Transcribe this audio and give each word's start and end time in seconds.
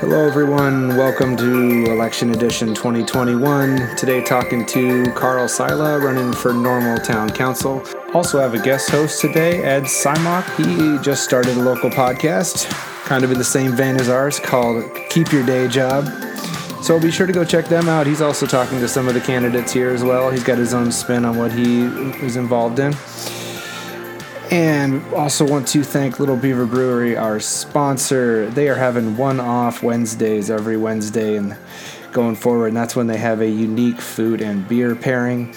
Hello, 0.00 0.26
everyone. 0.26 0.96
Welcome 0.96 1.36
to 1.36 1.84
Election 1.84 2.30
Edition 2.30 2.68
2021. 2.74 3.96
Today, 3.96 4.24
talking 4.24 4.64
to 4.64 5.12
Carl 5.12 5.46
Sila, 5.46 5.98
running 5.98 6.32
for 6.32 6.54
Normal 6.54 6.96
Town 6.96 7.28
Council. 7.28 7.82
Also, 8.14 8.40
have 8.40 8.54
a 8.54 8.58
guest 8.58 8.88
host 8.88 9.20
today, 9.20 9.62
Ed 9.62 9.82
Simak. 9.82 10.56
He 10.56 10.96
just 11.04 11.22
started 11.22 11.54
a 11.58 11.60
local 11.60 11.90
podcast, 11.90 12.70
kind 13.04 13.24
of 13.24 13.30
in 13.30 13.36
the 13.36 13.44
same 13.44 13.72
vein 13.72 13.96
as 13.96 14.08
ours, 14.08 14.40
called 14.40 14.90
Keep 15.10 15.32
Your 15.32 15.44
Day 15.44 15.68
Job. 15.68 16.06
So 16.82 16.98
be 16.98 17.10
sure 17.10 17.26
to 17.26 17.32
go 17.34 17.44
check 17.44 17.66
them 17.66 17.86
out. 17.86 18.06
He's 18.06 18.22
also 18.22 18.46
talking 18.46 18.80
to 18.80 18.88
some 18.88 19.06
of 19.06 19.12
the 19.12 19.20
candidates 19.20 19.70
here 19.70 19.90
as 19.90 20.02
well. 20.02 20.30
He's 20.30 20.42
got 20.42 20.56
his 20.56 20.72
own 20.72 20.90
spin 20.92 21.26
on 21.26 21.36
what 21.36 21.52
he 21.52 21.82
is 22.24 22.36
involved 22.36 22.78
in. 22.78 22.94
And 24.50 25.04
also 25.14 25.46
want 25.46 25.68
to 25.68 25.84
thank 25.84 26.18
Little 26.18 26.36
Beaver 26.36 26.66
Brewery, 26.66 27.16
our 27.16 27.38
sponsor. 27.38 28.50
They 28.50 28.68
are 28.68 28.74
having 28.74 29.16
one-off 29.16 29.80
Wednesdays 29.80 30.50
every 30.50 30.76
Wednesday 30.76 31.36
and 31.36 31.56
going 32.10 32.34
forward, 32.34 32.66
and 32.68 32.76
that's 32.76 32.96
when 32.96 33.06
they 33.06 33.16
have 33.16 33.40
a 33.40 33.48
unique 33.48 34.00
food 34.00 34.40
and 34.40 34.68
beer 34.68 34.96
pairing. 34.96 35.54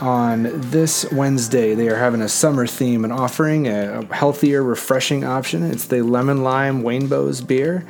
On 0.00 0.44
this 0.70 1.10
Wednesday, 1.12 1.74
they 1.74 1.88
are 1.88 1.96
having 1.96 2.22
a 2.22 2.28
summer 2.28 2.66
theme 2.66 3.04
and 3.04 3.12
offering 3.12 3.68
a 3.68 4.06
healthier, 4.14 4.62
refreshing 4.62 5.22
option. 5.24 5.62
It's 5.62 5.84
the 5.86 6.00
lemon 6.00 6.42
lime 6.42 6.86
Rainbows 6.86 7.42
beer 7.42 7.84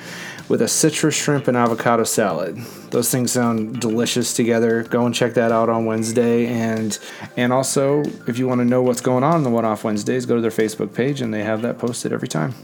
with 0.48 0.62
a 0.62 0.68
citrus 0.68 1.14
shrimp 1.14 1.48
and 1.48 1.56
avocado 1.56 2.04
salad. 2.04 2.56
Those 2.90 3.10
things 3.10 3.32
sound 3.32 3.80
delicious 3.80 4.34
together. 4.34 4.84
Go 4.84 5.06
and 5.06 5.14
check 5.14 5.34
that 5.34 5.52
out 5.52 5.68
on 5.68 5.86
Wednesday. 5.86 6.46
And 6.46 6.98
and 7.36 7.52
also, 7.52 8.02
if 8.26 8.38
you 8.38 8.46
want 8.46 8.60
to 8.60 8.64
know 8.64 8.82
what's 8.82 9.00
going 9.00 9.24
on 9.24 9.36
in 9.36 9.42
the 9.42 9.50
One 9.50 9.64
Off 9.64 9.84
Wednesdays, 9.84 10.26
go 10.26 10.36
to 10.36 10.40
their 10.40 10.50
Facebook 10.50 10.94
page 10.94 11.20
and 11.20 11.32
they 11.32 11.42
have 11.42 11.62
that 11.62 11.78
posted 11.78 12.12
every 12.12 12.28
time. 12.28 12.54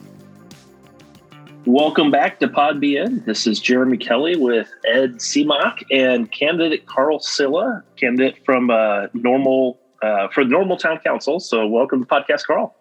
Welcome 1.64 2.10
back 2.10 2.40
to 2.40 2.48
Pod 2.48 2.80
BN. 2.80 3.24
This 3.24 3.46
is 3.46 3.60
Jeremy 3.60 3.96
Kelly 3.96 4.36
with 4.36 4.68
Ed 4.84 5.16
Seamock 5.16 5.84
and 5.92 6.30
candidate 6.32 6.86
Carl 6.86 7.20
Sila, 7.20 7.84
candidate 7.96 8.44
from 8.44 8.68
uh, 8.70 9.06
Normal 9.14 9.78
uh, 10.02 10.26
for 10.28 10.42
the 10.42 10.50
Normal 10.50 10.76
Town 10.76 10.98
Council. 10.98 11.38
So, 11.38 11.66
welcome 11.68 12.04
to 12.04 12.06
podcast, 12.06 12.46
Carl. 12.46 12.74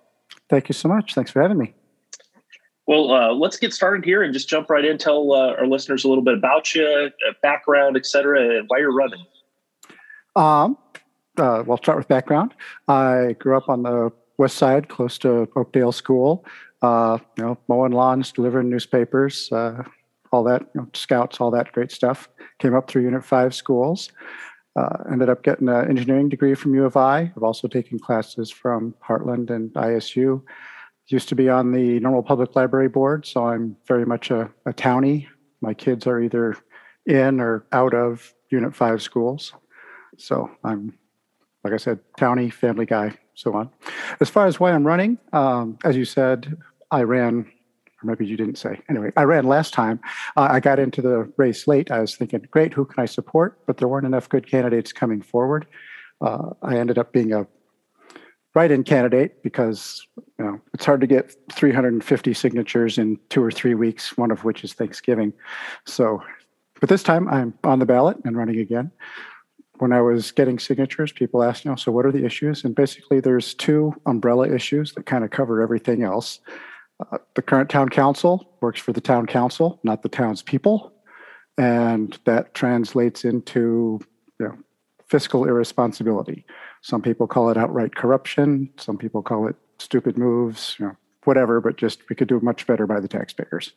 Thank 0.50 0.68
you 0.68 0.74
so 0.74 0.90
much. 0.90 1.14
Thanks 1.14 1.30
for 1.30 1.44
having 1.44 1.60
me. 1.60 1.76
Well, 2.92 3.10
uh, 3.10 3.32
let's 3.34 3.56
get 3.56 3.74
started 3.74 4.04
here 4.04 4.22
and 4.22 4.34
just 4.34 4.50
jump 4.50 4.70
right 4.70 4.84
in. 4.84 4.98
Tell 4.98 5.32
uh, 5.32 5.54
our 5.54 5.66
listeners 5.66 6.04
a 6.04 6.10
little 6.10 6.26
bit 6.26 6.34
about 6.34 6.76
you, 6.76 6.86
uh, 6.86 7.32
background, 7.42 7.96
et 7.96 8.06
cetera, 8.06 8.58
and 8.58 8.66
why 8.68 8.80
you're 8.80 8.94
running. 8.94 9.26
Um, 10.36 10.78
uh, 11.38 11.64
we'll 11.66 11.78
start 11.78 11.98
with 11.98 12.10
background. 12.10 12.54
I 12.90 13.38
grew 13.40 13.56
up 13.56 13.70
on 13.70 13.84
the 13.84 14.12
west 14.38 14.58
side, 14.58 14.90
close 14.90 15.18
to 15.20 15.48
Oakdale 15.56 15.94
School. 15.94 16.46
Uh, 16.82 17.20
you 17.38 17.46
know, 17.46 17.58
mowing 17.70 17.94
lawns, 17.94 18.34
delivering 18.34 18.70
newspapers, 18.70 19.50
uh, 19.54 19.84
all 20.34 20.44
that, 20.44 20.64
you 20.76 20.82
know, 20.82 20.90
scouts, 20.94 21.40
all 21.40 21.52
that 21.52 21.72
great 21.72 21.94
stuff. 21.94 22.28
Came 22.60 22.76
up 22.76 22.90
through 22.90 23.04
Unit 23.04 23.24
Five 23.24 23.56
schools. 23.56 24.12
ended 25.10 25.30
up 25.30 25.44
getting 25.44 25.70
an 25.70 25.88
engineering 25.88 26.28
degree 26.28 26.56
from 26.56 26.76
U 26.76 26.84
of 26.84 26.98
I. 26.98 27.32
I've 27.38 27.44
also 27.44 27.70
taken 27.70 28.00
classes 28.00 28.52
from 28.52 28.96
Heartland 29.02 29.50
and 29.50 29.72
ISU 29.76 30.42
used 31.12 31.30
to 31.30 31.36
be 31.36 31.50
on 31.50 31.72
the 31.72 32.00
Normal 32.00 32.24
Public 32.24 32.56
Library 32.56 32.90
Board, 32.90 33.26
so 33.26 33.46
I'm 33.46 33.76
very 33.88 34.06
much 34.06 34.32
a, 34.32 34.50
a 34.66 34.74
townie. 34.74 35.28
My 35.62 35.74
kids 35.74 36.08
are 36.08 36.20
either 36.20 36.58
in 37.06 37.40
or 37.40 37.66
out 37.72 37.94
of 37.94 38.34
Unit 38.50 38.76
5 38.76 39.02
schools. 39.02 39.54
So 40.18 40.50
I'm, 40.64 40.98
like 41.64 41.74
I 41.74 41.78
said, 41.78 42.00
townie, 42.18 42.52
family 42.52 42.86
guy, 42.86 43.18
so 43.34 43.54
on. 43.54 43.70
As 44.20 44.30
far 44.30 44.46
as 44.46 44.60
why 44.60 44.72
I'm 44.72 44.86
running, 44.86 45.18
um, 45.34 45.78
as 45.84 45.96
you 45.96 46.06
said, 46.06 46.58
I 46.92 47.04
ran, 47.04 47.40
or 47.40 48.04
maybe 48.04 48.26
you 48.26 48.38
didn't 48.38 48.58
say. 48.58 48.80
Anyway, 48.90 49.12
I 49.16 49.24
ran 49.24 49.46
last 49.46 49.74
time. 49.74 50.00
Uh, 50.36 50.48
I 50.52 50.60
got 50.60 50.80
into 50.80 51.02
the 51.02 51.32
race 51.38 51.68
late. 51.68 51.92
I 51.92 52.00
was 52.00 52.16
thinking, 52.16 52.48
great, 52.52 52.74
who 52.74 52.86
can 52.86 53.02
I 53.02 53.06
support? 53.06 53.60
But 53.66 53.78
there 53.78 53.88
weren't 53.88 54.06
enough 54.06 54.30
good 54.30 54.48
candidates 54.48 54.92
coming 54.92 55.22
forward. 55.22 55.66
Uh, 56.20 56.52
I 56.62 56.78
ended 56.78 56.98
up 56.98 57.12
being 57.12 57.34
a 57.34 57.48
write-in 58.54 58.84
candidate 58.84 59.42
because 59.44 60.06
you 60.38 60.46
know 60.46 60.62
it's 60.74 60.86
hard 60.86 61.02
to 61.02 61.08
get 61.08 61.36
350 61.52 62.34
signatures 62.34 62.98
in 62.98 63.20
two 63.30 63.44
or 63.44 63.52
three 63.52 63.76
weeks, 63.76 64.18
one 64.18 64.32
of 64.32 64.44
which 64.44 64.64
is 64.64 64.74
Thanksgiving. 64.74 65.34
So, 65.86 66.22
but 66.80 66.90
this 66.90 67.04
time 67.04 67.28
I'm 67.30 67.54
on 67.64 67.80
the 67.80 67.86
ballot 67.86 68.18
and 68.26 68.38
running 68.38 68.60
again. 68.60 68.92
When 69.78 69.94
I 69.94 70.02
was 70.02 70.32
getting 70.32 70.60
signatures, 70.60 71.12
people 71.12 71.42
asked, 71.42 71.66
you 71.66 71.72
know, 71.72 71.76
so 71.76 71.92
what 71.92 72.06
are 72.06 72.12
the 72.12 72.24
issues? 72.24 72.64
And 72.64 72.76
basically, 72.76 73.20
there's 73.20 73.56
two 73.56 73.96
umbrella 74.06 74.48
issues 74.48 74.94
that 74.94 75.08
kind 75.08 75.24
of 75.24 75.32
cover 75.32 75.60
everything 75.60 76.04
else. 76.04 76.40
Uh, 77.00 77.18
the 77.34 77.42
current 77.42 77.70
town 77.70 77.90
council 77.90 78.48
works 78.62 78.80
for 78.80 78.94
the 78.94 79.02
town 79.02 79.26
council, 79.26 79.80
not 79.84 80.04
the 80.04 80.10
town's 80.10 80.44
people, 80.44 80.94
and 81.58 82.20
that 82.26 82.54
translates 82.54 83.26
into 83.26 84.00
you 84.40 84.48
know, 84.48 84.58
fiscal 85.08 85.46
irresponsibility. 85.46 86.46
Some 86.82 87.02
people 87.02 87.28
call 87.28 87.50
it 87.50 87.58
outright 87.58 87.96
corruption. 87.96 88.70
Some 88.78 88.98
people 88.98 89.22
call 89.22 89.48
it 89.48 89.56
stupid 89.80 90.18
moves, 90.18 90.76
you 90.80 90.88
know, 90.88 90.96
whatever, 91.24 91.62
but 91.62 91.78
just 91.78 92.02
we 92.10 92.16
could 92.16 92.28
do 92.28 92.40
much 92.40 92.66
better 92.66 92.88
by 92.88 93.00
the 93.00 93.08
taxpayers. 93.08 93.72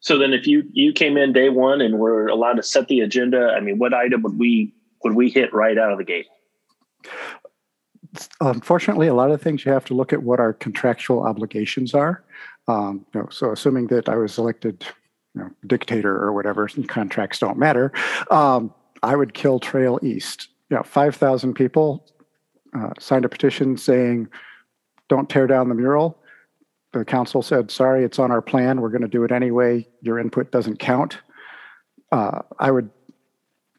So 0.00 0.16
then 0.16 0.32
if 0.32 0.46
you 0.46 0.64
you 0.72 0.92
came 0.92 1.16
in 1.16 1.32
day 1.32 1.50
one 1.50 1.80
and 1.80 1.98
were 1.98 2.26
allowed 2.28 2.54
to 2.54 2.62
set 2.62 2.88
the 2.88 3.00
agenda, 3.00 3.52
I 3.54 3.60
mean, 3.60 3.78
what 3.78 3.92
item 3.92 4.22
would 4.22 4.38
we 4.38 4.72
would 5.04 5.14
we 5.14 5.28
hit 5.28 5.52
right 5.52 5.76
out 5.76 5.92
of 5.92 5.98
the 5.98 6.04
gate? 6.04 6.26
Unfortunately, 8.40 9.08
a 9.08 9.14
lot 9.14 9.30
of 9.30 9.42
things 9.42 9.64
you 9.64 9.72
have 9.72 9.84
to 9.86 9.94
look 9.94 10.12
at 10.12 10.22
what 10.22 10.40
our 10.40 10.52
contractual 10.52 11.22
obligations 11.22 11.94
are. 11.94 12.24
Um, 12.66 13.04
you 13.14 13.20
know, 13.20 13.28
so 13.30 13.52
assuming 13.52 13.88
that 13.88 14.08
I 14.08 14.16
was 14.16 14.38
elected, 14.38 14.84
you 15.34 15.42
know, 15.42 15.50
dictator 15.66 16.16
or 16.16 16.32
whatever, 16.32 16.68
contracts 16.88 17.38
don't 17.38 17.58
matter. 17.58 17.92
Um, 18.30 18.72
I 19.02 19.16
would 19.16 19.34
kill 19.34 19.60
Trail 19.60 19.98
East 20.02 20.48
you 20.70 20.76
know, 20.76 20.82
5,000 20.82 21.54
people 21.54 22.06
uh, 22.74 22.90
signed 22.98 23.24
a 23.24 23.28
petition 23.28 23.76
saying, 23.76 24.28
don't 25.08 25.28
tear 25.28 25.46
down 25.46 25.68
the 25.68 25.74
mural. 25.74 26.18
The 26.92 27.04
council 27.04 27.42
said, 27.42 27.70
sorry, 27.70 28.04
it's 28.04 28.18
on 28.18 28.30
our 28.30 28.40
plan. 28.40 28.80
We're 28.80 28.90
going 28.90 29.02
to 29.02 29.08
do 29.08 29.24
it 29.24 29.32
anyway. 29.32 29.86
Your 30.00 30.18
input 30.18 30.50
doesn't 30.52 30.78
count. 30.78 31.18
Uh, 32.12 32.42
I 32.58 32.70
would 32.70 32.90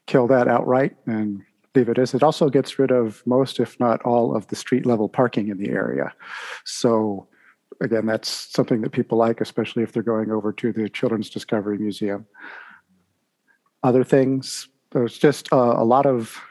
kill 0.07 0.28
that 0.28 0.47
outright 0.47 0.96
and 1.06 1.41
leave 1.74 1.88
it 1.88 1.97
as 1.97 2.13
it 2.13 2.24
also 2.24 2.50
gets 2.50 2.78
rid 2.78 2.91
of 2.91 3.25
most, 3.25 3.59
if 3.59 3.79
not 3.79 4.02
all, 4.03 4.35
of 4.35 4.47
the 4.47 4.56
street 4.56 4.85
level 4.85 5.08
parking 5.08 5.47
in 5.47 5.58
the 5.58 5.69
area. 5.69 6.13
So, 6.66 7.28
again, 7.81 8.06
that's 8.06 8.29
something 8.29 8.81
that 8.81 8.91
people 8.91 9.18
like, 9.18 9.40
especially 9.40 9.84
if 9.84 9.94
they're 9.94 10.03
going 10.03 10.31
over 10.31 10.52
to 10.53 10.73
the 10.73 10.90
Children's 10.90 11.29
Discovery 11.29 11.78
Museum. 11.78 12.25
Other 13.84 14.03
things, 14.03 14.68
there's 14.91 15.18
just 15.18 15.52
uh, 15.53 15.75
a 15.78 15.85
lot 15.85 16.06
of 16.06 16.41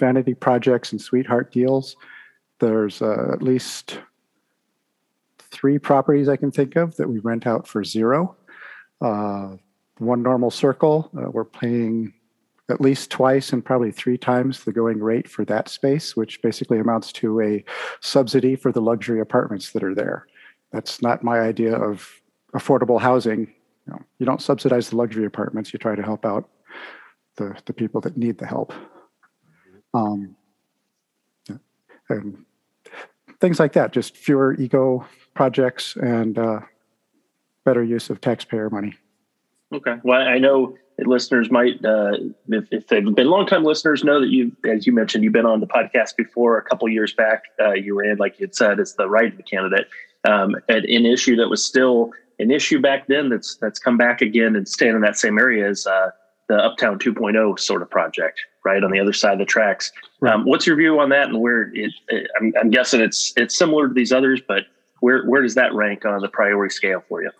vanity 0.00 0.34
projects 0.34 0.90
and 0.90 1.00
sweetheart 1.00 1.52
deals. 1.52 1.94
There's 2.58 3.00
uh, 3.00 3.30
at 3.32 3.42
least 3.42 4.00
three 5.38 5.78
properties 5.78 6.28
I 6.28 6.36
can 6.36 6.50
think 6.50 6.74
of 6.74 6.96
that 6.96 7.08
we 7.08 7.18
rent 7.20 7.46
out 7.46 7.68
for 7.68 7.84
zero. 7.84 8.36
Uh, 9.00 9.56
one 9.98 10.22
normal 10.22 10.50
circle, 10.50 11.10
uh, 11.16 11.30
we're 11.30 11.44
paying 11.44 12.14
at 12.70 12.80
least 12.80 13.10
twice 13.10 13.52
and 13.52 13.64
probably 13.64 13.90
three 13.92 14.16
times 14.16 14.64
the 14.64 14.72
going 14.72 15.00
rate 15.00 15.28
for 15.28 15.44
that 15.44 15.68
space, 15.68 16.16
which 16.16 16.40
basically 16.40 16.78
amounts 16.78 17.12
to 17.12 17.40
a 17.40 17.64
subsidy 18.00 18.56
for 18.56 18.72
the 18.72 18.80
luxury 18.80 19.20
apartments 19.20 19.72
that 19.72 19.82
are 19.82 19.94
there. 19.94 20.26
That's 20.72 21.02
not 21.02 21.24
my 21.24 21.40
idea 21.40 21.74
of 21.76 22.08
affordable 22.54 23.00
housing. 23.00 23.40
You, 23.86 23.92
know, 23.92 24.02
you 24.18 24.26
don't 24.26 24.40
subsidize 24.40 24.90
the 24.90 24.96
luxury 24.96 25.26
apartments, 25.26 25.72
you 25.72 25.78
try 25.78 25.94
to 25.94 26.02
help 26.02 26.24
out 26.24 26.48
the, 27.36 27.56
the 27.64 27.72
people 27.72 28.00
that 28.02 28.16
need 28.16 28.38
the 28.38 28.46
help 28.46 28.72
um, 29.94 30.36
and 32.08 32.44
things 33.40 33.58
like 33.58 33.72
that. 33.72 33.92
Just 33.92 34.16
fewer 34.16 34.54
ego 34.54 35.06
projects 35.34 35.96
and 35.96 36.38
uh, 36.38 36.60
better 37.64 37.82
use 37.82 38.10
of 38.10 38.20
taxpayer 38.20 38.70
money. 38.70 38.94
Okay. 39.72 39.96
Well, 40.02 40.20
I 40.20 40.38
know 40.38 40.76
listeners 40.98 41.50
might, 41.50 41.84
uh, 41.84 42.12
if, 42.48 42.66
if, 42.70 42.88
they've 42.88 43.14
been 43.14 43.28
longtime 43.28 43.64
listeners, 43.64 44.02
know 44.04 44.20
that 44.20 44.30
you, 44.30 44.52
as 44.68 44.86
you 44.86 44.92
mentioned, 44.92 45.24
you've 45.24 45.32
been 45.32 45.46
on 45.46 45.60
the 45.60 45.66
podcast 45.66 46.16
before. 46.16 46.58
A 46.58 46.62
couple 46.62 46.88
years 46.88 47.14
back, 47.14 47.44
uh, 47.60 47.72
you 47.72 47.98
ran, 47.98 48.16
like 48.16 48.38
you 48.38 48.44
had 48.44 48.54
said, 48.54 48.80
as 48.80 48.94
the 48.94 49.08
right 49.08 49.32
candidate, 49.46 49.86
um, 50.24 50.56
at 50.68 50.84
an 50.84 51.06
issue 51.06 51.36
that 51.36 51.48
was 51.48 51.64
still 51.64 52.10
an 52.38 52.50
issue 52.50 52.80
back 52.80 53.06
then. 53.06 53.28
That's 53.28 53.56
that's 53.56 53.78
come 53.78 53.96
back 53.96 54.20
again 54.20 54.56
and 54.56 54.68
staying 54.68 54.96
in 54.96 55.00
that 55.02 55.16
same 55.16 55.38
area 55.38 55.68
as 55.68 55.86
uh, 55.86 56.10
the 56.48 56.56
Uptown 56.56 56.98
2.0 56.98 57.58
sort 57.58 57.82
of 57.82 57.90
project 57.90 58.40
right 58.64 58.82
on 58.82 58.90
the 58.90 59.00
other 59.00 59.12
side 59.12 59.32
of 59.32 59.38
the 59.38 59.44
tracks. 59.44 59.92
Um, 60.26 60.44
what's 60.44 60.66
your 60.66 60.76
view 60.76 60.98
on 61.00 61.08
that, 61.10 61.28
and 61.28 61.40
where 61.40 61.70
it, 61.74 61.92
it, 62.08 62.30
I'm, 62.38 62.52
I'm, 62.60 62.70
guessing 62.70 63.00
it's 63.00 63.32
it's 63.36 63.56
similar 63.56 63.88
to 63.88 63.94
these 63.94 64.12
others, 64.12 64.40
but 64.46 64.64
where 65.00 65.24
where 65.24 65.42
does 65.42 65.54
that 65.54 65.72
rank 65.74 66.04
on 66.04 66.20
the 66.20 66.28
priority 66.28 66.72
scale 66.74 67.02
for 67.08 67.22
you? 67.22 67.30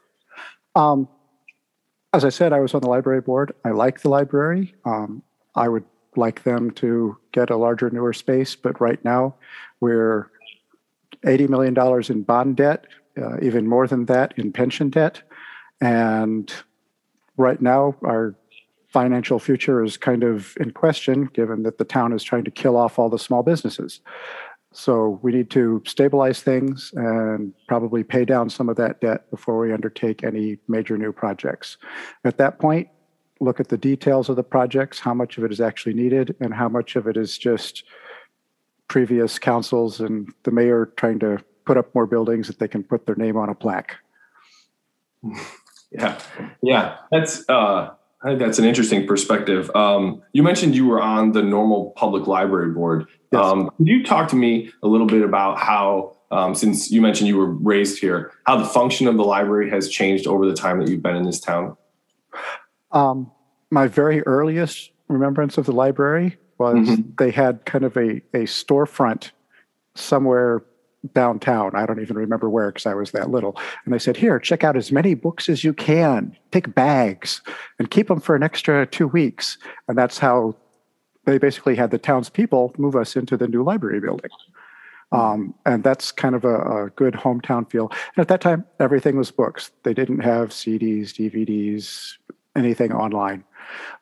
Um, 0.75 1.08
as 2.12 2.25
I 2.25 2.31
said, 2.31 2.52
I 2.52 2.61
was 2.61 2.75
on 2.75 2.81
the 2.81 2.88
library 2.88 3.20
board. 3.20 3.52
I 3.64 3.70
like 3.70 4.00
the 4.00 4.08
library. 4.08 4.75
Um, 4.84 5.22
I 5.55 5.69
would 5.69 5.84
like 6.17 6.43
them 6.43 6.70
to 6.72 7.17
get 7.32 7.50
a 7.50 7.56
larger, 7.56 7.90
newer 7.90 8.12
space, 8.12 8.56
but 8.56 8.81
right 8.81 9.02
now 9.05 9.34
we're 9.81 10.31
eighty 11.26 11.46
million 11.46 11.75
dollars 11.75 12.11
in 12.11 12.23
bond 12.23 12.56
debt, 12.56 12.87
uh, 13.20 13.38
even 13.43 13.66
more 13.66 13.87
than 13.87 14.06
that 14.06 14.34
in 14.37 14.52
pension 14.52 14.90
debt, 14.90 15.23
And 15.81 16.52
right 17.37 17.61
now, 17.61 17.96
our 18.05 18.34
financial 18.90 19.38
future 19.38 19.82
is 19.82 19.96
kind 19.96 20.22
of 20.25 20.56
in 20.58 20.72
question, 20.72 21.26
given 21.26 21.62
that 21.62 21.78
the 21.78 21.84
town 21.84 22.12
is 22.12 22.22
trying 22.22 22.44
to 22.44 22.50
kill 22.50 22.76
off 22.76 22.98
all 22.98 23.08
the 23.08 23.19
small 23.19 23.42
businesses. 23.42 24.00
So 24.72 25.19
we 25.22 25.32
need 25.32 25.50
to 25.50 25.82
stabilize 25.84 26.42
things 26.42 26.92
and 26.94 27.52
probably 27.66 28.04
pay 28.04 28.25
down 28.25 28.50
some 28.50 28.69
of 28.69 28.76
that 28.76 29.00
debt 29.00 29.28
before 29.31 29.58
we 29.58 29.72
undertake 29.72 30.22
any 30.22 30.58
major 30.69 30.96
new 30.96 31.12
projects. 31.12 31.76
At 32.25 32.38
that 32.38 32.58
point, 32.58 32.88
look 33.40 33.58
at 33.58 33.69
the 33.69 33.78
details 33.78 34.28
of 34.28 34.37
the 34.37 34.44
projects, 34.44 35.00
how 35.00 35.14
much 35.14 35.38
of 35.38 35.44
it 35.44 35.52
is 35.52 35.60
actually 35.60 35.94
needed, 35.94 36.37
and 36.40 36.54
how 36.54 36.69
much 36.69 36.94
of 36.94 37.08
it 37.08 37.16
is 37.16 37.37
just 37.37 37.84
previous 38.87 39.38
councils 39.38 40.00
and 40.00 40.32
the 40.42 40.50
mayor 40.50 40.92
trying 40.96 41.19
to 41.20 41.42
put 41.64 41.76
up 41.76 41.92
more 41.94 42.06
buildings 42.06 42.46
that 42.46 42.58
they 42.58 42.69
can 42.69 42.82
put 42.82 43.06
their 43.06 43.16
name 43.16 43.37
on 43.37 43.48
a 43.48 43.54
plaque. 43.54 43.96
Yeah, 45.92 46.20
yeah, 46.62 46.98
that's 47.10 47.48
uh, 47.48 47.90
I 48.22 48.28
think 48.28 48.38
that's 48.38 48.58
an 48.58 48.67
interesting 48.67 49.06
perspective. 49.06 49.75
Um, 49.75 50.22
you 50.32 50.43
mentioned 50.43 50.75
you 50.75 50.87
were 50.87 51.00
on 51.00 51.32
the 51.32 51.43
Normal 51.43 51.93
Public 51.96 52.26
Library 52.26 52.70
Board. 52.70 53.06
Yes. 53.32 53.43
Um, 53.43 53.70
could 53.78 53.88
you 53.88 54.05
talk 54.05 54.28
to 54.28 54.37
me 54.37 54.70
a 54.82 54.88
little 54.88 55.06
bit 55.06 55.22
about 55.22 55.58
how, 55.58 56.17
um, 56.31 56.55
since 56.55 56.90
you 56.90 57.00
mentioned 57.00 57.28
you 57.28 57.38
were 57.38 57.50
raised 57.50 57.99
here, 57.99 58.32
how 58.44 58.56
the 58.56 58.67
function 58.67 59.06
of 59.06 59.17
the 59.17 59.25
library 59.25 59.70
has 59.70 59.88
changed 59.88 60.26
over 60.26 60.46
the 60.46 60.55
time 60.55 60.81
that 60.81 60.88
you've 60.88 61.02
been 61.02 61.17
in 61.17 61.22
this 61.22 61.40
town? 61.40 61.76
Um, 62.93 63.31
my 63.70 63.87
very 63.87 64.20
earliest 64.23 64.90
remembrance 65.08 65.56
of 65.56 65.64
the 65.64 65.73
library 65.73 66.37
was 66.58 66.76
mm-hmm. 66.76 67.11
they 67.19 67.31
had 67.31 67.64
kind 67.64 67.84
of 67.84 67.96
a, 67.96 68.16
a 68.34 68.44
storefront 68.44 69.31
somewhere 69.94 70.62
downtown. 71.14 71.75
I 71.75 71.87
don't 71.87 72.00
even 72.00 72.17
remember 72.17 72.49
where 72.49 72.70
because 72.70 72.87
I 72.87 72.94
was 72.94 73.12
that 73.12 73.31
little. 73.31 73.56
And 73.85 73.94
they 73.94 73.99
said, 73.99 74.17
Here, 74.17 74.38
check 74.38 74.64
out 74.64 74.76
as 74.76 74.93
many 74.93 75.14
books 75.14 75.49
as 75.49 75.64
you 75.64 75.73
can, 75.73 76.37
pick 76.50 76.75
bags, 76.75 77.41
and 77.79 77.91
keep 77.91 78.08
them 78.08 78.20
for 78.20 78.37
an 78.37 78.43
extra 78.43 78.87
two 78.87 79.08
weeks. 79.08 79.58
And 79.88 79.97
that's 79.97 80.19
how 80.19 80.56
they 81.25 81.38
basically 81.38 81.76
had 81.76 81.91
the 81.91 81.99
townspeople 81.99 82.75
move 82.79 82.97
us 82.97 83.17
into 83.17 83.37
the 83.37 83.49
new 83.49 83.62
library 83.62 84.00
building. 84.00 84.31
Um, 85.12 85.55
and 85.67 85.82
that's 85.82 86.12
kind 86.12 86.35
of 86.35 86.44
a, 86.44 86.85
a, 86.85 86.91
good 86.91 87.14
hometown 87.14 87.69
feel. 87.69 87.91
And 88.14 88.23
at 88.23 88.29
that 88.29 88.41
time, 88.41 88.64
everything 88.79 89.17
was 89.17 89.32
books. 89.32 89.73
They 89.82 89.93
didn't 89.93 90.20
have 90.20 90.50
CDs, 90.50 91.08
DVDs, 91.08 92.12
anything 92.55 92.93
online. 92.93 93.43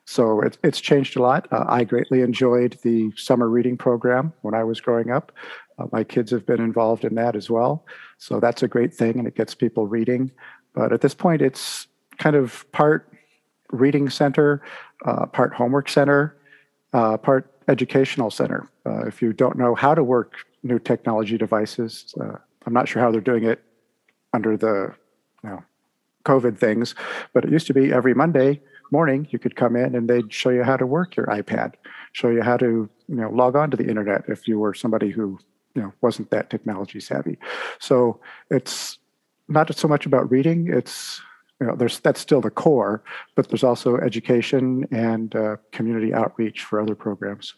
So 0.05 0.41
it, 0.41 0.57
it's 0.63 0.79
changed 0.79 1.17
a 1.17 1.21
lot. 1.21 1.47
Uh, 1.51 1.65
I 1.67 1.83
greatly 1.83 2.21
enjoyed 2.21 2.77
the 2.83 3.11
summer 3.15 3.49
reading 3.49 3.77
program 3.77 4.33
when 4.41 4.53
I 4.53 4.63
was 4.63 4.81
growing 4.81 5.11
up. 5.11 5.31
Uh, 5.79 5.85
my 5.91 6.03
kids 6.03 6.31
have 6.31 6.45
been 6.45 6.59
involved 6.59 7.05
in 7.05 7.15
that 7.15 7.35
as 7.35 7.49
well. 7.49 7.85
So 8.17 8.39
that's 8.39 8.63
a 8.63 8.67
great 8.67 8.93
thing 8.93 9.17
and 9.17 9.27
it 9.27 9.35
gets 9.35 9.55
people 9.55 9.87
reading. 9.87 10.31
But 10.73 10.91
at 10.91 11.01
this 11.01 11.13
point, 11.13 11.41
it's 11.41 11.87
kind 12.17 12.35
of 12.35 12.69
part 12.71 13.11
reading 13.71 14.09
center, 14.09 14.61
uh, 15.05 15.25
part 15.27 15.53
homework 15.53 15.89
center, 15.89 16.35
uh, 16.93 17.17
part 17.17 17.51
educational 17.67 18.31
center. 18.31 18.69
Uh, 18.85 19.05
if 19.05 19.21
you 19.21 19.31
don't 19.31 19.57
know 19.57 19.75
how 19.75 19.93
to 19.93 20.03
work 20.03 20.35
new 20.63 20.79
technology 20.79 21.37
devices, 21.37 22.13
uh, 22.19 22.35
I'm 22.65 22.73
not 22.73 22.87
sure 22.87 23.01
how 23.01 23.11
they're 23.11 23.21
doing 23.21 23.45
it 23.45 23.63
under 24.33 24.57
the 24.57 24.93
you 25.43 25.49
know, 25.49 25.63
COVID 26.25 26.57
things, 26.57 26.95
but 27.33 27.45
it 27.45 27.51
used 27.51 27.67
to 27.67 27.73
be 27.73 27.93
every 27.93 28.13
Monday 28.13 28.61
morning 28.91 29.27
you 29.29 29.39
could 29.39 29.55
come 29.55 29.75
in 29.75 29.95
and 29.95 30.09
they'd 30.09 30.33
show 30.33 30.49
you 30.49 30.63
how 30.63 30.75
to 30.75 30.85
work 30.85 31.15
your 31.15 31.27
iPad, 31.27 31.73
show 32.11 32.29
you 32.29 32.41
how 32.41 32.57
to 32.57 32.89
you 33.07 33.15
know 33.15 33.29
log 33.29 33.55
on 33.55 33.71
to 33.71 33.77
the 33.77 33.87
internet 33.87 34.23
if 34.27 34.47
you 34.47 34.59
were 34.59 34.73
somebody 34.73 35.09
who 35.09 35.39
you 35.75 35.81
know 35.81 35.93
wasn't 36.01 36.29
that 36.31 36.49
technology 36.49 36.99
savvy. 36.99 37.37
So 37.79 38.19
it's 38.49 38.99
not 39.47 39.75
so 39.75 39.87
much 39.87 40.05
about 40.05 40.29
reading; 40.29 40.67
it's 40.71 41.21
you 41.59 41.67
know 41.67 41.75
there's 41.75 41.99
that's 41.99 42.19
still 42.19 42.41
the 42.41 42.49
core, 42.49 43.03
but 43.35 43.49
there's 43.49 43.63
also 43.63 43.97
education 43.97 44.87
and 44.91 45.35
uh, 45.35 45.57
community 45.71 46.13
outreach 46.13 46.63
for 46.63 46.79
other 46.79 46.95
programs. 46.95 47.55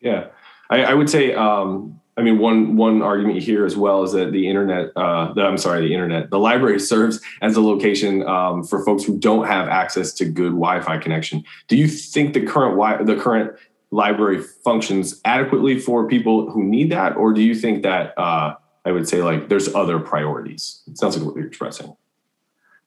Yeah, 0.00 0.28
I, 0.70 0.84
I 0.84 0.94
would 0.94 1.10
say. 1.10 1.34
Um, 1.34 2.00
I 2.18 2.20
mean, 2.20 2.40
one 2.40 2.74
one 2.74 3.00
argument 3.00 3.40
here 3.40 3.64
as 3.64 3.76
well 3.76 4.02
is 4.02 4.10
that 4.10 4.32
the 4.32 4.48
internet, 4.48 4.90
uh, 4.96 5.32
the, 5.34 5.42
I'm 5.42 5.56
sorry, 5.56 5.86
the 5.86 5.94
internet, 5.94 6.30
the 6.30 6.38
library 6.40 6.80
serves 6.92 7.20
as 7.42 7.54
a 7.54 7.60
location 7.60 8.26
um, 8.26 8.64
for 8.64 8.84
folks 8.84 9.04
who 9.04 9.16
don't 9.16 9.46
have 9.46 9.68
access 9.68 10.12
to 10.14 10.24
good 10.24 10.50
Wi-Fi 10.50 10.98
connection. 10.98 11.44
Do 11.68 11.76
you 11.76 11.86
think 11.86 12.34
the 12.34 12.44
current 12.44 12.76
wi- 12.76 13.04
the 13.04 13.14
current 13.14 13.56
library 13.90 14.42
functions 14.64 15.20
adequately 15.24 15.78
for 15.78 16.06
people 16.06 16.50
who 16.50 16.62
need 16.62 16.92
that, 16.92 17.16
or 17.16 17.32
do 17.32 17.42
you 17.42 17.54
think 17.54 17.82
that 17.82 18.18
uh, 18.18 18.54
I 18.84 18.92
would 18.92 19.08
say 19.08 19.22
like 19.22 19.48
there's 19.48 19.74
other 19.74 19.98
priorities? 19.98 20.82
It 20.86 20.98
sounds 20.98 21.16
like 21.16 21.26
what 21.26 21.36
you're 21.36 21.46
expressing. 21.46 21.96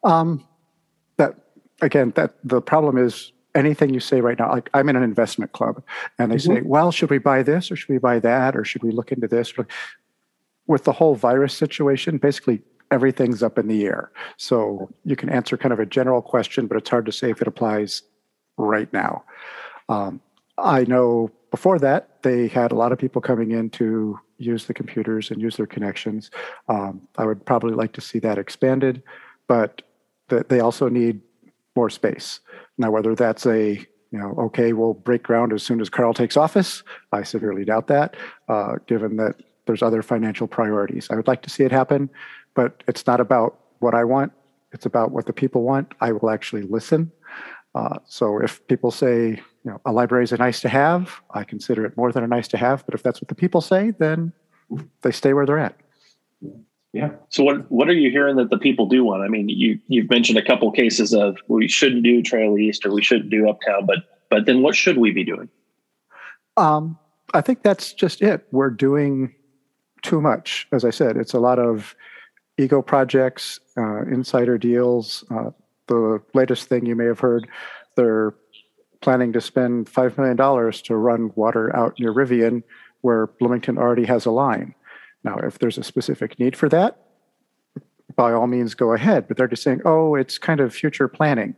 Um, 0.03 0.47
that 1.17 1.35
again, 1.81 2.13
that 2.15 2.35
the 2.43 2.61
problem 2.61 2.97
is 2.97 3.31
anything 3.55 3.93
you 3.93 3.99
say 3.99 4.21
right 4.21 4.37
now, 4.37 4.49
like 4.49 4.69
I'm 4.73 4.89
in 4.89 4.95
an 4.95 5.03
investment 5.03 5.51
club 5.51 5.83
and 6.17 6.31
they 6.31 6.35
mm-hmm. 6.35 6.55
say, 6.55 6.61
well, 6.61 6.91
should 6.91 7.09
we 7.09 7.17
buy 7.17 7.43
this 7.43 7.71
or 7.71 7.75
should 7.75 7.89
we 7.89 7.97
buy 7.97 8.19
that 8.19 8.55
or 8.55 8.63
should 8.63 8.83
we 8.83 8.91
look 8.91 9.11
into 9.11 9.27
this? 9.27 9.53
With 10.67 10.83
the 10.83 10.93
whole 10.93 11.15
virus 11.15 11.53
situation, 11.53 12.17
basically 12.17 12.61
everything's 12.91 13.41
up 13.41 13.57
in 13.57 13.67
the 13.67 13.85
air. 13.85 14.11
So 14.37 14.89
you 15.03 15.15
can 15.15 15.29
answer 15.29 15.57
kind 15.57 15.73
of 15.73 15.79
a 15.79 15.85
general 15.85 16.21
question, 16.21 16.67
but 16.67 16.77
it's 16.77 16.89
hard 16.89 17.05
to 17.07 17.11
say 17.11 17.31
if 17.31 17.41
it 17.41 17.47
applies 17.47 18.03
right 18.57 18.91
now. 18.93 19.23
Um, 19.89 20.21
I 20.61 20.83
know 20.83 21.31
before 21.49 21.79
that, 21.79 22.23
they 22.23 22.47
had 22.47 22.71
a 22.71 22.75
lot 22.75 22.91
of 22.91 22.97
people 22.97 23.21
coming 23.21 23.51
in 23.51 23.69
to 23.71 24.19
use 24.37 24.65
the 24.65 24.73
computers 24.73 25.31
and 25.31 25.41
use 25.41 25.57
their 25.57 25.67
connections. 25.67 26.31
Um, 26.67 27.07
I 27.17 27.25
would 27.25 27.45
probably 27.45 27.73
like 27.73 27.93
to 27.93 28.01
see 28.01 28.19
that 28.19 28.37
expanded, 28.37 29.03
but 29.47 29.81
the, 30.29 30.45
they 30.47 30.59
also 30.59 30.87
need 30.87 31.21
more 31.75 31.89
space. 31.89 32.39
Now, 32.77 32.91
whether 32.91 33.15
that's 33.15 33.45
a 33.45 33.85
you 34.11 34.19
know, 34.19 34.35
okay, 34.37 34.73
we'll 34.73 34.93
break 34.93 35.23
ground 35.23 35.53
as 35.53 35.63
soon 35.63 35.79
as 35.79 35.89
Carl 35.89 36.13
takes 36.13 36.35
office. 36.35 36.83
I 37.13 37.23
severely 37.23 37.63
doubt 37.63 37.87
that, 37.87 38.15
uh, 38.49 38.75
given 38.85 39.15
that 39.17 39.35
there's 39.65 39.81
other 39.81 40.01
financial 40.01 40.47
priorities. 40.47 41.07
I 41.09 41.15
would 41.15 41.27
like 41.27 41.41
to 41.43 41.49
see 41.49 41.63
it 41.63 41.71
happen, 41.71 42.09
but 42.53 42.83
it's 42.87 43.07
not 43.07 43.21
about 43.21 43.57
what 43.79 43.93
I 43.93 44.03
want. 44.03 44.33
It's 44.73 44.85
about 44.85 45.11
what 45.11 45.25
the 45.25 45.33
people 45.33 45.63
want. 45.63 45.93
I 46.01 46.11
will 46.11 46.29
actually 46.29 46.63
listen. 46.63 47.11
Uh, 47.73 47.97
so 48.05 48.39
if 48.39 48.65
people 48.67 48.91
say, 48.91 49.41
you 49.63 49.71
know, 49.71 49.79
a 49.85 49.91
library 49.91 50.23
is 50.23 50.31
a 50.31 50.37
nice 50.37 50.59
to 50.61 50.69
have, 50.69 51.21
I 51.31 51.43
consider 51.43 51.85
it 51.85 51.95
more 51.95 52.11
than 52.11 52.23
a 52.23 52.27
nice 52.27 52.47
to 52.49 52.57
have. 52.57 52.85
But 52.85 52.95
if 52.95 53.03
that's 53.03 53.21
what 53.21 53.29
the 53.29 53.35
people 53.35 53.61
say, 53.61 53.91
then 53.91 54.33
they 55.01 55.11
stay 55.11 55.33
where 55.33 55.45
they're 55.45 55.59
at. 55.59 55.75
Yeah. 56.93 57.11
So 57.29 57.43
what 57.43 57.71
what 57.71 57.87
are 57.87 57.93
you 57.93 58.11
hearing 58.11 58.35
that 58.35 58.49
the 58.49 58.57
people 58.57 58.85
do 58.85 59.05
want? 59.05 59.23
I 59.23 59.29
mean, 59.29 59.47
you 59.47 59.79
you've 59.87 60.09
mentioned 60.09 60.37
a 60.37 60.43
couple 60.43 60.69
cases 60.71 61.13
of 61.13 61.37
we 61.47 61.67
shouldn't 61.69 62.03
do 62.03 62.21
Trail 62.21 62.57
East 62.57 62.85
or 62.85 62.91
we 62.91 63.01
shouldn't 63.01 63.29
do 63.29 63.49
Uptown, 63.49 63.85
but 63.85 63.99
but 64.29 64.45
then 64.45 64.61
what 64.61 64.75
should 64.75 64.97
we 64.97 65.11
be 65.11 65.23
doing? 65.23 65.47
Um, 66.57 66.97
I 67.33 67.39
think 67.39 67.63
that's 67.63 67.93
just 67.93 68.21
it. 68.21 68.45
We're 68.51 68.69
doing 68.69 69.33
too 70.01 70.19
much. 70.19 70.67
As 70.73 70.83
I 70.83 70.89
said, 70.89 71.15
it's 71.15 71.33
a 71.33 71.39
lot 71.39 71.59
of 71.59 71.95
ego 72.57 72.81
projects, 72.81 73.59
uh, 73.77 74.01
insider 74.03 74.57
deals. 74.57 75.23
Uh, 75.31 75.51
the 75.87 76.21
latest 76.33 76.67
thing 76.67 76.85
you 76.85 76.95
may 76.95 77.05
have 77.05 77.19
heard, 77.19 77.47
they're 77.95 78.33
planning 79.01 79.33
to 79.33 79.41
spend 79.41 79.89
five 79.89 80.17
million 80.17 80.37
dollars 80.37 80.81
to 80.83 80.95
run 80.95 81.31
water 81.35 81.75
out 81.75 81.99
near 81.99 82.13
Rivian, 82.13 82.63
where 83.01 83.27
Bloomington 83.27 83.77
already 83.77 84.05
has 84.05 84.25
a 84.25 84.31
line. 84.31 84.75
Now, 85.23 85.37
if 85.37 85.59
there's 85.59 85.77
a 85.77 85.83
specific 85.83 86.39
need 86.39 86.55
for 86.55 86.69
that, 86.69 86.97
by 88.15 88.31
all 88.33 88.47
means 88.47 88.73
go 88.73 88.93
ahead. 88.93 89.27
But 89.27 89.37
they're 89.37 89.47
just 89.47 89.63
saying, 89.63 89.81
oh, 89.85 90.15
it's 90.15 90.37
kind 90.37 90.59
of 90.59 90.73
future 90.73 91.07
planning. 91.07 91.55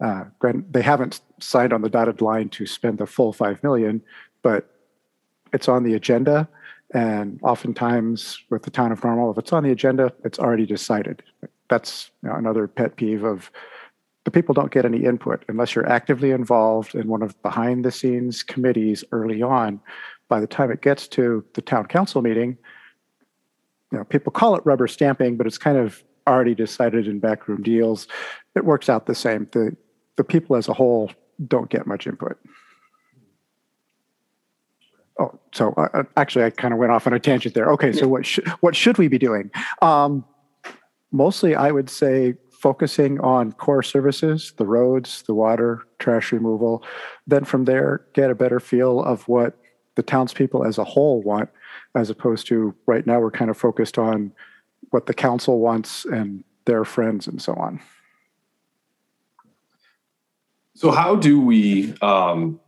Uh, 0.00 0.24
they 0.70 0.82
haven't 0.82 1.20
signed 1.40 1.72
on 1.72 1.82
the 1.82 1.88
dotted 1.88 2.20
line 2.20 2.48
to 2.50 2.66
spend 2.66 2.98
the 2.98 3.06
full 3.06 3.32
five 3.32 3.62
million, 3.62 4.02
but 4.42 4.70
it's 5.52 5.68
on 5.68 5.84
the 5.84 5.94
agenda. 5.94 6.48
And 6.94 7.40
oftentimes, 7.42 8.38
with 8.50 8.62
the 8.62 8.70
town 8.70 8.92
of 8.92 9.02
Normal, 9.02 9.32
if 9.32 9.38
it's 9.38 9.52
on 9.52 9.64
the 9.64 9.72
agenda, 9.72 10.12
it's 10.24 10.38
already 10.38 10.66
decided. 10.66 11.22
That's 11.68 12.10
you 12.22 12.28
know, 12.28 12.36
another 12.36 12.66
pet 12.66 12.96
peeve 12.96 13.24
of 13.24 13.50
the 14.24 14.30
people 14.30 14.54
don't 14.54 14.72
get 14.72 14.84
any 14.84 15.04
input 15.04 15.44
unless 15.48 15.74
you're 15.74 15.88
actively 15.88 16.32
involved 16.32 16.94
in 16.94 17.06
one 17.06 17.22
of 17.22 17.40
behind 17.42 17.84
the 17.84 17.92
scenes 17.92 18.42
committees 18.42 19.04
early 19.12 19.40
on. 19.40 19.80
By 20.28 20.40
the 20.40 20.48
time 20.48 20.72
it 20.72 20.82
gets 20.82 21.06
to 21.08 21.44
the 21.54 21.62
town 21.62 21.86
council 21.86 22.22
meeting, 22.22 22.58
you 23.92 23.98
know, 23.98 24.04
people 24.04 24.32
call 24.32 24.56
it 24.56 24.66
rubber 24.66 24.88
stamping, 24.88 25.36
but 25.36 25.46
it's 25.46 25.58
kind 25.58 25.78
of 25.78 26.02
already 26.26 26.54
decided 26.54 27.06
in 27.06 27.20
backroom 27.20 27.62
deals. 27.62 28.08
It 28.56 28.64
works 28.64 28.88
out 28.88 29.06
the 29.06 29.14
same. 29.14 29.48
The 29.52 29.76
the 30.16 30.24
people 30.24 30.56
as 30.56 30.68
a 30.68 30.72
whole 30.72 31.10
don't 31.46 31.70
get 31.70 31.86
much 31.86 32.06
input. 32.06 32.38
Oh, 35.18 35.38
so 35.52 35.72
uh, 35.76 35.88
uh 35.94 36.02
actually, 36.16 36.44
I 36.44 36.50
kind 36.50 36.74
of 36.74 36.80
went 36.80 36.92
off 36.92 37.06
on 37.06 37.12
a 37.12 37.20
tangent 37.20 37.54
there. 37.54 37.70
Okay, 37.72 37.92
so 37.92 38.08
what 38.08 38.26
should 38.26 38.48
what 38.60 38.74
should 38.74 38.98
we 38.98 39.08
be 39.08 39.18
doing? 39.18 39.50
Um, 39.82 40.24
mostly, 41.12 41.54
I 41.54 41.70
would 41.70 41.90
say 41.90 42.34
focusing 42.50 43.20
on 43.20 43.52
core 43.52 43.82
services, 43.82 44.52
the 44.56 44.66
roads, 44.66 45.22
the 45.22 45.34
water, 45.34 45.86
trash 45.98 46.32
removal. 46.32 46.82
Then 47.26 47.44
from 47.44 47.64
there, 47.64 48.06
get 48.14 48.30
a 48.30 48.34
better 48.34 48.60
feel 48.60 49.02
of 49.02 49.28
what 49.28 49.56
the 49.94 50.02
townspeople 50.02 50.64
as 50.64 50.78
a 50.78 50.84
whole 50.84 51.22
want 51.22 51.48
as 51.94 52.10
opposed 52.10 52.46
to 52.46 52.74
right 52.86 53.06
now 53.06 53.18
we're 53.18 53.30
kind 53.30 53.50
of 53.50 53.56
focused 53.56 53.98
on 53.98 54.32
what 54.90 55.06
the 55.06 55.14
council 55.14 55.60
wants 55.60 56.04
and 56.04 56.44
their 56.66 56.84
friends 56.84 57.26
and 57.26 57.40
so 57.40 57.54
on. 57.54 57.80
So, 60.74 60.90
how 60.90 61.16
do 61.16 61.40
we? 61.40 61.94
Um, 62.02 62.60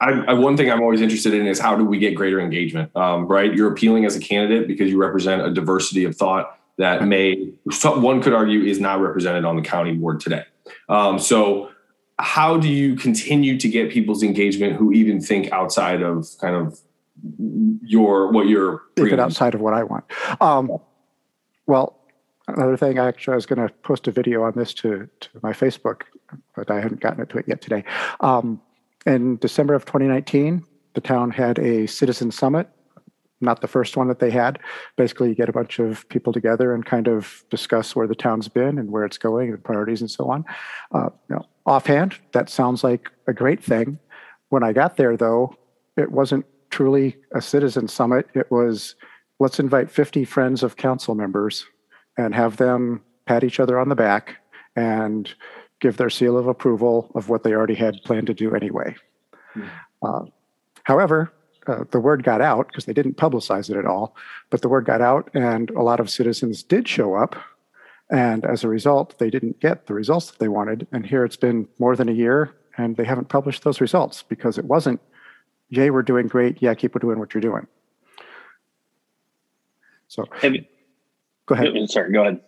I, 0.00 0.10
I, 0.10 0.32
one 0.34 0.56
thing 0.56 0.70
I'm 0.70 0.80
always 0.80 1.00
interested 1.00 1.34
in 1.34 1.46
is 1.46 1.58
how 1.58 1.76
do 1.76 1.84
we 1.84 1.98
get 1.98 2.14
greater 2.14 2.40
engagement? 2.40 2.94
Um, 2.96 3.26
right, 3.26 3.52
you're 3.52 3.72
appealing 3.72 4.04
as 4.04 4.16
a 4.16 4.20
candidate 4.20 4.68
because 4.68 4.90
you 4.90 4.98
represent 4.98 5.42
a 5.42 5.50
diversity 5.50 6.04
of 6.04 6.16
thought 6.16 6.57
that 6.78 7.04
may 7.06 7.52
one 7.84 8.22
could 8.22 8.32
argue 8.32 8.62
is 8.62 8.80
not 8.80 9.00
represented 9.00 9.44
on 9.44 9.56
the 9.56 9.62
county 9.62 9.92
board 9.94 10.20
today. 10.20 10.44
Um, 10.88 11.18
so, 11.18 11.70
how 12.18 12.56
do 12.56 12.68
you 12.68 12.96
continue 12.96 13.58
to 13.58 13.68
get 13.68 13.90
people's 13.90 14.22
engagement 14.22 14.74
who 14.74 14.92
even 14.92 15.20
think 15.20 15.52
outside 15.52 16.02
of 16.02 16.26
kind 16.40 16.56
of 16.56 16.80
your 17.82 18.30
what 18.32 18.48
you're 18.48 18.82
even 18.96 19.20
outside 19.20 19.54
of 19.54 19.60
what 19.60 19.74
I 19.74 19.82
want? 19.82 20.04
Um, 20.40 20.78
well, 21.66 21.98
another 22.46 22.76
thing, 22.76 22.98
actually, 22.98 23.32
I 23.32 23.36
was 23.36 23.46
going 23.46 23.66
to 23.66 23.72
post 23.82 24.08
a 24.08 24.12
video 24.12 24.42
on 24.42 24.52
this 24.54 24.72
to 24.74 25.08
to 25.20 25.28
my 25.42 25.52
Facebook, 25.52 26.02
but 26.54 26.70
I 26.70 26.80
haven't 26.80 27.00
gotten 27.00 27.26
to 27.26 27.38
it 27.38 27.44
yet 27.48 27.60
today. 27.60 27.84
Um, 28.20 28.60
in 29.04 29.36
December 29.38 29.74
of 29.74 29.84
2019, 29.84 30.64
the 30.94 31.00
town 31.00 31.30
had 31.30 31.58
a 31.58 31.86
citizen 31.86 32.30
summit 32.30 32.68
not 33.40 33.60
the 33.60 33.68
first 33.68 33.96
one 33.96 34.08
that 34.08 34.18
they 34.18 34.30
had. 34.30 34.58
Basically, 34.96 35.28
you 35.28 35.34
get 35.34 35.48
a 35.48 35.52
bunch 35.52 35.78
of 35.78 36.08
people 36.08 36.32
together 36.32 36.74
and 36.74 36.84
kind 36.84 37.08
of 37.08 37.44
discuss 37.50 37.94
where 37.94 38.06
the 38.06 38.14
town's 38.14 38.48
been 38.48 38.78
and 38.78 38.90
where 38.90 39.04
it's 39.04 39.18
going 39.18 39.50
and 39.50 39.62
priorities 39.62 40.00
and 40.00 40.10
so 40.10 40.30
on. 40.30 40.44
Uh, 40.92 41.10
you 41.28 41.36
know, 41.36 41.46
offhand, 41.66 42.16
that 42.32 42.48
sounds 42.48 42.82
like 42.82 43.10
a 43.26 43.32
great 43.32 43.62
thing. 43.62 43.98
When 44.48 44.62
I 44.62 44.72
got 44.72 44.96
there, 44.96 45.16
though, 45.16 45.56
it 45.96 46.10
wasn't 46.10 46.46
truly 46.70 47.16
a 47.34 47.40
citizen 47.40 47.88
summit. 47.88 48.28
It 48.34 48.50
was 48.50 48.94
let's 49.38 49.60
invite 49.60 49.90
50 49.90 50.24
friends 50.24 50.62
of 50.62 50.76
council 50.76 51.14
members 51.14 51.66
and 52.16 52.34
have 52.34 52.56
them 52.56 53.02
pat 53.26 53.44
each 53.44 53.60
other 53.60 53.78
on 53.78 53.88
the 53.88 53.94
back 53.94 54.36
and 54.74 55.32
give 55.80 55.96
their 55.96 56.10
seal 56.10 56.36
of 56.36 56.46
approval 56.46 57.10
of 57.14 57.28
what 57.28 57.44
they 57.44 57.52
already 57.52 57.74
had 57.74 58.02
planned 58.04 58.26
to 58.26 58.34
do 58.34 58.54
anyway. 58.54 58.96
Mm. 59.54 59.68
Uh, 60.02 60.24
however, 60.82 61.32
uh, 61.68 61.84
the 61.90 62.00
word 62.00 62.24
got 62.24 62.40
out 62.40 62.68
because 62.68 62.86
they 62.86 62.92
didn't 62.92 63.16
publicize 63.16 63.70
it 63.70 63.76
at 63.76 63.84
all, 63.84 64.16
but 64.50 64.62
the 64.62 64.68
word 64.68 64.86
got 64.86 65.00
out, 65.00 65.30
and 65.34 65.70
a 65.70 65.82
lot 65.82 66.00
of 66.00 66.10
citizens 66.10 66.62
did 66.62 66.88
show 66.88 67.14
up. 67.14 67.36
And 68.10 68.44
as 68.46 68.64
a 68.64 68.68
result, 68.68 69.18
they 69.18 69.28
didn't 69.28 69.60
get 69.60 69.86
the 69.86 69.94
results 69.94 70.30
that 70.30 70.38
they 70.38 70.48
wanted. 70.48 70.86
And 70.92 71.04
here 71.04 71.24
it's 71.24 71.36
been 71.36 71.68
more 71.78 71.94
than 71.94 72.08
a 72.08 72.12
year, 72.12 72.54
and 72.78 72.96
they 72.96 73.04
haven't 73.04 73.28
published 73.28 73.64
those 73.64 73.80
results 73.80 74.22
because 74.22 74.56
it 74.56 74.64
wasn't, 74.64 75.00
yay, 75.68 75.90
we're 75.90 76.02
doing 76.02 76.26
great. 76.26 76.62
Yeah, 76.62 76.72
keep 76.74 76.98
doing 76.98 77.18
what 77.18 77.34
you're 77.34 77.42
doing. 77.42 77.66
So, 80.08 80.24
you, 80.42 80.64
go 81.44 81.54
ahead. 81.54 81.90
Sorry, 81.90 82.10
go 82.10 82.22
ahead. 82.22 82.40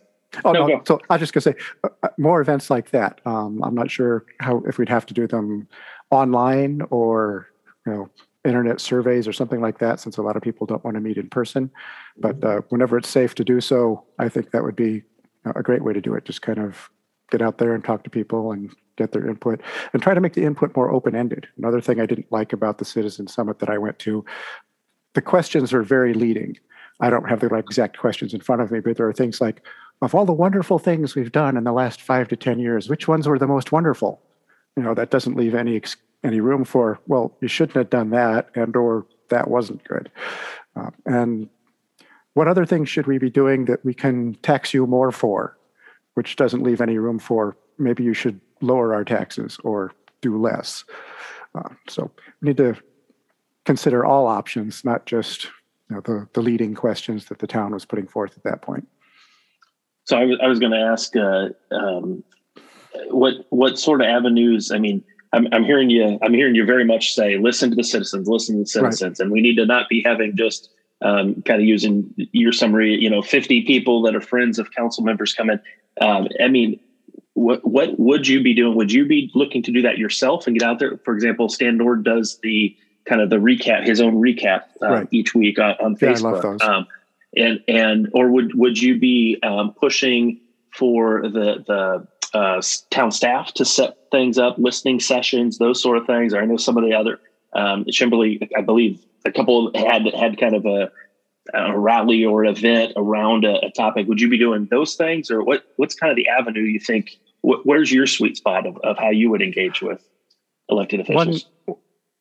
Oh 0.45 0.53
no, 0.53 0.67
no 0.67 0.77
go. 0.79 0.83
so 0.87 1.00
I 1.11 1.15
was 1.15 1.21
just 1.21 1.33
gonna 1.33 1.43
say 1.43 1.55
uh, 1.85 1.89
uh, 2.05 2.09
more 2.17 2.41
events 2.41 2.71
like 2.71 2.91
that. 2.91 3.21
Um, 3.27 3.62
I'm 3.65 3.75
not 3.75 3.91
sure 3.91 4.25
how 4.39 4.62
if 4.67 4.79
we'd 4.79 4.89
have 4.89 5.05
to 5.07 5.15
do 5.15 5.27
them 5.27 5.69
online 6.11 6.83
or 6.91 7.49
you 7.85 7.93
know 7.93 8.11
internet 8.44 8.80
surveys 8.80 9.28
or 9.28 9.32
something 9.32 9.61
like 9.61 9.78
that, 9.78 10.00
since 10.00 10.16
a 10.16 10.23
lot 10.23 10.37
of 10.37 10.42
people 10.42 10.66
don't 10.66 10.85
want 10.85 10.97
to 10.97 11.00
meet 11.00 11.18
in 11.18 11.28
person. 11.28 11.70
But 12.16 12.42
uh, 12.42 12.61
whenever 12.68 12.97
it's 12.99 13.09
safe 13.09 13.35
to 13.37 13.44
do 13.44 13.61
so, 13.61 14.04
I 14.18 14.28
think 14.28 14.50
that 14.50 14.62
would 14.62 14.76
be 14.76 15.02
a 15.44 15.62
great 15.62 15.85
way 15.85 15.92
to 15.92 16.00
do 16.00 16.14
it. 16.14 16.25
Just 16.25 16.42
kind 16.42 16.59
of 16.59 16.90
get 17.30 17.42
out 17.42 17.59
there 17.59 17.75
and 17.75 17.85
talk 17.85 18.04
to 18.04 18.11
people 18.11 18.52
and 18.52 18.75
get 18.97 19.12
their 19.12 19.28
input 19.28 19.61
and 19.92 20.02
try 20.02 20.14
to 20.14 20.20
make 20.20 20.35
the 20.35 20.44
input 20.44 20.76
more 20.76 20.90
open 20.90 21.14
ended. 21.14 21.47
Another 21.56 21.80
thing 21.80 22.00
I 22.00 22.06
didn't 22.06 22.30
like 22.30 22.52
about 22.52 22.78
the 22.78 22.85
Citizen 22.85 23.26
Summit 23.26 23.59
that 23.61 23.70
I 23.70 23.78
went 23.78 23.99
to, 24.00 24.25
the 25.14 25.23
questions 25.23 25.73
are 25.73 25.82
very 25.82 26.12
leading. 26.12 26.56
I 27.00 27.09
don't 27.09 27.28
have 27.28 27.40
the 27.40 27.54
exact 27.54 27.99
questions 27.99 28.35
in 28.35 28.40
front 28.40 28.62
of 28.62 28.70
me, 28.70 28.80
but 28.80 28.97
there 28.97 29.09
are 29.09 29.12
things 29.12 29.40
like, 29.40 29.66
of 30.02 30.14
all 30.14 30.26
the 30.26 30.32
wonderful 30.32 30.78
things 30.78 31.14
we've 31.14 31.32
done 31.32 31.56
in 31.56 31.64
the 31.64 31.73
last 31.73 32.00
five 32.00 32.28
to 32.28 32.37
10 32.37 32.59
years, 32.59 32.88
which 32.88 33.09
ones 33.09 33.26
were 33.26 33.38
the 33.38 33.47
most 33.47 33.73
wonderful? 33.73 34.20
You 34.76 34.82
know, 34.82 34.94
that 34.94 35.11
doesn't 35.11 35.37
leave 35.37 35.54
any 35.54 35.76
ex- 35.76 35.97
any 36.23 36.41
room 36.41 36.65
for 36.65 36.99
well 37.07 37.37
you 37.41 37.49
shouldn't 37.49 37.77
have 37.77 37.91
done 37.91 38.11
that 38.11 38.50
and 38.55 38.77
or 38.77 39.07
that 39.29 39.49
wasn't 39.49 39.83
good. 39.85 40.11
Uh, 40.77 40.91
and 41.07 41.49
what 42.35 42.49
other 42.49 42.67
things 42.67 42.89
should 42.89 43.07
we 43.07 43.19
be 43.19 43.31
doing 43.31 43.65
that 43.65 43.85
we 43.85 43.95
can 43.95 44.35
tax 44.43 44.75
you 44.75 44.87
more 44.87 45.12
for 45.12 45.57
which 46.15 46.37
doesn't 46.37 46.62
leave 46.62 46.81
any 46.81 46.99
room 46.99 47.19
for 47.19 47.57
maybe 47.79 48.03
you 48.03 48.12
should 48.12 48.41
lower 48.61 48.93
our 48.93 49.05
taxes 49.05 49.59
or 49.65 49.93
do 50.21 50.39
less? 50.39 50.85
Uh, 51.55 51.69
so 51.89 52.11
we 52.41 52.49
need 52.49 52.57
to 52.57 52.77
consider 53.65 54.05
all 54.05 54.27
options 54.27 54.85
not 54.85 55.07
just 55.07 55.47
you 55.89 55.97
know, 55.97 56.00
the, 56.03 56.29
the 56.35 56.43
leading 56.43 56.75
questions 56.75 57.27
that 57.27 57.39
the 57.39 57.47
town 57.47 57.73
was 57.73 57.85
putting 57.85 58.07
forth 58.07 58.37
at 58.37 58.45
that 58.45 58.62
point. 58.62 58.87
So 60.05 60.17
i 60.17 60.25
was, 60.25 60.39
I 60.43 60.47
was 60.49 60.59
going 60.59 60.73
to 60.73 60.79
ask 60.79 61.15
uh, 61.17 61.49
um, 61.71 62.25
what 63.11 63.47
what 63.50 63.79
sort 63.79 64.00
of 64.00 64.07
avenues 64.07 64.73
i 64.73 64.79
mean 64.79 65.03
I'm, 65.32 65.46
I'm 65.52 65.64
hearing 65.64 65.90
you. 65.90 66.18
I'm 66.22 66.34
hearing 66.34 66.54
you 66.54 66.64
very 66.64 66.84
much 66.84 67.14
say, 67.14 67.38
listen 67.38 67.70
to 67.70 67.76
the 67.76 67.84
citizens, 67.84 68.28
listen 68.28 68.56
to 68.56 68.62
the 68.62 68.66
citizens, 68.66 69.18
right. 69.18 69.25
and 69.25 69.32
we 69.32 69.40
need 69.40 69.56
to 69.56 69.66
not 69.66 69.88
be 69.88 70.02
having 70.02 70.37
just 70.37 70.70
um, 71.02 71.42
kind 71.42 71.60
of 71.60 71.66
using 71.66 72.12
your 72.32 72.52
summary. 72.52 72.94
You 72.94 73.10
know, 73.10 73.22
50 73.22 73.64
people 73.64 74.02
that 74.02 74.16
are 74.16 74.20
friends 74.20 74.58
of 74.58 74.70
council 74.72 75.04
members 75.04 75.32
come 75.32 75.50
in. 75.50 75.60
Um, 76.00 76.28
I 76.42 76.49
mean, 76.49 76.80
what 77.34 77.64
what 77.64 77.99
would 77.99 78.26
you 78.26 78.42
be 78.42 78.54
doing? 78.54 78.76
Would 78.76 78.92
you 78.92 79.06
be 79.06 79.30
looking 79.34 79.62
to 79.62 79.72
do 79.72 79.82
that 79.82 79.99
yourself 79.99 80.46
and 80.46 80.58
get 80.58 80.66
out 80.66 80.78
there? 80.78 80.99
For 81.04 81.14
example, 81.14 81.49
Stan 81.49 81.76
Nord 81.76 82.04
does 82.04 82.38
the 82.42 82.76
kind 83.06 83.20
of 83.20 83.30
the 83.30 83.37
recap, 83.37 83.87
his 83.87 84.00
own 84.00 84.20
recap 84.20 84.64
uh, 84.82 84.88
right. 84.88 85.08
each 85.10 85.34
week 85.34 85.58
on, 85.58 85.75
on 85.80 85.96
Facebook. 85.96 86.60
Um, 86.62 86.87
and 87.37 87.62
and 87.68 88.08
or 88.12 88.30
would 88.30 88.54
would 88.56 88.80
you 88.80 88.99
be 88.99 89.38
um, 89.42 89.72
pushing 89.75 90.40
for 90.72 91.22
the 91.22 91.64
the 91.66 92.06
uh, 92.34 92.62
town 92.90 93.10
staff 93.10 93.52
to 93.54 93.64
set 93.64 93.96
things 94.10 94.38
up, 94.38 94.56
listening 94.58 95.00
sessions, 95.00 95.58
those 95.58 95.82
sort 95.82 95.96
of 95.96 96.06
things. 96.06 96.32
Or 96.34 96.40
I 96.40 96.44
know 96.44 96.56
some 96.56 96.76
of 96.76 96.84
the 96.84 96.94
other 96.94 97.20
um, 97.52 97.84
Chemberly, 97.87 98.49
I 98.56 98.62
believe, 98.62 99.04
a 99.25 99.32
couple 99.32 99.70
had 99.75 100.06
had 100.14 100.38
kind 100.38 100.54
of 100.54 100.64
a, 100.66 100.90
a 101.54 101.78
rally 101.78 102.25
or 102.25 102.44
an 102.44 102.50
event 102.50 102.92
around 102.96 103.44
a, 103.44 103.64
a, 103.66 103.70
topic. 103.70 104.06
Would 104.06 104.20
you 104.20 104.28
be 104.28 104.38
doing 104.38 104.68
those 104.70 104.94
things, 104.94 105.30
or 105.30 105.42
what? 105.42 105.64
What's 105.76 105.94
kind 105.94 106.10
of 106.10 106.16
the 106.16 106.28
avenue 106.28 106.62
you 106.62 106.80
think? 106.80 107.18
Wh- 107.42 107.64
where's 107.64 107.92
your 107.92 108.06
sweet 108.06 108.37
spot 108.37 108.66
of, 108.66 108.76
of 108.78 108.99
how 108.99 109.10
you 109.10 109.30
would 109.30 109.42
engage 109.42 109.82
with 109.82 110.02
elected 110.68 111.00
officials? 111.00 111.46
One, 111.64 111.78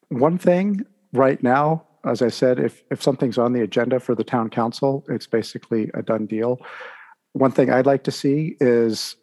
one 0.09 0.37
thing 0.37 0.85
right 1.13 1.41
now, 1.43 1.85
as 2.05 2.21
I 2.21 2.29
said, 2.29 2.59
if 2.59 2.83
if 2.89 3.03
something's 3.03 3.37
on 3.37 3.53
the 3.53 3.61
agenda 3.61 3.99
for 3.99 4.15
the 4.15 4.23
town 4.23 4.49
council, 4.49 5.05
it's 5.09 5.27
basically 5.27 5.91
a 5.93 6.01
done 6.01 6.25
deal. 6.25 6.59
One 7.33 7.51
thing 7.51 7.69
I'd 7.69 7.85
like 7.85 8.03
to 8.05 8.11
see 8.11 8.57
is 8.59 9.15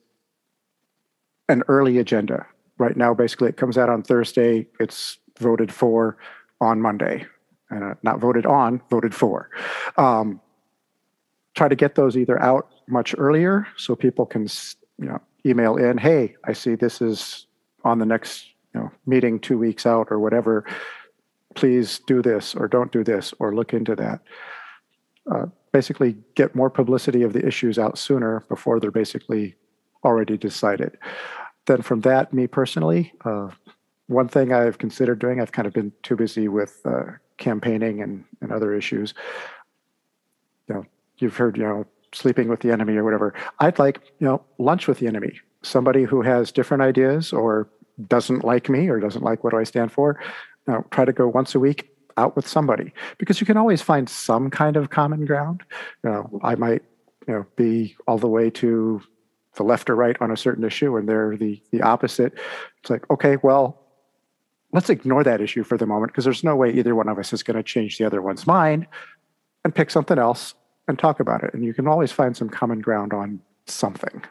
an 1.48 1.62
early 1.68 1.98
agenda. 1.98 2.46
Right 2.78 2.96
now, 2.96 3.14
basically, 3.14 3.48
it 3.48 3.56
comes 3.56 3.78
out 3.78 3.88
on 3.88 4.02
Thursday. 4.02 4.66
It's 4.80 5.18
voted 5.38 5.72
for 5.72 6.16
on 6.60 6.80
Monday, 6.80 7.26
uh, 7.70 7.94
not 8.02 8.18
voted 8.20 8.46
on, 8.46 8.80
voted 8.90 9.14
for. 9.14 9.50
Um, 9.96 10.40
try 11.54 11.68
to 11.68 11.76
get 11.76 11.94
those 11.94 12.16
either 12.16 12.40
out 12.42 12.68
much 12.86 13.14
earlier 13.16 13.66
so 13.76 13.96
people 13.96 14.26
can, 14.26 14.46
you 14.98 15.06
know, 15.06 15.20
email 15.44 15.76
in. 15.76 15.98
Hey, 15.98 16.36
I 16.44 16.52
see 16.52 16.74
this 16.74 17.00
is 17.00 17.46
on 17.84 17.98
the 17.98 18.06
next 18.06 18.46
you 18.74 18.80
know 18.80 18.90
meeting 19.06 19.38
two 19.38 19.58
weeks 19.58 19.86
out 19.86 20.08
or 20.10 20.18
whatever. 20.18 20.64
Please 21.54 22.00
do 22.06 22.20
this 22.20 22.54
or 22.54 22.68
don't 22.68 22.92
do 22.92 23.02
this 23.02 23.32
or 23.38 23.54
look 23.54 23.72
into 23.72 23.96
that. 23.96 24.20
Uh, 25.30 25.46
basically, 25.72 26.16
get 26.34 26.54
more 26.54 26.68
publicity 26.68 27.22
of 27.22 27.32
the 27.32 27.46
issues 27.46 27.78
out 27.78 27.96
sooner 27.96 28.44
before 28.48 28.78
they're 28.78 28.90
basically 28.90 29.54
already 30.04 30.36
decided. 30.36 30.96
Then 31.66 31.82
from 31.82 32.00
that, 32.02 32.32
me 32.32 32.46
personally, 32.46 33.12
uh, 33.24 33.50
one 34.06 34.28
thing 34.28 34.52
I've 34.52 34.78
considered 34.78 35.18
doing, 35.18 35.40
I've 35.40 35.52
kind 35.52 35.66
of 35.66 35.74
been 35.74 35.92
too 36.02 36.16
busy 36.16 36.48
with 36.48 36.80
uh, 36.84 37.04
campaigning 37.38 38.02
and, 38.02 38.24
and 38.40 38.52
other 38.52 38.72
issues. 38.72 39.14
You 40.68 40.76
know, 40.76 40.86
you've 41.18 41.36
heard, 41.36 41.56
you 41.56 41.64
know, 41.64 41.86
sleeping 42.12 42.48
with 42.48 42.60
the 42.60 42.70
enemy 42.70 42.96
or 42.96 43.04
whatever. 43.04 43.34
I'd 43.58 43.78
like, 43.78 44.00
you 44.20 44.26
know, 44.26 44.42
lunch 44.58 44.86
with 44.86 45.00
the 45.00 45.06
enemy. 45.06 45.40
Somebody 45.62 46.04
who 46.04 46.22
has 46.22 46.52
different 46.52 46.82
ideas 46.82 47.32
or 47.32 47.68
doesn't 48.08 48.44
like 48.44 48.68
me 48.68 48.88
or 48.88 49.00
doesn't 49.00 49.22
like 49.22 49.42
what 49.42 49.50
do 49.50 49.58
I 49.58 49.64
stand 49.64 49.92
for. 49.92 50.20
You 50.66 50.74
know, 50.74 50.86
try 50.90 51.04
to 51.04 51.12
go 51.12 51.28
once 51.28 51.54
a 51.54 51.60
week 51.60 51.90
out 52.16 52.36
with 52.36 52.46
somebody 52.46 52.92
because 53.18 53.40
you 53.40 53.46
can 53.46 53.56
always 53.56 53.82
find 53.82 54.08
some 54.08 54.50
kind 54.50 54.76
of 54.76 54.90
common 54.90 55.24
ground. 55.24 55.62
You 56.04 56.10
know, 56.10 56.40
I 56.42 56.54
might, 56.54 56.82
you 57.26 57.34
know, 57.34 57.46
be 57.56 57.96
all 58.06 58.18
the 58.18 58.28
way 58.28 58.50
to 58.50 59.02
the 59.56 59.64
left 59.64 59.90
or 59.90 59.96
right 59.96 60.16
on 60.20 60.30
a 60.30 60.36
certain 60.36 60.64
issue 60.64 60.96
and 60.96 61.08
they're 61.08 61.36
the 61.36 61.60
the 61.72 61.82
opposite. 61.82 62.34
It's 62.80 62.90
like 62.90 63.08
okay 63.10 63.36
well 63.42 63.82
let's 64.72 64.90
ignore 64.90 65.24
that 65.24 65.40
issue 65.40 65.62
for 65.62 65.78
the 65.78 65.86
moment 65.86 66.12
because 66.12 66.24
there's 66.24 66.44
no 66.44 66.54
way 66.54 66.70
either 66.70 66.94
one 66.94 67.08
of 67.08 67.18
us 67.18 67.32
is 67.32 67.42
going 67.42 67.56
to 67.56 67.62
change 67.62 67.98
the 67.98 68.04
other 68.04 68.20
one's 68.20 68.46
mind 68.46 68.86
and 69.64 69.74
pick 69.74 69.90
something 69.90 70.18
else 70.18 70.54
and 70.88 70.98
talk 70.98 71.18
about 71.20 71.42
it. 71.42 71.54
And 71.54 71.64
you 71.64 71.74
can 71.74 71.88
always 71.88 72.12
find 72.12 72.36
some 72.36 72.48
common 72.48 72.80
ground 72.80 73.12
on 73.12 73.40
something. 73.66 74.22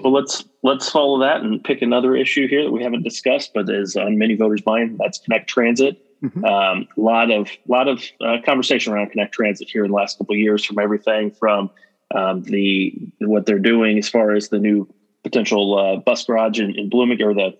Well 0.00 0.12
let's 0.12 0.44
let's 0.64 0.90
follow 0.90 1.20
that 1.20 1.40
and 1.40 1.62
pick 1.62 1.82
another 1.82 2.16
issue 2.16 2.48
here 2.48 2.64
that 2.64 2.72
we 2.72 2.82
haven't 2.82 3.04
discussed 3.04 3.52
but 3.54 3.70
is 3.70 3.96
on 3.96 4.18
many 4.18 4.34
voters 4.34 4.66
mind. 4.66 4.98
That's 4.98 5.18
connect 5.18 5.48
transit. 5.48 6.04
Mm-hmm. 6.22 6.44
um, 6.44 6.88
a 6.96 7.00
lot 7.00 7.30
of 7.30 7.48
lot 7.68 7.86
of 7.86 8.02
uh, 8.20 8.38
conversation 8.44 8.92
around 8.92 9.10
connect 9.10 9.32
transit 9.32 9.70
here 9.70 9.84
in 9.84 9.92
the 9.92 9.96
last 9.96 10.18
couple 10.18 10.34
of 10.34 10.40
years 10.40 10.64
from 10.64 10.80
everything 10.80 11.30
from 11.30 11.70
um, 12.14 12.42
the 12.42 12.94
what 13.20 13.46
they're 13.46 13.58
doing 13.58 13.98
as 13.98 14.08
far 14.08 14.34
as 14.34 14.48
the 14.48 14.58
new 14.58 14.88
potential 15.22 15.78
uh, 15.78 15.96
bus 15.96 16.24
garage 16.24 16.58
in, 16.58 16.78
in 16.78 16.88
Blooming 16.88 17.22
or 17.22 17.34
the 17.34 17.56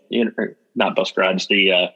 not 0.74 0.96
bus 0.96 1.12
garage 1.12 1.46
the 1.46 1.72
uh, 1.72 1.86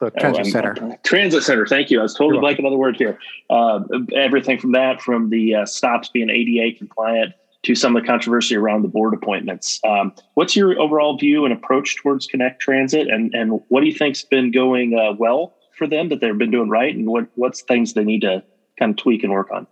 the 0.00 0.10
transit 0.12 0.46
uh, 0.46 0.50
center. 0.50 0.98
Transit 1.04 1.42
center. 1.42 1.66
Thank 1.66 1.90
you. 1.90 2.00
I 2.00 2.02
was 2.02 2.14
totally 2.14 2.40
blanking 2.42 2.60
another 2.60 2.78
word 2.78 2.96
here. 2.96 3.18
Uh, 3.50 3.80
everything 4.14 4.58
from 4.58 4.72
that, 4.72 5.02
from 5.02 5.30
the 5.30 5.56
uh, 5.56 5.66
stops 5.66 6.08
being 6.08 6.30
ADA 6.30 6.76
compliant 6.78 7.34
to 7.62 7.74
some 7.74 7.94
of 7.94 8.02
the 8.02 8.06
controversy 8.06 8.56
around 8.56 8.82
the 8.82 8.88
board 8.88 9.12
appointments. 9.12 9.78
Um, 9.84 10.14
what's 10.34 10.56
your 10.56 10.80
overall 10.80 11.18
view 11.18 11.44
and 11.44 11.52
approach 11.52 11.96
towards 11.96 12.26
Connect 12.26 12.60
Transit, 12.60 13.08
and 13.08 13.34
and 13.34 13.60
what 13.68 13.80
do 13.80 13.86
you 13.86 13.94
think's 13.94 14.24
been 14.24 14.50
going 14.50 14.98
uh, 14.98 15.14
well 15.18 15.54
for 15.76 15.86
them 15.86 16.08
that 16.08 16.20
they've 16.20 16.36
been 16.36 16.50
doing 16.50 16.70
right, 16.70 16.94
and 16.94 17.06
what 17.06 17.26
what's 17.34 17.62
things 17.62 17.92
they 17.94 18.04
need 18.04 18.22
to 18.22 18.42
kind 18.78 18.92
of 18.92 18.96
tweak 18.96 19.22
and 19.22 19.32
work 19.32 19.50
on? 19.50 19.66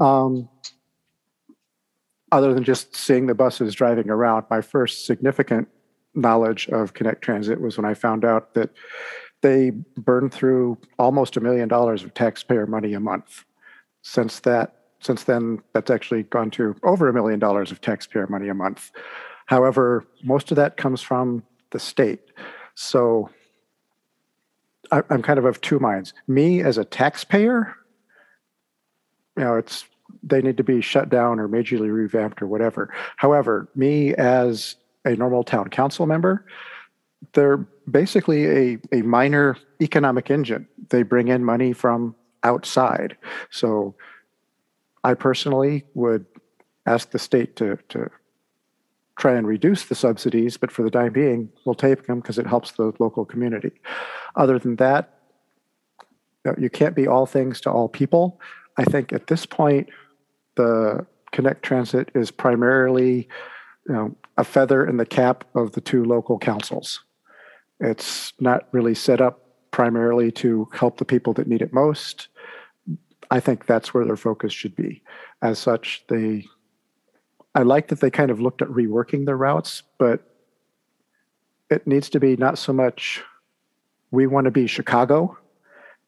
Um, 0.00 0.48
other 2.32 2.54
than 2.54 2.64
just 2.64 2.94
seeing 2.94 3.26
the 3.26 3.34
buses 3.34 3.74
driving 3.74 4.10
around, 4.10 4.46
my 4.50 4.60
first 4.60 5.06
significant 5.06 5.68
knowledge 6.14 6.68
of 6.68 6.94
Connect 6.94 7.22
Transit 7.22 7.60
was 7.60 7.76
when 7.76 7.84
I 7.84 7.94
found 7.94 8.24
out 8.24 8.54
that 8.54 8.70
they 9.40 9.70
burn 9.96 10.30
through 10.30 10.78
almost 10.98 11.36
a 11.36 11.40
million 11.40 11.68
dollars 11.68 12.02
of 12.02 12.14
taxpayer 12.14 12.66
money 12.66 12.92
a 12.94 13.00
month. 13.00 13.44
Since 14.02 14.40
that 14.40 14.78
since 15.00 15.24
then, 15.24 15.62
that's 15.72 15.90
actually 15.90 16.24
gone 16.24 16.50
to 16.52 16.74
over 16.82 17.08
a 17.08 17.12
million 17.12 17.38
dollars 17.38 17.70
of 17.70 17.80
taxpayer 17.80 18.26
money 18.26 18.48
a 18.48 18.54
month. 18.54 18.90
However, 19.46 20.04
most 20.24 20.50
of 20.50 20.56
that 20.56 20.76
comes 20.76 21.00
from 21.00 21.44
the 21.70 21.78
state. 21.78 22.20
So 22.74 23.30
I, 24.90 25.02
I'm 25.10 25.22
kind 25.22 25.38
of 25.38 25.44
of 25.44 25.60
two 25.60 25.78
minds. 25.78 26.14
Me 26.26 26.62
as 26.62 26.78
a 26.78 26.84
taxpayer, 26.84 27.74
you 29.36 29.44
know, 29.44 29.56
it's 29.56 29.84
they 30.22 30.42
need 30.42 30.56
to 30.56 30.64
be 30.64 30.80
shut 30.80 31.08
down 31.08 31.38
or 31.40 31.48
majorly 31.48 31.92
revamped 31.92 32.42
or 32.42 32.46
whatever. 32.46 32.92
However, 33.16 33.68
me 33.74 34.14
as 34.14 34.76
a 35.04 35.16
normal 35.16 35.42
town 35.44 35.68
council 35.68 36.06
member, 36.06 36.44
they're 37.32 37.58
basically 37.90 38.46
a, 38.46 38.78
a 38.92 39.02
minor 39.02 39.56
economic 39.80 40.30
engine. 40.30 40.68
They 40.90 41.02
bring 41.02 41.28
in 41.28 41.44
money 41.44 41.72
from 41.72 42.14
outside. 42.42 43.16
So 43.50 43.94
I 45.04 45.14
personally 45.14 45.84
would 45.94 46.26
ask 46.86 47.10
the 47.10 47.18
state 47.18 47.56
to, 47.56 47.78
to 47.90 48.10
try 49.18 49.34
and 49.34 49.46
reduce 49.46 49.84
the 49.84 49.94
subsidies, 49.94 50.56
but 50.56 50.70
for 50.70 50.82
the 50.82 50.90
time 50.90 51.12
being, 51.12 51.50
we'll 51.64 51.74
take 51.74 52.06
them 52.06 52.20
because 52.20 52.38
it 52.38 52.46
helps 52.46 52.72
the 52.72 52.92
local 52.98 53.24
community. 53.24 53.72
Other 54.36 54.58
than 54.58 54.76
that, 54.76 55.14
you 56.56 56.70
can't 56.70 56.94
be 56.94 57.06
all 57.06 57.26
things 57.26 57.60
to 57.62 57.70
all 57.70 57.88
people. 57.88 58.40
I 58.78 58.84
think 58.84 59.12
at 59.12 59.26
this 59.26 59.44
point, 59.44 59.88
the 60.54 61.04
Connect 61.32 61.62
Transit 61.62 62.10
is 62.14 62.30
primarily 62.30 63.28
you 63.86 63.94
know, 63.94 64.16
a 64.36 64.44
feather 64.44 64.86
in 64.86 64.96
the 64.96 65.06
cap 65.06 65.44
of 65.54 65.72
the 65.72 65.80
two 65.80 66.04
local 66.04 66.38
councils. 66.38 67.00
It's 67.80 68.32
not 68.40 68.68
really 68.72 68.94
set 68.94 69.20
up 69.20 69.44
primarily 69.72 70.30
to 70.32 70.68
help 70.72 70.96
the 70.96 71.04
people 71.04 71.32
that 71.34 71.48
need 71.48 71.60
it 71.60 71.72
most. 71.72 72.28
I 73.30 73.40
think 73.40 73.66
that's 73.66 73.92
where 73.92 74.04
their 74.04 74.16
focus 74.16 74.52
should 74.52 74.74
be. 74.74 75.02
As 75.42 75.58
such, 75.58 76.04
they 76.08 76.46
I 77.54 77.62
like 77.62 77.88
that 77.88 78.00
they 78.00 78.10
kind 78.10 78.30
of 78.30 78.40
looked 78.40 78.62
at 78.62 78.68
reworking 78.68 79.26
their 79.26 79.36
routes, 79.36 79.82
but 79.98 80.22
it 81.70 81.86
needs 81.86 82.08
to 82.10 82.20
be 82.20 82.36
not 82.36 82.58
so 82.58 82.72
much 82.72 83.22
we 84.10 84.26
want 84.26 84.44
to 84.44 84.50
be 84.50 84.66
Chicago 84.66 85.36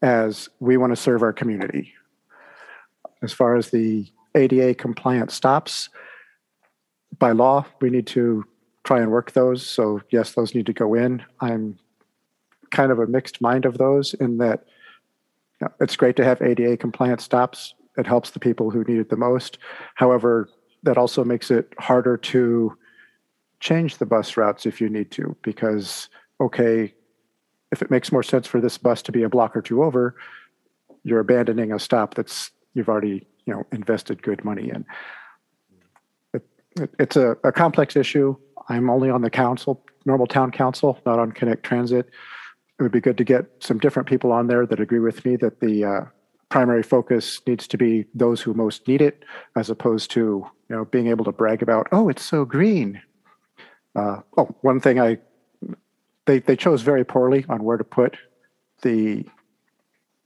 as 0.01 0.49
we 0.61 0.77
want 0.77 0.93
to 0.93 0.97
serve 0.97 1.23
our 1.23 1.33
community. 1.33 1.93
As 3.23 3.33
far 3.33 3.57
as 3.57 3.71
the 3.71 4.07
ADA 4.35 4.75
compliant 4.75 5.31
stops, 5.31 5.89
by 7.19 7.33
law, 7.33 7.67
we 7.81 7.91
need 7.91 8.07
to 8.09 8.45
try 8.85 9.01
and 9.01 9.11
work 9.11 9.33
those. 9.33 9.67
So, 9.67 10.01
yes, 10.11 10.33
those 10.33 10.55
need 10.55 10.67
to 10.67 10.73
go 10.73 10.95
in. 10.95 11.23
I'm 11.41 11.79
kind 12.71 12.93
of 12.93 12.99
a 12.99 13.07
mixed 13.07 13.41
mind 13.41 13.65
of 13.65 13.79
those 13.79 14.15
in 14.15 14.39
that 14.39 14.65
you 15.61 15.67
know, 15.67 15.75
it's 15.81 15.97
great 15.97 16.17
to 16.17 16.25
have 16.25 16.41
ADA 16.41 16.77
compliant 16.77 17.21
stops. 17.21 17.75
It 17.99 18.07
helps 18.07 18.31
the 18.31 18.41
people 18.41 18.71
who 18.71 18.85
need 18.85 18.99
it 18.99 19.11
the 19.11 19.17
most. 19.17 19.59
However, 19.95 20.49
that 20.83 20.97
also 20.97 21.25
makes 21.25 21.51
it 21.51 21.75
harder 21.79 22.17
to 22.17 22.77
change 23.59 23.99
the 23.99 24.07
bus 24.07 24.37
routes 24.37 24.65
if 24.65 24.81
you 24.81 24.89
need 24.89 25.11
to, 25.11 25.37
because, 25.43 26.09
okay, 26.41 26.95
if 27.71 27.83
it 27.83 27.91
makes 27.91 28.11
more 28.11 28.23
sense 28.23 28.47
for 28.47 28.61
this 28.61 28.79
bus 28.79 29.03
to 29.03 29.13
be 29.13 29.23
a 29.23 29.29
block 29.29 29.55
or 29.55 29.61
two 29.61 29.83
over, 29.83 30.17
you're 31.05 31.21
abandoning 31.21 31.73
a 31.73 31.79
stop 31.79 32.15
that's 32.15 32.51
you've 32.75 32.89
already 32.89 33.27
you 33.47 33.55
know 33.55 33.67
invested 33.73 34.23
good 34.23 34.45
money 34.45 34.71
in. 34.71 34.85
It, 36.35 36.47
it, 36.81 36.91
it's 36.99 37.17
a, 37.17 37.37
a 37.45 37.53
complex 37.53 37.97
issue. 37.97 38.37
I'm 38.69 38.89
only 38.89 39.11
on 39.11 39.23
the 39.23 39.31
council, 39.31 39.85
normal 40.05 40.27
town 40.27 40.51
council, 40.51 40.99
not 41.05 41.19
on 41.19 41.33
Connect 41.33 41.65
Transit 41.65 42.09
it 42.81 42.83
would 42.83 42.93
be 42.93 43.01
good 43.01 43.19
to 43.19 43.25
get 43.25 43.45
some 43.61 43.79
different 43.79 44.09
people 44.09 44.33
on 44.33 44.47
there 44.47 44.65
that 44.65 44.81
agree 44.81 45.01
with 45.01 45.23
me 45.27 45.37
that 45.37 45.61
the 45.61 45.85
uh, 45.85 46.01
primary 46.49 46.83
focus 46.83 47.41
needs 47.47 47.69
to 47.69 47.77
be 47.77 48.07
those 48.15 48.41
who 48.41 48.55
most 48.55 48.89
need 48.89 49.03
it, 49.03 49.23
as 49.55 49.69
opposed 49.69 50.11
to 50.13 50.47
you 50.71 50.77
know 50.77 50.87
being 50.87 51.09
able 51.09 51.25
to 51.27 51.33
brag 51.33 51.63
about 51.63 51.87
oh 51.93 52.09
it's 52.09 52.25
so 52.25 52.47
green. 52.47 53.01
Uh, 53.95 54.21
oh, 54.39 54.49
one 54.63 54.81
thing 54.81 54.99
I 54.99 55.19
they 56.25 56.39
they 56.39 56.57
chose 56.57 56.81
very 56.81 57.05
poorly 57.05 57.45
on 57.51 57.65
where 57.65 57.77
to 57.77 57.85
put 57.85 58.17
the 58.81 59.27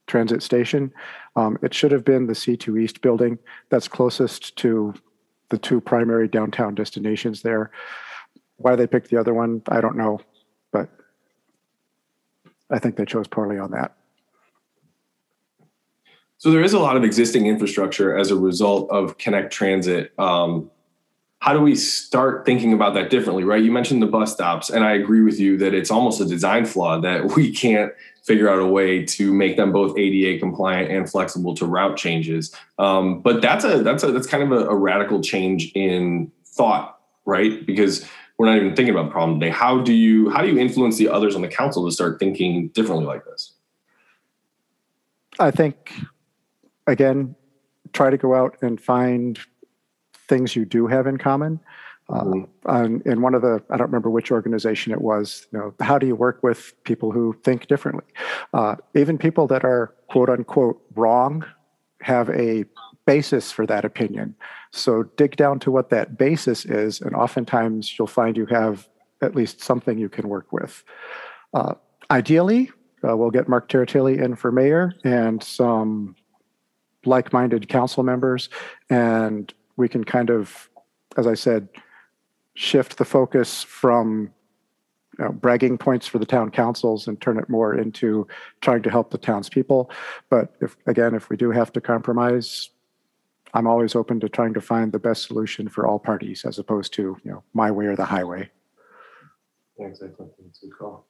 transit 0.07 0.43
station. 0.43 0.93
Um, 1.37 1.59
it 1.63 1.75
should 1.75 1.93
have 1.93 2.05
been 2.05 2.27
the 2.27 2.35
C2 2.35 2.81
East 2.81 3.01
building 3.01 3.39
that's 3.71 3.89
closest 3.89 4.57
to 4.57 4.95
the 5.51 5.59
two 5.59 5.81
primary 5.81 6.29
downtown 6.29 6.75
destinations 6.75 7.43
there. 7.43 7.71
Why 8.57 8.77
they 8.77 8.87
picked 8.87 9.11
the 9.11 9.19
other 9.19 9.35
one, 9.35 9.63
I 9.69 9.81
don't 9.81 9.97
know, 9.97 10.21
but 10.73 10.89
I 12.71 12.79
think 12.79 12.97
they 12.97 13.05
chose 13.05 13.27
poorly 13.27 13.59
on 13.59 13.71
that. 13.73 13.97
So 16.39 16.51
there 16.51 16.63
is 16.63 16.75
a 16.75 16.79
lot 16.79 16.97
of 16.97 17.05
existing 17.05 17.47
infrastructure 17.47 18.17
as 18.17 18.31
a 18.31 18.37
result 18.37 18.91
of 18.91 19.17
Connect 19.19 19.53
Transit. 19.53 20.13
Um, 20.19 20.71
how 21.45 21.53
do 21.53 21.61
we 21.61 21.75
start 21.75 22.47
thinking 22.47 22.73
about 22.73 22.95
that 22.95 23.11
differently, 23.11 23.45
right? 23.45 23.63
You 23.63 23.71
mentioned 23.71 24.01
the 24.01 24.07
bus 24.07 24.33
stops, 24.33 24.71
and 24.71 24.83
I 24.83 24.93
agree 24.93 25.21
with 25.21 25.39
you 25.39 25.59
that 25.59 25.75
it's 25.75 25.91
almost 25.91 26.19
a 26.19 26.25
design 26.25 26.65
flaw 26.65 26.99
that 27.03 27.33
we 27.37 27.53
can't 27.53 27.93
figure 28.23 28.49
out 28.49 28.61
a 28.61 28.67
way 28.67 29.05
to 29.05 29.31
make 29.31 29.59
them 29.59 29.71
both 29.71 29.95
ADA 29.99 30.41
compliant 30.41 30.91
and 30.91 31.07
flexible 31.07 31.55
to 31.57 31.67
route 31.67 31.99
changes. 31.99 32.57
Um, 32.79 33.21
but 33.21 33.43
that's 33.43 33.63
a 33.63 33.83
that's 33.83 34.03
a 34.03 34.11
that's 34.11 34.27
kind 34.27 34.43
of 34.43 34.53
a, 34.53 34.71
a 34.71 34.75
radical 34.75 35.21
change 35.21 35.71
in 35.75 36.33
thought, 36.47 36.99
right? 37.27 37.67
Because 37.67 38.09
we're 38.39 38.47
not 38.47 38.57
even 38.57 38.75
thinking 38.75 38.95
about 38.95 39.09
the 39.09 39.13
problem 39.13 39.39
today. 39.39 39.53
How 39.53 39.83
do 39.83 39.93
you 39.93 40.31
how 40.31 40.41
do 40.41 40.49
you 40.49 40.59
influence 40.59 40.97
the 40.97 41.11
others 41.11 41.37
on 41.37 41.43
the 41.43 41.49
council 41.49 41.85
to 41.85 41.93
start 41.93 42.19
thinking 42.19 42.69
differently 42.69 43.05
like 43.05 43.27
this? 43.27 43.53
I 45.39 45.51
think 45.51 45.93
again, 46.87 47.37
try 47.93 48.09
to 48.09 48.17
go 48.17 48.35
out 48.35 48.57
and 48.63 48.81
find 48.81 49.39
things 50.29 50.57
you 50.57 50.65
do 50.65 50.87
have 50.87 51.07
in 51.07 51.19
common. 51.19 51.61
Mm-hmm. 52.11 52.43
Uh, 52.67 53.11
in 53.11 53.23
one 53.23 53.35
of 53.35 53.41
the, 53.41 53.63
I 53.71 53.79
don't 53.79 53.87
remember 53.87 54.11
which 54.11 54.31
organization 54.31 54.93
it 54.93 55.01
was. 55.01 55.47
You 55.53 55.59
know, 55.59 55.75
how 55.81 55.99
do 55.99 56.07
you 56.07 56.15
work 56.15 56.43
with 56.43 56.75
people 56.85 57.13
who 57.13 57.35
think 57.45 57.67
differently? 57.67 58.05
Uh, 58.53 58.77
even 58.95 59.17
people 59.17 59.47
that 59.47 59.65
are 59.65 59.95
quote 60.11 60.29
unquote 60.29 60.83
wrong 60.95 61.47
have 62.03 62.29
a 62.31 62.67
basis 63.07 63.51
for 63.51 63.67
that 63.67 63.85
opinion. 63.85 64.35
So 64.71 65.05
dig 65.17 65.37
down 65.37 65.61
to 65.61 65.71
what 65.71 65.91
that 65.91 66.19
basis 66.19 66.65
is, 66.65 67.01
and 67.01 67.15
oftentimes 67.15 67.99
you'll 67.99 68.07
find 68.07 68.37
you 68.37 68.47
have 68.47 68.89
at 69.23 69.35
least 69.35 69.63
something 69.63 69.99
you 69.99 70.09
can 70.09 70.29
work 70.29 70.53
with. 70.53 70.85
Uh, 71.55 71.75
ideally, 72.11 72.71
uh, 73.07 73.17
we'll 73.17 73.31
get 73.31 73.49
Marc 73.49 73.69
Tiritilli 73.69 74.23
in 74.23 74.37
for 74.37 74.51
mayor 74.53 74.93
and 75.05 75.43
some 75.43 76.17
like 77.07 77.33
minded 77.33 77.69
council 77.69 78.03
members, 78.03 78.49
and 78.91 79.53
we 79.77 79.89
can 79.89 80.05
kind 80.05 80.31
of, 80.31 80.69
as 81.17 81.27
I 81.27 81.35
said, 81.35 81.69
shift 82.55 82.99
the 82.99 83.05
focus 83.05 83.63
from 83.63 84.33
you 85.19 85.25
know, 85.25 85.33
bragging 85.33 85.79
points 85.79 86.07
for 86.07 86.19
the 86.19 86.27
town 86.27 86.51
councils 86.51 87.07
and 87.07 87.21
turn 87.21 87.39
it 87.39 87.49
more 87.49 87.75
into 87.75 88.27
trying 88.61 88.83
to 88.83 88.91
help 88.91 89.11
the 89.11 89.19
townspeople. 89.19 89.91
But 90.29 90.55
if 90.61 90.77
again, 90.87 91.15
if 91.15 91.31
we 91.31 91.37
do 91.37 91.51
have 91.51 91.73
to 91.73 91.81
compromise, 91.81 92.71
I'm 93.53 93.67
always 93.67 93.95
open 93.95 94.19
to 94.21 94.29
trying 94.29 94.55
to 94.55 94.61
find 94.61 94.93
the 94.93 94.99
best 94.99 95.27
solution 95.27 95.69
for 95.69 95.87
all 95.87 95.99
parties, 95.99 96.45
as 96.45 96.59
opposed 96.59 96.93
to 96.95 97.17
you 97.25 97.31
know 97.31 97.43
my 97.53 97.71
way 97.71 97.87
or 97.87 97.97
the 97.97 98.05
highway. 98.05 98.51
Exactly. 99.79 100.27
That's 100.45 100.63
a 100.63 100.67
good 100.67 100.79
call. 100.79 101.07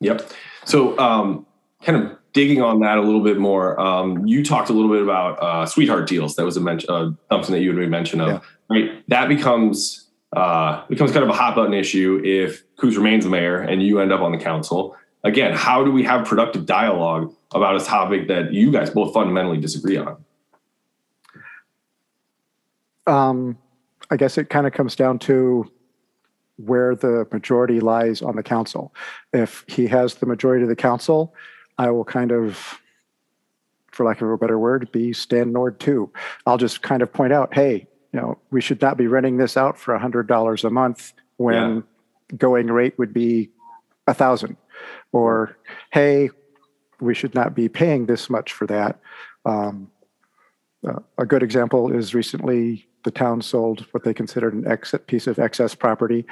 Yep. 0.00 0.30
So, 0.64 0.98
um, 0.98 1.46
kind 1.86 2.02
of 2.02 2.18
digging 2.32 2.60
on 2.60 2.80
that 2.80 2.98
a 2.98 3.00
little 3.00 3.22
bit 3.22 3.38
more, 3.38 3.80
um, 3.80 4.26
you 4.26 4.44
talked 4.44 4.68
a 4.68 4.72
little 4.72 4.90
bit 4.90 5.02
about 5.02 5.42
uh, 5.42 5.64
sweetheart 5.64 6.08
deals. 6.08 6.34
That 6.34 6.44
was 6.44 6.56
a 6.56 6.60
mention, 6.60 6.90
uh, 6.90 7.10
something 7.30 7.54
that 7.54 7.62
you 7.62 7.70
had 7.70 7.78
made 7.78 7.88
mention 7.88 8.20
of. 8.20 8.28
Yeah. 8.28 8.40
Right. 8.68 9.08
That 9.08 9.28
becomes 9.28 10.08
uh, 10.32 10.84
becomes 10.88 11.12
kind 11.12 11.22
of 11.22 11.30
a 11.30 11.32
hot 11.32 11.54
button 11.54 11.72
issue 11.72 12.20
if 12.24 12.64
Koos 12.76 12.96
remains 12.96 13.24
the 13.24 13.30
mayor 13.30 13.60
and 13.60 13.82
you 13.82 14.00
end 14.00 14.12
up 14.12 14.20
on 14.20 14.32
the 14.32 14.38
council. 14.38 14.96
Again, 15.22 15.54
how 15.54 15.84
do 15.84 15.92
we 15.92 16.02
have 16.02 16.26
productive 16.26 16.66
dialogue 16.66 17.32
about 17.54 17.80
a 17.80 17.84
topic 17.84 18.28
that 18.28 18.52
you 18.52 18.70
guys 18.72 18.90
both 18.90 19.14
fundamentally 19.14 19.58
disagree 19.58 19.96
on? 19.96 20.24
Um, 23.06 23.56
I 24.10 24.16
guess 24.16 24.36
it 24.36 24.50
kind 24.50 24.66
of 24.66 24.72
comes 24.72 24.96
down 24.96 25.20
to 25.20 25.70
where 26.56 26.96
the 26.96 27.26
majority 27.32 27.80
lies 27.80 28.20
on 28.20 28.36
the 28.36 28.42
council. 28.42 28.92
If 29.32 29.64
he 29.68 29.86
has 29.86 30.16
the 30.16 30.26
majority 30.26 30.64
of 30.64 30.68
the 30.68 30.76
council, 30.76 31.34
I 31.78 31.90
will 31.90 32.04
kind 32.04 32.32
of, 32.32 32.80
for 33.90 34.04
lack 34.04 34.22
of 34.22 34.30
a 34.30 34.38
better 34.38 34.58
word, 34.58 34.90
be 34.92 35.12
Stan 35.12 35.52
Nord 35.52 35.78
too. 35.80 36.10
I'll 36.46 36.58
just 36.58 36.82
kind 36.82 37.02
of 37.02 37.12
point 37.12 37.32
out, 37.32 37.54
hey, 37.54 37.86
you 38.12 38.20
know, 38.20 38.38
we 38.50 38.60
should 38.60 38.80
not 38.80 38.96
be 38.96 39.06
renting 39.06 39.36
this 39.36 39.56
out 39.56 39.78
for 39.78 39.96
hundred 39.98 40.26
dollars 40.26 40.64
a 40.64 40.70
month 40.70 41.12
when 41.36 41.84
going 42.36 42.68
rate 42.68 42.98
would 42.98 43.12
be 43.12 43.50
a 44.06 44.14
thousand. 44.14 44.56
Or, 45.12 45.56
hey, 45.92 46.30
we 47.00 47.14
should 47.14 47.34
not 47.34 47.54
be 47.54 47.68
paying 47.68 48.06
this 48.06 48.30
much 48.30 48.52
for 48.52 48.66
that. 48.66 49.00
Um, 49.44 49.90
uh, 50.86 51.00
a 51.18 51.26
good 51.26 51.42
example 51.42 51.92
is 51.92 52.14
recently 52.14 52.88
the 53.04 53.10
town 53.10 53.40
sold 53.40 53.86
what 53.92 54.04
they 54.04 54.14
considered 54.14 54.54
an 54.54 54.66
exit 54.66 55.06
piece 55.06 55.26
of 55.26 55.38
excess 55.38 55.74
property. 55.74 56.26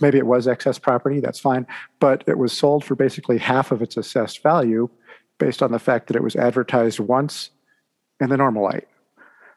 Maybe 0.00 0.18
it 0.18 0.26
was 0.26 0.46
excess 0.46 0.78
property, 0.78 1.20
that's 1.20 1.40
fine, 1.40 1.66
but 2.00 2.24
it 2.26 2.38
was 2.38 2.52
sold 2.52 2.84
for 2.84 2.94
basically 2.94 3.38
half 3.38 3.72
of 3.72 3.82
its 3.82 3.96
assessed 3.96 4.42
value 4.42 4.88
based 5.38 5.62
on 5.62 5.72
the 5.72 5.78
fact 5.78 6.06
that 6.08 6.16
it 6.16 6.22
was 6.22 6.36
advertised 6.36 7.00
once 7.00 7.50
in 8.20 8.28
the 8.30 8.36
Normalite. 8.36 8.86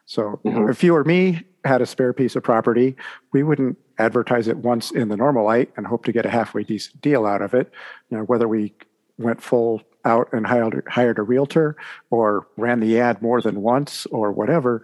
So 0.06 0.40
Mhm. 0.46 0.70
if 0.70 0.84
you 0.84 0.96
or 0.96 1.04
me 1.04 1.46
had 1.64 1.82
a 1.82 1.86
spare 1.86 2.14
piece 2.14 2.36
of 2.36 2.44
property, 2.44 2.96
we 3.32 3.44
wouldn't 3.44 3.78
advertise 3.98 4.48
it 4.48 4.58
once 4.58 4.92
in 4.92 5.10
the 5.10 5.16
Normalite 5.16 5.70
and 5.78 5.88
hope 5.88 6.06
to 6.06 6.12
get 6.12 6.26
a 6.26 6.30
halfway 6.30 6.64
decent 6.64 7.02
deal 7.02 7.26
out 7.26 7.42
of 7.42 7.54
it. 7.54 7.72
You 8.10 8.18
know, 8.18 8.24
whether 8.24 8.48
we 8.48 8.74
went 9.18 9.42
full 9.42 9.82
out 10.04 10.28
and 10.34 10.48
hired, 10.48 10.84
hired 10.88 11.20
a 11.20 11.22
realtor 11.22 11.76
or 12.10 12.48
ran 12.58 12.80
the 12.80 13.00
ad 13.00 13.22
more 13.22 13.42
than 13.42 13.62
once 13.62 14.08
or 14.08 14.32
whatever, 14.32 14.82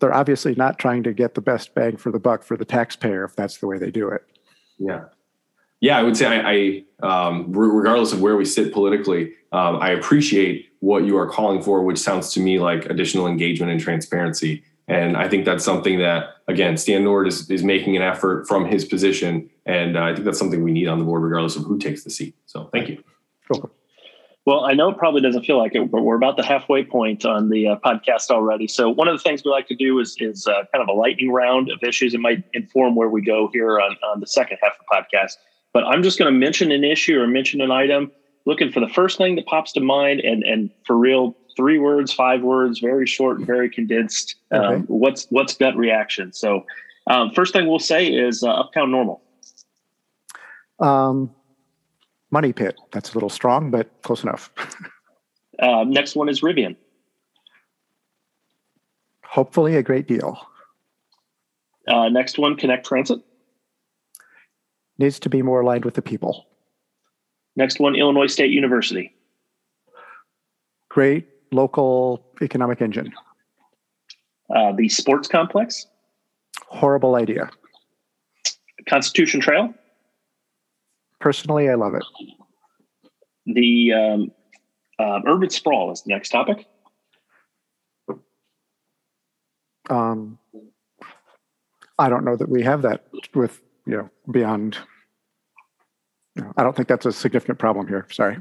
they're 0.00 0.14
obviously 0.14 0.54
not 0.54 0.78
trying 0.78 1.02
to 1.02 1.12
get 1.12 1.34
the 1.34 1.40
best 1.40 1.74
bang 1.74 1.96
for 1.96 2.10
the 2.10 2.18
buck 2.18 2.42
for 2.42 2.56
the 2.56 2.64
taxpayer 2.64 3.24
if 3.24 3.36
that's 3.36 3.58
the 3.58 3.66
way 3.66 3.78
they 3.78 3.90
do 3.90 4.08
it. 4.08 4.24
Yeah. 4.78 5.04
Yeah, 5.80 5.98
I 5.98 6.02
would 6.02 6.16
say 6.16 6.26
I, 6.26 6.84
I 7.02 7.26
um, 7.26 7.52
regardless 7.52 8.12
of 8.12 8.20
where 8.22 8.36
we 8.36 8.44
sit 8.44 8.72
politically, 8.72 9.34
um, 9.52 9.76
I 9.76 9.90
appreciate 9.90 10.72
what 10.80 11.04
you 11.04 11.16
are 11.18 11.28
calling 11.28 11.62
for, 11.62 11.82
which 11.82 11.98
sounds 11.98 12.32
to 12.32 12.40
me 12.40 12.58
like 12.58 12.86
additional 12.86 13.26
engagement 13.26 13.72
and 13.72 13.80
transparency. 13.80 14.64
And 14.88 15.16
I 15.16 15.28
think 15.28 15.44
that's 15.44 15.64
something 15.64 15.98
that, 15.98 16.36
again, 16.48 16.76
Stan 16.76 17.04
Nord 17.04 17.26
is, 17.26 17.50
is 17.50 17.62
making 17.64 17.96
an 17.96 18.02
effort 18.02 18.46
from 18.46 18.64
his 18.66 18.84
position. 18.84 19.50
And 19.66 19.96
uh, 19.96 20.02
I 20.02 20.12
think 20.14 20.24
that's 20.24 20.38
something 20.38 20.62
we 20.62 20.72
need 20.72 20.88
on 20.88 20.98
the 20.98 21.04
board, 21.04 21.22
regardless 21.22 21.56
of 21.56 21.64
who 21.64 21.78
takes 21.78 22.04
the 22.04 22.10
seat. 22.10 22.36
So 22.46 22.70
thank 22.72 22.88
you. 22.88 23.02
Well, 24.46 24.64
I 24.64 24.74
know 24.74 24.88
it 24.90 24.96
probably 24.96 25.20
doesn't 25.20 25.44
feel 25.44 25.58
like 25.58 25.74
it, 25.74 25.90
but 25.90 26.02
we're 26.02 26.14
about 26.14 26.36
the 26.36 26.44
halfway 26.44 26.84
point 26.84 27.26
on 27.26 27.50
the 27.50 27.66
uh, 27.66 27.76
podcast 27.84 28.30
already. 28.30 28.68
So 28.68 28.88
one 28.88 29.08
of 29.08 29.16
the 29.16 29.22
things 29.22 29.42
we 29.44 29.50
like 29.50 29.66
to 29.66 29.74
do 29.74 29.98
is 29.98 30.16
is 30.20 30.46
uh, 30.46 30.62
kind 30.72 30.82
of 30.82 30.88
a 30.88 30.92
lightning 30.92 31.32
round 31.32 31.68
of 31.70 31.82
issues. 31.82 32.14
It 32.14 32.20
might 32.20 32.44
inform 32.54 32.94
where 32.94 33.08
we 33.08 33.22
go 33.22 33.50
here 33.52 33.80
on, 33.80 33.96
on 34.04 34.20
the 34.20 34.26
second 34.26 34.58
half 34.62 34.74
of 34.74 34.78
the 34.78 34.96
podcast. 34.96 35.32
But 35.72 35.82
I'm 35.84 36.02
just 36.02 36.16
going 36.16 36.32
to 36.32 36.38
mention 36.38 36.70
an 36.70 36.84
issue 36.84 37.18
or 37.20 37.26
mention 37.26 37.60
an 37.60 37.72
item, 37.72 38.12
looking 38.46 38.70
for 38.70 38.78
the 38.78 38.88
first 38.88 39.18
thing 39.18 39.34
that 39.34 39.46
pops 39.46 39.72
to 39.72 39.80
mind, 39.80 40.20
and 40.20 40.44
and 40.44 40.70
for 40.86 40.96
real, 40.96 41.36
three 41.56 41.78
words, 41.80 42.12
five 42.12 42.42
words, 42.42 42.78
very 42.78 43.06
short, 43.06 43.40
very 43.40 43.68
condensed. 43.68 44.36
Um, 44.52 44.60
Okay. 44.60 44.82
What's 44.86 45.26
what's 45.30 45.56
gut 45.56 45.76
reaction? 45.76 46.32
So 46.32 46.64
um, 47.08 47.32
first 47.32 47.52
thing 47.52 47.66
we'll 47.66 47.80
say 47.80 48.06
is 48.06 48.44
uh, 48.44 48.50
Uptown 48.50 48.92
Normal. 48.92 49.22
Um, 50.78 51.34
money 52.36 52.52
pit, 52.52 52.78
that's 52.92 53.12
a 53.12 53.14
little 53.14 53.30
strong, 53.30 53.70
but 53.70 53.90
close 54.02 54.22
enough. 54.22 54.52
Uh, 55.58 55.84
next 55.84 56.14
one 56.14 56.28
is 56.28 56.42
Rivian. 56.42 56.76
Hopefully, 59.24 59.76
a 59.76 59.82
great 59.82 60.06
deal. 60.06 60.38
Uh, 61.88 62.10
next 62.10 62.36
one, 62.36 62.56
Connect 62.56 62.84
Transit. 62.84 63.20
Needs 64.98 65.18
to 65.20 65.30
be 65.30 65.40
more 65.40 65.62
aligned 65.62 65.86
with 65.86 65.94
the 65.94 66.02
people. 66.02 66.44
Next 67.56 67.80
one, 67.80 67.96
Illinois 67.96 68.26
State 68.26 68.50
University. 68.50 69.14
Great 70.90 71.26
local 71.52 72.22
economic 72.42 72.82
engine. 72.82 73.14
Uh, 74.54 74.72
the 74.72 74.90
Sports 74.90 75.26
Complex. 75.26 75.86
Horrible 76.66 77.14
idea. 77.14 77.48
Constitution 78.86 79.40
Trail. 79.40 79.72
Personally, 81.20 81.68
I 81.68 81.74
love 81.74 81.94
it. 81.94 82.04
The 83.46 83.92
um, 83.92 84.32
um, 84.98 85.22
urban 85.26 85.50
sprawl 85.50 85.90
is 85.92 86.02
the 86.02 86.12
next 86.12 86.30
topic. 86.30 86.66
Um, 89.88 90.38
I 91.98 92.08
don't 92.08 92.24
know 92.24 92.36
that 92.36 92.48
we 92.48 92.62
have 92.62 92.82
that 92.82 93.06
with, 93.34 93.60
you 93.86 93.96
know, 93.96 94.10
beyond. 94.30 94.78
you 96.34 96.42
know, 96.42 96.52
I 96.56 96.62
don't 96.62 96.74
think 96.74 96.88
that's 96.88 97.06
a 97.06 97.12
significant 97.12 97.58
problem 97.58 97.86
here. 97.86 98.06
Sorry. 98.10 98.38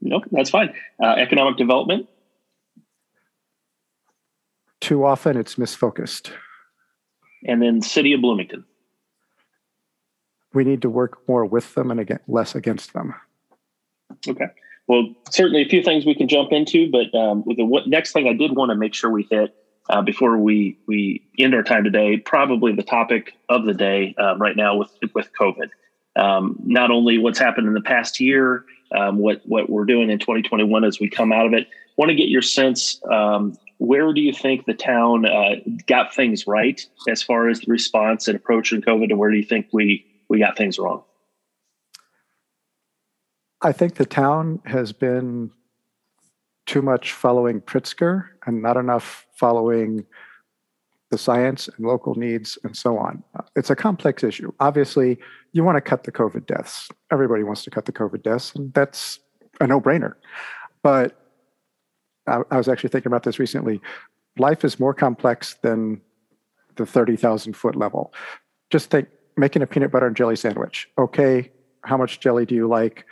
Nope, 0.00 0.24
that's 0.32 0.50
fine. 0.50 0.74
Uh, 1.02 1.12
economic 1.12 1.56
development. 1.56 2.08
Too 4.80 5.04
often 5.04 5.36
it's 5.36 5.54
misfocused. 5.54 6.32
And 7.46 7.62
then 7.62 7.80
City 7.80 8.12
of 8.12 8.20
Bloomington. 8.20 8.64
We 10.54 10.64
need 10.64 10.82
to 10.82 10.90
work 10.90 11.26
more 11.28 11.44
with 11.44 11.74
them 11.74 11.90
and 11.90 12.00
again, 12.00 12.20
less 12.28 12.54
against 12.54 12.92
them. 12.92 13.14
Okay. 14.28 14.46
Well, 14.88 15.14
certainly 15.30 15.62
a 15.62 15.68
few 15.68 15.82
things 15.82 16.04
we 16.04 16.14
can 16.14 16.28
jump 16.28 16.52
into, 16.52 16.90
but 16.90 17.14
um, 17.18 17.44
with 17.46 17.56
the 17.56 17.64
what, 17.64 17.86
next 17.86 18.12
thing 18.12 18.28
I 18.28 18.32
did 18.32 18.54
want 18.56 18.70
to 18.70 18.74
make 18.74 18.94
sure 18.94 19.10
we 19.10 19.26
hit 19.30 19.54
uh, 19.88 20.02
before 20.02 20.36
we 20.38 20.78
we 20.86 21.22
end 21.38 21.54
our 21.54 21.62
time 21.62 21.84
today, 21.84 22.16
probably 22.18 22.72
the 22.74 22.82
topic 22.82 23.34
of 23.48 23.64
the 23.64 23.74
day 23.74 24.14
um, 24.18 24.40
right 24.40 24.56
now 24.56 24.76
with 24.76 24.90
with 25.14 25.30
COVID. 25.38 25.70
Um, 26.14 26.56
not 26.64 26.90
only 26.90 27.18
what's 27.18 27.38
happened 27.38 27.68
in 27.68 27.74
the 27.74 27.80
past 27.80 28.20
year, 28.20 28.64
um, 28.94 29.18
what 29.18 29.40
what 29.44 29.70
we're 29.70 29.84
doing 29.84 30.10
in 30.10 30.18
2021 30.18 30.84
as 30.84 31.00
we 31.00 31.08
come 31.08 31.32
out 31.32 31.46
of 31.46 31.52
it. 31.52 31.68
Want 31.96 32.10
to 32.10 32.14
get 32.14 32.28
your 32.28 32.42
sense. 32.42 33.00
Um, 33.10 33.56
where 33.78 34.12
do 34.12 34.20
you 34.20 34.32
think 34.32 34.64
the 34.64 34.74
town 34.74 35.26
uh, 35.26 35.56
got 35.86 36.14
things 36.14 36.46
right 36.46 36.80
as 37.08 37.22
far 37.22 37.48
as 37.48 37.60
the 37.60 37.70
response 37.70 38.28
and 38.28 38.36
approach 38.36 38.70
to 38.70 38.80
COVID, 38.80 39.10
and 39.10 39.18
where 39.18 39.30
do 39.30 39.36
you 39.36 39.44
think 39.44 39.66
we 39.72 40.06
we 40.32 40.38
got 40.38 40.56
things 40.56 40.78
wrong? 40.78 41.04
I 43.60 43.70
think 43.70 43.96
the 43.96 44.06
town 44.06 44.60
has 44.64 44.90
been 44.90 45.50
too 46.64 46.80
much 46.80 47.12
following 47.12 47.60
Pritzker 47.60 48.28
and 48.46 48.62
not 48.62 48.78
enough 48.78 49.26
following 49.34 50.06
the 51.10 51.18
science 51.18 51.68
and 51.68 51.86
local 51.86 52.14
needs 52.14 52.56
and 52.64 52.74
so 52.74 52.96
on. 52.96 53.22
It's 53.56 53.68
a 53.68 53.76
complex 53.76 54.24
issue. 54.24 54.50
Obviously, 54.58 55.18
you 55.52 55.64
want 55.64 55.76
to 55.76 55.82
cut 55.82 56.04
the 56.04 56.12
COVID 56.12 56.46
deaths. 56.46 56.88
Everybody 57.10 57.42
wants 57.42 57.62
to 57.64 57.70
cut 57.70 57.84
the 57.84 57.92
COVID 57.92 58.22
deaths, 58.22 58.54
and 58.54 58.72
that's 58.72 59.20
a 59.60 59.66
no 59.66 59.82
brainer. 59.82 60.14
But 60.82 61.14
I, 62.26 62.40
I 62.50 62.56
was 62.56 62.68
actually 62.68 62.88
thinking 62.88 63.10
about 63.10 63.24
this 63.24 63.38
recently. 63.38 63.82
Life 64.38 64.64
is 64.64 64.80
more 64.80 64.94
complex 64.94 65.56
than 65.60 66.00
the 66.76 66.86
30,000 66.86 67.52
foot 67.52 67.76
level. 67.76 68.14
Just 68.70 68.88
think 68.88 69.08
making 69.36 69.62
a 69.62 69.66
peanut 69.66 69.90
butter 69.90 70.06
and 70.06 70.16
jelly 70.16 70.36
sandwich. 70.36 70.88
Okay, 70.98 71.50
how 71.82 71.96
much 71.96 72.20
jelly 72.20 72.46
do 72.46 72.54
you 72.54 72.68
like? 72.68 73.06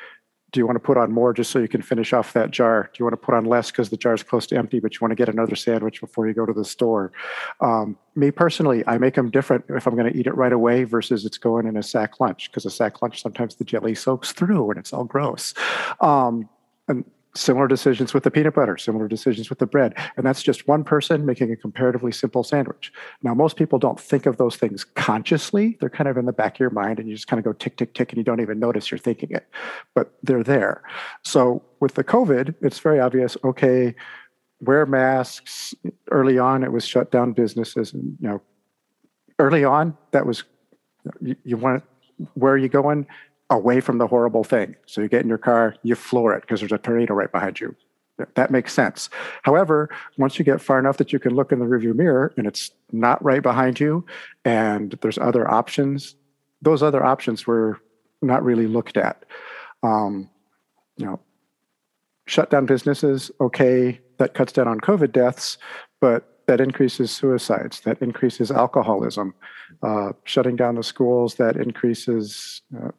Do 0.52 0.58
you 0.58 0.66
want 0.66 0.76
to 0.76 0.80
put 0.80 0.96
on 0.96 1.12
more 1.12 1.32
just 1.32 1.52
so 1.52 1.60
you 1.60 1.68
can 1.68 1.80
finish 1.80 2.12
off 2.12 2.32
that 2.32 2.50
jar? 2.50 2.90
Do 2.92 2.96
you 2.98 3.04
want 3.04 3.12
to 3.12 3.24
put 3.24 3.36
on 3.36 3.44
less 3.44 3.70
because 3.70 3.90
the 3.90 3.96
jar 3.96 4.14
is 4.14 4.24
close 4.24 4.48
to 4.48 4.56
empty, 4.56 4.80
but 4.80 4.94
you 4.94 4.98
want 5.00 5.12
to 5.12 5.16
get 5.16 5.28
another 5.28 5.54
sandwich 5.54 6.00
before 6.00 6.26
you 6.26 6.34
go 6.34 6.44
to 6.44 6.52
the 6.52 6.64
store? 6.64 7.12
Um, 7.60 7.96
me 8.16 8.32
personally, 8.32 8.82
I 8.86 8.98
make 8.98 9.14
them 9.14 9.30
different 9.30 9.64
if 9.68 9.86
I'm 9.86 9.94
going 9.94 10.12
to 10.12 10.18
eat 10.18 10.26
it 10.26 10.34
right 10.34 10.52
away 10.52 10.82
versus 10.82 11.24
it's 11.24 11.38
going 11.38 11.66
in 11.66 11.76
a 11.76 11.84
sack 11.84 12.18
lunch 12.18 12.50
because 12.50 12.66
a 12.66 12.70
sack 12.70 13.00
lunch 13.00 13.22
sometimes 13.22 13.54
the 13.54 13.64
jelly 13.64 13.94
soaks 13.94 14.32
through 14.32 14.70
and 14.70 14.78
it's 14.78 14.92
all 14.92 15.04
gross. 15.04 15.54
Um, 16.00 16.48
and 16.88 17.04
similar 17.34 17.68
decisions 17.68 18.12
with 18.12 18.24
the 18.24 18.30
peanut 18.30 18.54
butter, 18.54 18.76
similar 18.76 19.06
decisions 19.06 19.48
with 19.48 19.60
the 19.60 19.66
bread. 19.66 19.94
And 20.16 20.26
that's 20.26 20.42
just 20.42 20.66
one 20.66 20.82
person 20.82 21.24
making 21.24 21.52
a 21.52 21.56
comparatively 21.56 22.12
simple 22.12 22.42
sandwich. 22.42 22.92
Now, 23.22 23.34
most 23.34 23.56
people 23.56 23.78
don't 23.78 24.00
think 24.00 24.26
of 24.26 24.36
those 24.36 24.56
things 24.56 24.84
consciously. 24.84 25.76
They're 25.80 25.90
kind 25.90 26.08
of 26.08 26.16
in 26.16 26.26
the 26.26 26.32
back 26.32 26.56
of 26.56 26.60
your 26.60 26.70
mind 26.70 26.98
and 26.98 27.08
you 27.08 27.14
just 27.14 27.28
kind 27.28 27.38
of 27.38 27.44
go 27.44 27.52
tick, 27.52 27.76
tick, 27.76 27.94
tick, 27.94 28.10
and 28.10 28.18
you 28.18 28.24
don't 28.24 28.40
even 28.40 28.58
notice 28.58 28.90
you're 28.90 28.98
thinking 28.98 29.30
it, 29.30 29.46
but 29.94 30.12
they're 30.22 30.42
there. 30.42 30.82
So 31.22 31.62
with 31.78 31.94
the 31.94 32.04
COVID, 32.04 32.54
it's 32.60 32.80
very 32.80 32.98
obvious 32.98 33.36
okay, 33.44 33.94
wear 34.60 34.84
masks. 34.86 35.74
Early 36.10 36.38
on, 36.38 36.64
it 36.64 36.72
was 36.72 36.84
shut 36.84 37.10
down 37.10 37.32
businesses. 37.32 37.92
And, 37.92 38.16
you 38.20 38.28
know, 38.28 38.42
early 39.38 39.64
on, 39.64 39.96
that 40.10 40.26
was, 40.26 40.44
you, 41.20 41.36
you 41.44 41.56
want, 41.56 41.84
where 42.34 42.52
are 42.52 42.58
you 42.58 42.68
going? 42.68 43.06
Away 43.50 43.80
from 43.80 43.98
the 43.98 44.06
horrible 44.06 44.44
thing. 44.44 44.76
So 44.86 45.00
you 45.00 45.08
get 45.08 45.22
in 45.22 45.28
your 45.28 45.38
car, 45.38 45.74
you 45.82 45.94
floor 45.94 46.34
it 46.34 46.42
because 46.42 46.60
there's 46.60 46.72
a 46.72 46.78
tornado 46.78 47.14
right 47.14 47.30
behind 47.30 47.60
you. 47.60 47.74
That 48.34 48.50
makes 48.50 48.72
sense. 48.72 49.08
However, 49.42 49.88
once 50.18 50.38
you 50.38 50.44
get 50.44 50.60
far 50.60 50.78
enough 50.78 50.98
that 50.98 51.12
you 51.12 51.18
can 51.18 51.34
look 51.34 51.52
in 51.52 51.58
the 51.58 51.64
rearview 51.64 51.94
mirror 51.94 52.32
and 52.36 52.46
it's 52.46 52.70
not 52.92 53.22
right 53.24 53.42
behind 53.42 53.80
you, 53.80 54.04
and 54.44 54.96
there's 55.00 55.18
other 55.18 55.50
options, 55.50 56.16
those 56.62 56.82
other 56.82 57.04
options 57.04 57.46
were 57.46 57.80
not 58.22 58.44
really 58.44 58.66
looked 58.66 58.96
at. 58.96 59.24
Um, 59.82 60.28
you 60.96 61.06
know, 61.06 61.20
shut 62.26 62.50
down 62.50 62.66
businesses, 62.66 63.30
okay, 63.40 64.00
that 64.18 64.34
cuts 64.34 64.52
down 64.52 64.68
on 64.68 64.80
COVID 64.80 65.12
deaths, 65.12 65.56
but 66.00 66.40
that 66.46 66.60
increases 66.60 67.10
suicides, 67.10 67.80
that 67.80 68.00
increases 68.02 68.50
alcoholism, 68.50 69.34
uh, 69.82 70.12
shutting 70.24 70.56
down 70.56 70.74
the 70.74 70.82
schools, 70.82 71.36
that 71.36 71.56
increases 71.56 72.60
uh, 72.76 72.90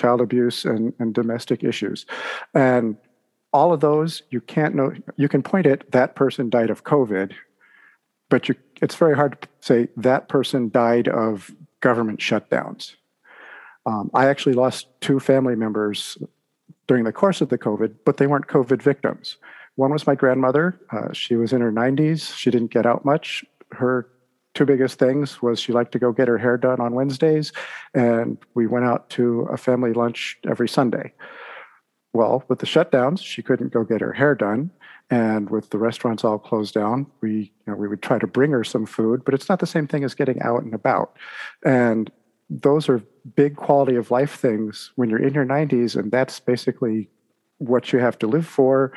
child 0.00 0.20
abuse 0.20 0.64
and, 0.64 0.94
and 0.98 1.12
domestic 1.12 1.62
issues. 1.62 2.06
And 2.54 2.96
all 3.52 3.72
of 3.72 3.80
those, 3.80 4.22
you 4.30 4.40
can't 4.40 4.74
know, 4.74 4.92
you 5.16 5.28
can 5.28 5.42
point 5.42 5.66
at 5.66 5.90
that 5.92 6.14
person 6.14 6.48
died 6.48 6.70
of 6.70 6.84
COVID, 6.84 7.32
but 8.28 8.48
you, 8.48 8.54
it's 8.80 8.94
very 8.94 9.14
hard 9.14 9.40
to 9.42 9.48
say 9.60 9.88
that 9.96 10.28
person 10.28 10.70
died 10.70 11.08
of 11.08 11.50
government 11.80 12.20
shutdowns. 12.20 12.94
Um, 13.86 14.10
I 14.14 14.28
actually 14.28 14.54
lost 14.54 14.86
two 15.00 15.20
family 15.20 15.56
members 15.56 16.16
during 16.86 17.04
the 17.04 17.12
course 17.12 17.40
of 17.40 17.48
the 17.48 17.58
COVID, 17.58 17.94
but 18.04 18.16
they 18.16 18.26
weren't 18.26 18.46
COVID 18.46 18.82
victims. 18.82 19.36
One 19.76 19.90
was 19.90 20.06
my 20.06 20.14
grandmother. 20.14 20.78
Uh, 20.90 21.12
she 21.12 21.36
was 21.36 21.52
in 21.52 21.60
her 21.60 21.72
90s. 21.72 22.34
She 22.36 22.50
didn't 22.50 22.70
get 22.70 22.86
out 22.86 23.04
much. 23.04 23.44
Her 23.72 24.08
two 24.60 24.66
biggest 24.66 24.98
things 24.98 25.40
was 25.40 25.58
she 25.58 25.72
liked 25.72 25.90
to 25.90 25.98
go 25.98 26.12
get 26.12 26.28
her 26.28 26.36
hair 26.36 26.58
done 26.58 26.82
on 26.82 26.92
Wednesdays, 26.92 27.50
and 27.94 28.36
we 28.52 28.66
went 28.66 28.84
out 28.84 29.08
to 29.08 29.48
a 29.50 29.56
family 29.56 29.94
lunch 29.94 30.36
every 30.46 30.68
Sunday. 30.68 31.14
Well, 32.12 32.44
with 32.48 32.58
the 32.58 32.66
shutdowns, 32.66 33.24
she 33.24 33.42
couldn't 33.42 33.72
go 33.72 33.84
get 33.84 34.02
her 34.02 34.12
hair 34.12 34.34
done, 34.34 34.70
and 35.08 35.48
with 35.48 35.70
the 35.70 35.78
restaurants 35.78 36.24
all 36.24 36.38
closed 36.38 36.74
down, 36.74 37.06
we 37.22 37.30
you 37.30 37.50
know, 37.68 37.74
we 37.74 37.88
would 37.88 38.02
try 38.02 38.18
to 38.18 38.26
bring 38.26 38.50
her 38.50 38.62
some 38.62 38.84
food, 38.84 39.24
but 39.24 39.32
it's 39.32 39.48
not 39.48 39.60
the 39.60 39.66
same 39.66 39.86
thing 39.86 40.04
as 40.04 40.14
getting 40.14 40.42
out 40.42 40.62
and 40.62 40.74
about. 40.74 41.16
And 41.64 42.12
those 42.50 42.86
are 42.90 43.02
big 43.34 43.56
quality 43.56 43.96
of 43.96 44.10
life 44.10 44.34
things 44.34 44.92
when 44.96 45.08
you're 45.08 45.22
in 45.22 45.32
your 45.32 45.46
90s, 45.46 45.96
and 45.96 46.12
that's 46.12 46.38
basically 46.38 47.08
what 47.56 47.94
you 47.94 47.98
have 47.98 48.18
to 48.18 48.26
live 48.26 48.46
for. 48.46 48.92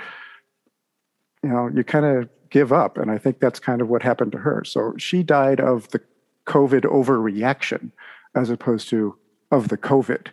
You 1.41 1.52
know, 1.52 1.69
you 1.73 1.86
kind 1.86 2.06
of 2.06 2.28
give 2.54 2.72
up. 2.72 2.98
And 3.00 3.10
I 3.10 3.18
think 3.18 3.39
that's 3.39 3.60
kind 3.60 3.82
of 3.82 3.89
what 3.89 4.04
happened 4.04 4.32
to 4.34 4.38
her. 4.38 4.63
So 4.63 4.94
she 4.98 5.24
died 5.24 5.60
of 5.60 5.89
the 5.89 6.00
COVID 6.46 6.82
overreaction 6.82 7.92
as 8.36 8.52
opposed 8.52 8.89
to 8.89 9.18
of 9.52 9.70
the 9.70 9.78
COVID. 9.78 10.28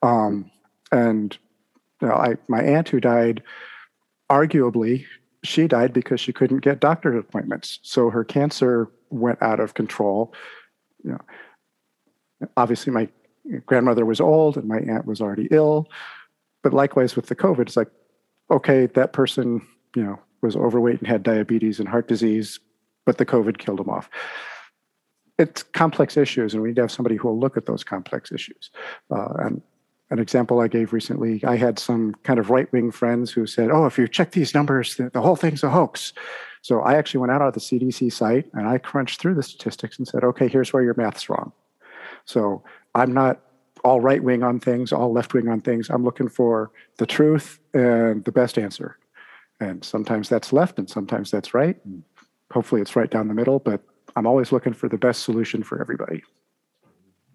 Um, 0.00 0.50
and 0.92 1.36
you 2.00 2.08
know, 2.08 2.14
I, 2.14 2.36
my 2.46 2.62
aunt 2.62 2.88
who 2.88 3.00
died, 3.00 3.42
arguably, 4.30 5.04
she 5.42 5.66
died 5.66 5.92
because 5.92 6.20
she 6.20 6.32
couldn't 6.32 6.60
get 6.60 6.78
doctor 6.78 7.16
appointments. 7.18 7.80
So 7.82 8.08
her 8.10 8.22
cancer 8.22 8.88
went 9.10 9.42
out 9.42 9.58
of 9.58 9.74
control. 9.74 10.32
You 11.02 11.12
know, 11.12 12.48
obviously, 12.56 12.92
my 12.92 13.08
grandmother 13.66 14.04
was 14.04 14.20
old 14.20 14.56
and 14.56 14.68
my 14.68 14.78
aunt 14.78 15.06
was 15.06 15.20
already 15.20 15.48
ill. 15.50 15.88
But 16.62 16.72
likewise 16.72 17.16
with 17.16 17.26
the 17.26 17.36
COVID, 17.36 17.62
it's 17.62 17.76
like, 17.76 17.90
okay, 18.48 18.86
that 18.86 19.12
person, 19.12 19.66
you 19.96 20.04
know, 20.04 20.20
was 20.40 20.56
overweight 20.56 20.98
and 20.98 21.08
had 21.08 21.22
diabetes 21.22 21.80
and 21.80 21.88
heart 21.88 22.08
disease, 22.08 22.60
but 23.04 23.18
the 23.18 23.26
COVID 23.26 23.58
killed 23.58 23.80
him 23.80 23.88
off. 23.88 24.08
It's 25.38 25.62
complex 25.62 26.16
issues, 26.16 26.52
and 26.52 26.62
we 26.62 26.70
need 26.70 26.76
to 26.76 26.82
have 26.82 26.90
somebody 26.90 27.16
who 27.16 27.28
will 27.28 27.38
look 27.38 27.56
at 27.56 27.66
those 27.66 27.84
complex 27.84 28.32
issues. 28.32 28.70
Uh, 29.10 29.34
and 29.38 29.62
an 30.10 30.18
example 30.18 30.60
I 30.60 30.68
gave 30.68 30.92
recently, 30.92 31.42
I 31.44 31.56
had 31.56 31.78
some 31.78 32.14
kind 32.22 32.38
of 32.38 32.50
right 32.50 32.70
wing 32.72 32.90
friends 32.90 33.30
who 33.30 33.46
said, 33.46 33.70
Oh, 33.70 33.86
if 33.86 33.98
you 33.98 34.08
check 34.08 34.32
these 34.32 34.54
numbers, 34.54 34.96
the, 34.96 35.10
the 35.10 35.20
whole 35.20 35.36
thing's 35.36 35.62
a 35.62 35.70
hoax. 35.70 36.12
So 36.62 36.80
I 36.80 36.94
actually 36.94 37.20
went 37.20 37.32
out 37.32 37.42
on 37.42 37.52
the 37.52 37.60
CDC 37.60 38.12
site 38.12 38.46
and 38.54 38.66
I 38.66 38.78
crunched 38.78 39.20
through 39.20 39.34
the 39.34 39.42
statistics 39.42 39.98
and 39.98 40.08
said, 40.08 40.24
Okay, 40.24 40.48
here's 40.48 40.72
where 40.72 40.82
your 40.82 40.94
math's 40.96 41.28
wrong. 41.28 41.52
So 42.24 42.62
I'm 42.94 43.12
not 43.12 43.40
all 43.84 44.00
right 44.00 44.22
wing 44.22 44.42
on 44.42 44.60
things, 44.60 44.92
all 44.92 45.12
left 45.12 45.34
wing 45.34 45.48
on 45.48 45.60
things. 45.60 45.88
I'm 45.90 46.04
looking 46.04 46.28
for 46.28 46.70
the 46.96 47.06
truth 47.06 47.58
and 47.74 48.24
the 48.24 48.32
best 48.32 48.58
answer. 48.58 48.98
And 49.60 49.84
sometimes 49.84 50.28
that's 50.28 50.52
left 50.52 50.78
and 50.78 50.88
sometimes 50.88 51.30
that's 51.30 51.54
right. 51.54 51.76
And 51.84 52.02
hopefully 52.52 52.80
it's 52.80 52.94
right 52.96 53.10
down 53.10 53.28
the 53.28 53.34
middle, 53.34 53.58
but 53.58 53.82
I'm 54.16 54.26
always 54.26 54.52
looking 54.52 54.72
for 54.72 54.88
the 54.88 54.98
best 54.98 55.22
solution 55.22 55.62
for 55.62 55.80
everybody. 55.80 56.22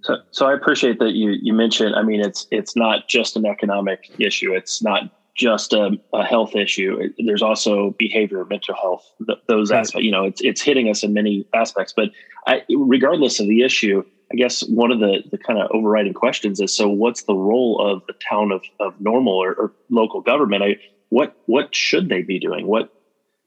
So, 0.04 0.18
so 0.32 0.48
I 0.48 0.54
appreciate 0.54 1.00
that 1.00 1.14
you 1.14 1.32
you 1.42 1.54
mentioned. 1.54 1.96
I 1.96 2.04
mean, 2.04 2.20
it's 2.20 2.46
it's 2.52 2.76
not 2.76 3.08
just 3.08 3.38
an 3.38 3.46
economic 3.46 4.12
issue. 4.20 4.54
It's 4.54 4.84
not 4.84 5.04
just 5.36 5.74
a, 5.74 5.98
a 6.14 6.24
health 6.24 6.56
issue. 6.56 7.10
There's 7.26 7.42
also 7.42 7.96
behavior, 7.98 8.46
mental 8.46 8.76
health. 8.76 9.10
those 9.48 9.72
right. 9.72 9.80
aspects. 9.80 10.04
You 10.04 10.12
know, 10.12 10.26
it's 10.26 10.42
it's 10.42 10.62
hitting 10.62 10.90
us 10.90 11.04
in 11.04 11.14
many 11.14 11.48
aspects. 11.54 11.94
But 11.96 12.10
I, 12.48 12.64
regardless 12.70 13.40
of 13.40 13.48
the 13.48 13.62
issue, 13.62 14.04
I 14.32 14.36
guess 14.36 14.62
one 14.68 14.92
of 14.92 15.00
the 15.00 15.24
the 15.32 15.38
kind 15.38 15.60
of 15.60 15.70
overriding 15.72 16.14
questions 16.14 16.60
is: 16.60 16.76
so, 16.76 16.90
what's 16.90 17.24
the 17.24 17.36
role 17.36 17.80
of 17.80 18.04
the 18.08 18.14
town 18.30 18.52
of 18.52 18.62
of 18.80 19.00
Normal 19.00 19.34
or, 19.34 19.54
or 19.54 19.74
local 19.90 20.20
government? 20.20 20.64
I 20.64 20.76
what 21.14 21.38
what 21.46 21.76
should 21.76 22.10
they 22.10 22.24
be 22.24 22.40
doing? 22.40 22.66
What 22.66 22.92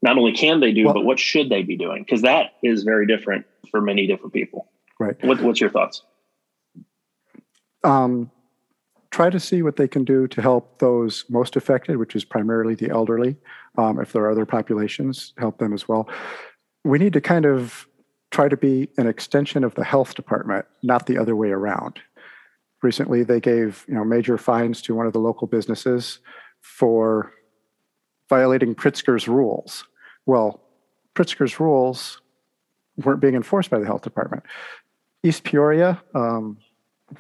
not 0.01 0.17
only 0.17 0.33
can 0.33 0.61
they 0.61 0.73
do, 0.73 0.85
well, 0.85 0.95
but 0.95 1.05
what 1.05 1.19
should 1.19 1.49
they 1.49 1.65
be 1.65 1.77
doing? 1.77 2.05
Because 2.05 2.23
that 2.23 2.53
is 2.63 2.85
very 2.85 3.09
different 3.09 3.45
for 3.73 3.81
many 3.81 4.07
different 4.07 4.33
people. 4.33 4.69
Right. 5.01 5.17
What, 5.25 5.41
what's 5.41 5.61
your 5.61 5.71
thoughts? 5.71 6.03
Um, 7.83 8.31
try 9.11 9.31
to 9.31 9.41
see 9.41 9.63
what 9.63 9.77
they 9.77 9.89
can 9.89 10.05
do 10.05 10.29
to 10.29 10.41
help 10.41 10.79
those 10.79 11.25
most 11.29 11.57
affected, 11.57 11.97
which 11.97 12.15
is 12.15 12.25
primarily 12.25 12.77
the 12.77 12.89
elderly. 12.89 13.37
Um, 13.77 14.01
if 14.01 14.13
there 14.13 14.23
are 14.23 14.31
other 14.31 14.47
populations, 14.47 15.35
help 15.37 15.59
them 15.59 15.73
as 15.73 15.89
well. 15.89 16.09
We 16.85 16.99
need 16.99 17.15
to 17.15 17.21
kind 17.21 17.47
of 17.47 17.89
try 18.31 18.49
to 18.49 18.57
be 18.57 18.91
an 18.97 19.09
extension 19.09 19.65
of 19.65 19.75
the 19.75 19.85
health 19.85 20.15
department, 20.15 20.67
not 20.85 21.07
the 21.07 21.19
other 21.19 21.35
way 21.35 21.49
around. 21.49 21.99
Recently, 22.83 23.25
they 23.25 23.41
gave 23.41 23.85
you 23.89 23.95
know 23.95 24.05
major 24.05 24.39
fines 24.39 24.83
to 24.83 24.95
one 24.95 25.07
of 25.07 25.13
the 25.13 25.19
local 25.19 25.49
businesses 25.49 26.21
for 26.61 27.33
violating 28.29 28.75
Pritzker's 28.75 29.29
rules. 29.29 29.85
Well, 30.27 30.61
Pritzker's 31.15 31.61
rules 31.61 32.21
weren't 33.05 33.21
being 33.21 33.35
enforced 33.35 33.71
by 33.71 33.79
the 33.79 33.87
health 33.87 34.03
department. 34.03 34.43
East 35.23 35.45
Peoria, 35.45 36.01
um, 36.15 36.59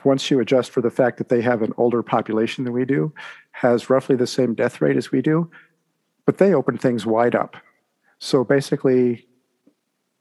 once 0.04 0.30
you 0.30 0.40
adjust 0.40 0.70
for 0.70 0.80
the 0.80 0.90
fact 0.90 1.18
that 1.18 1.28
they 1.28 1.40
have 1.40 1.62
an 1.62 1.72
older 1.76 2.02
population 2.02 2.64
than 2.64 2.72
we 2.72 2.84
do, 2.84 3.12
has 3.52 3.88
roughly 3.88 4.16
the 4.16 4.26
same 4.26 4.54
death 4.54 4.80
rate 4.80 4.96
as 4.96 5.12
we 5.12 5.22
do, 5.22 5.50
but 6.24 6.38
they 6.38 6.54
open 6.54 6.76
things 6.76 7.06
wide 7.06 7.34
up. 7.34 7.56
So 8.18 8.44
basically, 8.44 9.26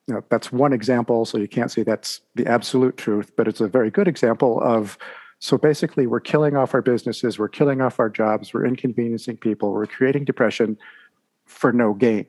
you 0.07 0.13
know, 0.13 0.23
that's 0.29 0.51
one 0.51 0.73
example. 0.73 1.25
So 1.25 1.37
you 1.37 1.47
can't 1.47 1.71
say 1.71 1.83
that's 1.83 2.21
the 2.35 2.45
absolute 2.45 2.97
truth, 2.97 3.31
but 3.35 3.47
it's 3.47 3.61
a 3.61 3.67
very 3.67 3.89
good 3.89 4.07
example 4.07 4.61
of 4.61 4.97
so 5.45 5.59
basically, 5.59 6.07
we're 6.07 6.21
killing 6.21 6.55
off 6.55 6.73
our 6.73 6.81
businesses, 6.81 7.37
we're 7.37 7.49
killing 7.49 7.79
off 7.79 7.99
our 7.99 8.09
jobs, 8.09 8.51
we're 8.51 8.65
inconveniencing 8.65 9.37
people, 9.37 9.71
we're 9.71 9.85
creating 9.85 10.25
depression 10.25 10.75
for 11.45 11.71
no 11.71 11.93
gain. 11.93 12.25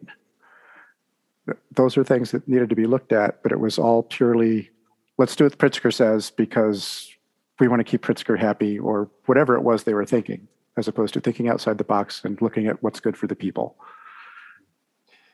Those 1.73 1.97
are 1.97 2.05
things 2.05 2.33
that 2.33 2.47
needed 2.47 2.69
to 2.69 2.77
be 2.77 2.85
looked 2.85 3.13
at, 3.13 3.43
but 3.43 3.53
it 3.53 3.59
was 3.59 3.79
all 3.79 4.03
purely 4.03 4.69
let's 5.17 5.35
do 5.35 5.45
what 5.45 5.57
Pritzker 5.57 5.91
says 5.91 6.31
because 6.31 7.11
we 7.59 7.69
want 7.69 7.81
to 7.81 7.85
keep 7.85 8.03
Pritzker 8.03 8.39
happy 8.39 8.79
or 8.79 9.09
whatever 9.25 9.57
it 9.57 9.63
was 9.63 9.85
they 9.85 9.95
were 9.95 10.05
thinking, 10.05 10.47
as 10.77 10.87
opposed 10.87 11.15
to 11.15 11.21
thinking 11.21 11.49
outside 11.49 11.79
the 11.79 11.85
box 11.85 12.23
and 12.23 12.43
looking 12.43 12.67
at 12.67 12.83
what's 12.83 13.01
good 13.01 13.17
for 13.17 13.27
the 13.27 13.35
people. 13.35 13.77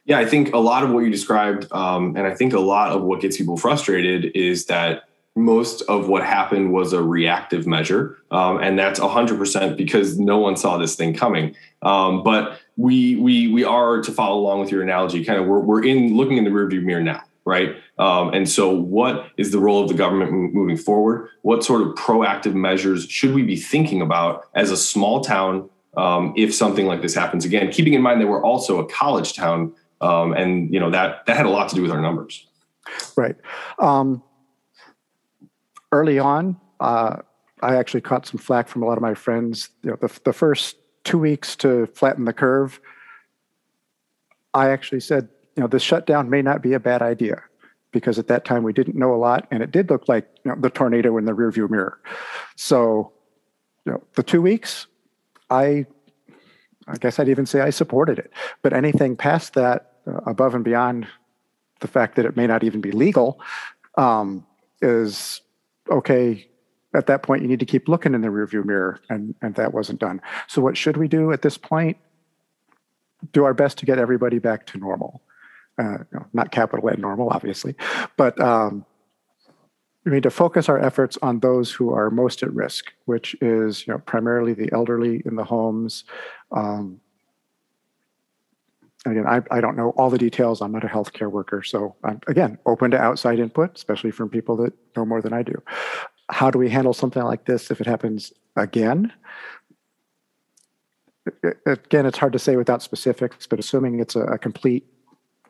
Yeah, 0.04 0.20
I 0.20 0.26
think 0.26 0.54
a 0.54 0.58
lot 0.58 0.84
of 0.84 0.90
what 0.90 1.00
you 1.00 1.10
described, 1.10 1.66
um, 1.72 2.14
and 2.16 2.28
I 2.28 2.34
think 2.36 2.52
a 2.52 2.60
lot 2.60 2.92
of 2.92 3.02
what 3.02 3.20
gets 3.20 3.38
people 3.38 3.56
frustrated 3.56 4.36
is 4.36 4.66
that 4.66 5.08
most 5.34 5.80
of 5.82 6.08
what 6.08 6.24
happened 6.24 6.72
was 6.72 6.92
a 6.92 7.02
reactive 7.02 7.66
measure, 7.66 8.18
um, 8.30 8.58
and 8.58 8.78
that's 8.78 9.00
100% 9.00 9.76
because 9.76 10.18
no 10.18 10.38
one 10.38 10.56
saw 10.56 10.76
this 10.76 10.94
thing 10.94 11.14
coming. 11.14 11.54
Um, 11.80 12.22
but 12.22 12.60
we 12.76 13.16
we 13.16 13.48
we 13.48 13.64
are 13.64 14.02
to 14.02 14.12
follow 14.12 14.38
along 14.38 14.60
with 14.60 14.70
your 14.70 14.82
analogy. 14.82 15.24
Kind 15.24 15.40
of, 15.40 15.46
we're 15.46 15.60
we're 15.60 15.84
in 15.84 16.16
looking 16.16 16.36
in 16.36 16.44
the 16.44 16.50
rearview 16.50 16.82
mirror 16.82 17.02
now, 17.02 17.22
right? 17.44 17.76
Um, 17.98 18.32
and 18.34 18.48
so, 18.48 18.70
what 18.70 19.26
is 19.36 19.52
the 19.52 19.58
role 19.58 19.82
of 19.82 19.88
the 19.88 19.94
government 19.94 20.32
moving 20.32 20.76
forward? 20.76 21.28
What 21.42 21.64
sort 21.64 21.82
of 21.82 21.88
proactive 21.94 22.54
measures 22.54 23.06
should 23.06 23.34
we 23.34 23.42
be 23.42 23.56
thinking 23.56 24.02
about 24.02 24.48
as 24.54 24.70
a 24.70 24.76
small 24.76 25.22
town 25.22 25.68
um, 25.96 26.34
if 26.36 26.54
something 26.54 26.86
like 26.86 27.00
this 27.00 27.14
happens 27.14 27.44
again? 27.44 27.70
Keeping 27.70 27.94
in 27.94 28.02
mind 28.02 28.20
that 28.20 28.26
we're 28.26 28.44
also 28.44 28.80
a 28.80 28.86
college 28.86 29.34
town, 29.34 29.72
um, 30.02 30.34
and 30.34 30.72
you 30.72 30.78
know 30.78 30.90
that 30.90 31.24
that 31.26 31.36
had 31.38 31.46
a 31.46 31.50
lot 31.50 31.70
to 31.70 31.74
do 31.74 31.82
with 31.82 31.90
our 31.90 32.00
numbers. 32.00 32.46
Right. 33.16 33.36
Um, 33.78 34.22
early 35.92 36.18
on, 36.18 36.58
uh, 36.80 37.18
I 37.62 37.76
actually 37.76 38.00
caught 38.00 38.26
some 38.26 38.38
flack 38.38 38.66
from 38.66 38.82
a 38.82 38.86
lot 38.86 38.98
of 38.98 39.02
my 39.02 39.14
friends. 39.14 39.70
You 39.82 39.90
know, 39.90 39.96
the, 40.00 40.20
the 40.24 40.32
first 40.32 40.76
two 41.04 41.18
weeks 41.18 41.54
to 41.56 41.86
flatten 41.86 42.24
the 42.24 42.32
curve, 42.32 42.80
I 44.54 44.70
actually 44.70 45.00
said, 45.00 45.28
you 45.56 45.60
know, 45.60 45.68
this 45.68 45.82
shutdown 45.82 46.28
may 46.28 46.42
not 46.42 46.62
be 46.62 46.72
a 46.72 46.80
bad 46.80 47.02
idea 47.02 47.42
because 47.92 48.18
at 48.18 48.26
that 48.28 48.44
time 48.44 48.62
we 48.62 48.72
didn't 48.72 48.96
know 48.96 49.14
a 49.14 49.16
lot, 49.16 49.46
and 49.50 49.62
it 49.62 49.70
did 49.70 49.90
look 49.90 50.08
like 50.08 50.26
you 50.44 50.50
know, 50.50 50.56
the 50.58 50.70
tornado 50.70 51.18
in 51.18 51.26
the 51.26 51.32
rearview 51.32 51.68
mirror. 51.68 52.00
So, 52.56 53.12
you 53.84 53.92
know, 53.92 54.02
the 54.14 54.22
two 54.22 54.40
weeks, 54.40 54.86
I, 55.50 55.86
I 56.88 56.96
guess 56.98 57.18
I'd 57.18 57.28
even 57.28 57.44
say 57.44 57.60
I 57.60 57.70
supported 57.70 58.18
it. 58.18 58.32
But 58.62 58.72
anything 58.72 59.14
past 59.14 59.54
that, 59.54 59.96
uh, 60.06 60.20
above 60.26 60.54
and 60.54 60.64
beyond 60.64 61.06
the 61.80 61.88
fact 61.88 62.16
that 62.16 62.24
it 62.24 62.34
may 62.34 62.46
not 62.46 62.64
even 62.64 62.80
be 62.80 62.92
legal, 62.92 63.40
um, 63.96 64.46
is 64.80 65.42
okay, 65.92 66.48
at 66.94 67.06
that 67.06 67.22
point 67.22 67.42
you 67.42 67.48
need 67.48 67.60
to 67.60 67.66
keep 67.66 67.88
looking 67.88 68.14
in 68.14 68.20
the 68.20 68.28
rearview 68.28 68.64
mirror, 68.64 69.00
and 69.08 69.34
and 69.42 69.54
that 69.54 69.72
wasn't 69.72 70.00
done. 70.00 70.20
So 70.48 70.60
what 70.62 70.76
should 70.76 70.96
we 70.96 71.08
do 71.08 71.32
at 71.32 71.42
this 71.42 71.58
point? 71.58 71.96
Do 73.32 73.44
our 73.44 73.54
best 73.54 73.78
to 73.78 73.86
get 73.86 73.98
everybody 73.98 74.38
back 74.38 74.66
to 74.66 74.78
normal. 74.78 75.22
uh, 75.78 75.98
not 76.32 76.50
capital 76.50 76.88
N 76.90 77.00
normal, 77.00 77.30
obviously, 77.30 77.74
but 78.16 78.38
um, 78.40 78.84
we 80.04 80.12
need 80.12 80.22
to 80.24 80.30
focus 80.30 80.68
our 80.68 80.78
efforts 80.78 81.16
on 81.22 81.40
those 81.40 81.72
who 81.72 81.92
are 81.94 82.10
most 82.10 82.42
at 82.42 82.52
risk, 82.52 82.92
which 83.04 83.36
is 83.40 83.86
you 83.86 83.92
know 83.92 83.98
primarily 84.00 84.52
the 84.52 84.70
elderly 84.72 85.22
in 85.24 85.36
the 85.36 85.44
homes. 85.44 86.04
Um, 86.50 87.00
again, 89.06 89.26
I, 89.26 89.42
I 89.50 89.60
don't 89.60 89.76
know 89.76 89.90
all 89.90 90.10
the 90.10 90.18
details. 90.18 90.60
I'm 90.60 90.72
not 90.72 90.84
a 90.84 90.88
healthcare 90.88 91.30
worker, 91.30 91.62
so 91.62 91.96
I'm 92.04 92.20
again 92.26 92.58
open 92.66 92.90
to 92.92 92.98
outside 92.98 93.38
input, 93.38 93.76
especially 93.76 94.10
from 94.10 94.28
people 94.28 94.56
that 94.58 94.72
know 94.96 95.04
more 95.04 95.20
than 95.20 95.32
I 95.32 95.42
do. 95.42 95.60
How 96.30 96.50
do 96.50 96.58
we 96.58 96.70
handle 96.70 96.92
something 96.92 97.22
like 97.22 97.44
this 97.44 97.70
if 97.70 97.80
it 97.80 97.86
happens 97.86 98.32
again? 98.56 99.12
Again, 101.66 102.06
it's 102.06 102.18
hard 102.18 102.32
to 102.32 102.38
say 102.38 102.56
without 102.56 102.82
specifics, 102.82 103.46
but 103.46 103.58
assuming 103.58 104.00
it's 104.00 104.16
a, 104.16 104.22
a 104.22 104.38
complete, 104.38 104.84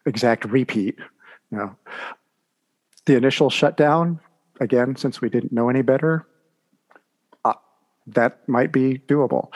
exact 0.05 0.45
repeat, 0.45 0.99
you 1.51 1.59
know, 1.59 1.75
the 3.07 3.17
initial 3.17 3.51
shutdown 3.51 4.21
again, 4.61 4.97
since 4.97 5.21
we 5.21 5.29
didn't 5.29 5.53
know 5.53 5.69
any 5.69 5.83
better, 5.83 6.27
uh, 7.45 7.55
that 8.07 8.47
might 8.49 8.73
be 8.73 8.99
doable. 9.09 9.49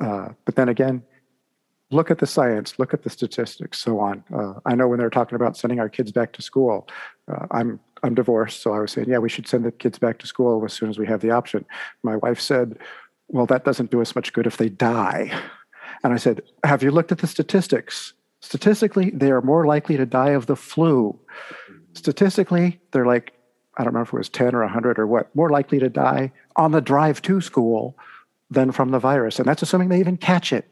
Uh, 0.00 0.28
but 0.44 0.56
then 0.56 0.68
again, 0.68 1.02
look 1.92 2.10
at 2.10 2.18
the 2.18 2.26
science, 2.26 2.78
look 2.78 2.94
at 2.94 3.02
the 3.02 3.10
statistics, 3.10 3.78
so 3.78 4.00
on. 4.00 4.24
Uh, 4.34 4.54
I 4.64 4.74
know 4.74 4.88
when 4.88 4.98
they're 4.98 5.10
talking 5.10 5.36
about 5.36 5.56
sending 5.56 5.80
our 5.80 5.88
kids 5.88 6.12
back 6.12 6.32
to 6.34 6.42
school, 6.42 6.88
uh, 7.30 7.46
I'm 7.50 7.80
I'm 8.02 8.14
divorced, 8.14 8.62
so 8.62 8.74
I 8.74 8.80
was 8.80 8.90
saying, 8.90 9.08
yeah, 9.08 9.18
we 9.18 9.28
should 9.28 9.46
send 9.46 9.64
the 9.64 9.70
kids 9.70 9.96
back 9.96 10.18
to 10.18 10.26
school 10.26 10.64
as 10.64 10.72
soon 10.72 10.90
as 10.90 10.98
we 10.98 11.06
have 11.06 11.20
the 11.20 11.30
option. 11.30 11.64
My 12.02 12.16
wife 12.16 12.40
said, 12.40 12.76
well, 13.28 13.46
that 13.46 13.64
doesn't 13.64 13.92
do 13.92 14.00
us 14.00 14.16
much 14.16 14.32
good 14.32 14.46
if 14.46 14.56
they 14.56 14.68
die. 14.68 15.30
And 16.02 16.12
I 16.12 16.16
said, 16.16 16.42
have 16.64 16.82
you 16.82 16.90
looked 16.90 17.12
at 17.12 17.18
the 17.18 17.28
statistics? 17.28 18.12
Statistically, 18.40 19.10
they 19.10 19.30
are 19.30 19.40
more 19.40 19.66
likely 19.66 19.96
to 19.96 20.04
die 20.04 20.30
of 20.30 20.46
the 20.46 20.56
flu. 20.56 21.16
Statistically, 21.94 22.80
they're 22.90 23.06
like 23.06 23.34
I 23.76 23.84
don't 23.84 23.94
remember 23.94 24.08
if 24.08 24.14
it 24.14 24.18
was 24.18 24.28
10 24.28 24.54
or 24.54 24.60
100 24.60 24.98
or 24.98 25.06
what, 25.06 25.34
more 25.34 25.48
likely 25.48 25.78
to 25.78 25.88
die 25.88 26.32
on 26.56 26.72
the 26.72 26.80
drive 26.80 27.22
to 27.22 27.40
school 27.40 27.96
than 28.50 28.70
from 28.70 28.90
the 28.90 28.98
virus. 28.98 29.38
And 29.38 29.48
that's 29.48 29.62
assuming 29.62 29.88
they 29.88 30.00
even 30.00 30.18
catch 30.18 30.52
it. 30.52 30.68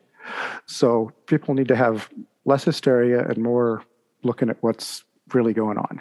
So 0.66 1.12
people 1.26 1.54
need 1.54 1.68
to 1.68 1.76
have 1.76 2.08
less 2.44 2.64
hysteria 2.64 3.26
and 3.26 3.38
more 3.38 3.84
looking 4.22 4.50
at 4.50 4.56
what's 4.62 5.04
really 5.32 5.52
going 5.52 5.78
on. 5.78 6.00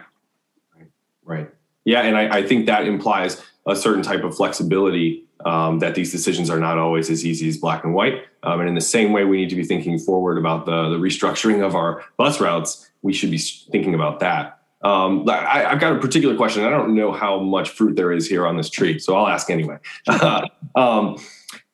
Right. 0.75 0.91
right. 1.23 1.49
Yeah. 1.85 2.01
And 2.01 2.17
I, 2.17 2.37
I 2.37 2.47
think 2.47 2.65
that 2.65 2.85
implies 2.85 3.41
a 3.65 3.75
certain 3.75 4.03
type 4.03 4.23
of 4.23 4.35
flexibility 4.35 5.25
um, 5.45 5.79
that 5.79 5.95
these 5.95 6.11
decisions 6.11 6.49
are 6.49 6.59
not 6.59 6.77
always 6.77 7.09
as 7.09 7.25
easy 7.25 7.47
as 7.47 7.57
black 7.57 7.83
and 7.83 7.93
white. 7.93 8.23
Um, 8.43 8.59
and 8.59 8.69
in 8.69 8.75
the 8.75 8.81
same 8.81 9.11
way, 9.11 9.23
we 9.23 9.37
need 9.37 9.49
to 9.49 9.55
be 9.55 9.63
thinking 9.63 9.97
forward 9.99 10.37
about 10.37 10.65
the, 10.65 10.89
the 10.89 10.97
restructuring 10.97 11.65
of 11.65 11.75
our 11.75 12.03
bus 12.17 12.41
routes. 12.41 12.89
We 13.01 13.13
should 13.13 13.31
be 13.31 13.37
thinking 13.37 13.93
about 13.93 14.19
that. 14.19 14.59
Um, 14.81 15.27
I, 15.29 15.69
have 15.69 15.79
got 15.79 15.93
a 15.93 15.99
particular 15.99 16.35
question. 16.37 16.63
I 16.63 16.69
don't 16.69 16.95
know 16.95 17.11
how 17.11 17.39
much 17.39 17.69
fruit 17.69 17.97
there 17.97 18.13
is 18.13 18.29
here 18.29 18.47
on 18.47 18.55
this 18.55 18.69
tree, 18.69 18.97
so 18.97 19.15
I'll 19.15 19.27
ask 19.27 19.49
anyway. 19.49 19.77
um, 20.75 21.17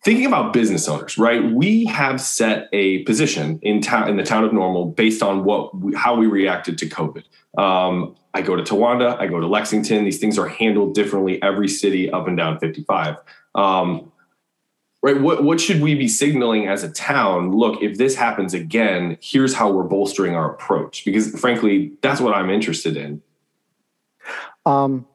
thinking 0.06 0.28
about 0.28 0.54
business 0.54 0.88
owners, 0.88 1.18
right? 1.18 1.44
We 1.52 1.86
have 1.86 2.22
set 2.22 2.70
a 2.72 3.00
position 3.04 3.60
in 3.64 3.82
town 3.82 4.08
in 4.08 4.18
the 4.18 4.24
town 4.24 4.44
of 4.44 4.54
Normal 4.54 4.86
based 4.86 5.24
on 5.24 5.44
what 5.44 5.76
we, 5.76 5.96
how 5.96 6.16
we 6.16 6.28
reacted 6.28 6.78
to 6.78 6.86
COVID. 6.88 7.24
Um, 7.58 8.16
I 8.36 8.42
go 8.42 8.56
to 8.56 8.62
Towanda, 8.62 9.20
I 9.20 9.26
go 9.26 9.40
to 9.40 9.48
Lexington. 9.48 10.06
These 10.06 10.20
things 10.20 10.38
are 10.38 10.48
handled 10.48 10.94
differently 10.94 11.42
every 11.42 11.68
city 11.68 12.12
up 12.12 12.28
and 12.28 12.38
down 12.38 12.60
55. 12.60 13.18
Um, 13.56 14.12
right 15.02 15.20
what, 15.22 15.44
what 15.44 15.60
should 15.60 15.82
we 15.82 15.96
be 15.96 16.08
signaling 16.08 16.68
as 16.68 16.84
a 16.84 16.92
town 16.92 17.52
look 17.52 17.82
if 17.82 17.98
this 17.98 18.16
happens 18.16 18.54
again 18.54 19.18
here's 19.22 19.54
how 19.54 19.72
we're 19.72 19.84
bolstering 19.84 20.36
our 20.36 20.52
approach 20.52 21.06
because 21.06 21.30
frankly 21.40 21.92
that's 22.02 22.20
what 22.20 22.34
i'm 22.34 22.50
interested 22.50 22.98
in 22.98 23.22
um, 24.66 25.06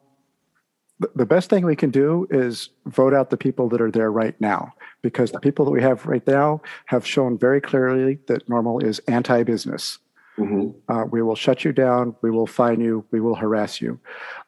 the 1.15 1.25
best 1.25 1.49
thing 1.49 1.65
we 1.65 1.75
can 1.75 1.89
do 1.89 2.27
is 2.29 2.69
vote 2.85 3.13
out 3.13 3.29
the 3.29 3.37
people 3.37 3.69
that 3.69 3.81
are 3.81 3.91
there 3.91 4.11
right 4.11 4.39
now 4.39 4.73
because 5.01 5.31
the 5.31 5.39
people 5.39 5.65
that 5.65 5.71
we 5.71 5.81
have 5.81 6.05
right 6.05 6.25
now 6.27 6.61
have 6.85 7.05
shown 7.05 7.37
very 7.37 7.61
clearly 7.61 8.19
that 8.27 8.47
normal 8.47 8.79
is 8.79 8.99
anti-business. 9.07 9.99
Mm-hmm. 10.37 10.69
uh, 10.91 11.03
we 11.05 11.21
will 11.21 11.35
shut 11.35 11.65
you 11.65 11.73
down 11.73 12.15
we 12.21 12.31
will 12.31 12.47
fine 12.47 12.79
you 12.79 13.05
we 13.11 13.19
will 13.19 13.35
harass 13.35 13.81
you. 13.81 13.99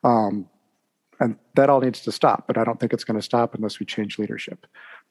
Um, 0.03 0.47
and 1.19 1.35
that 1.55 1.69
all 1.69 1.81
needs 1.81 1.99
to 2.01 2.11
stop 2.11 2.47
but 2.47 2.57
i 2.57 2.63
don't 2.63 2.79
think 2.79 2.93
it's 2.93 3.03
going 3.03 3.19
to 3.19 3.21
stop 3.21 3.53
unless 3.53 3.79
we 3.79 3.85
change 3.85 4.17
leadership. 4.17 4.65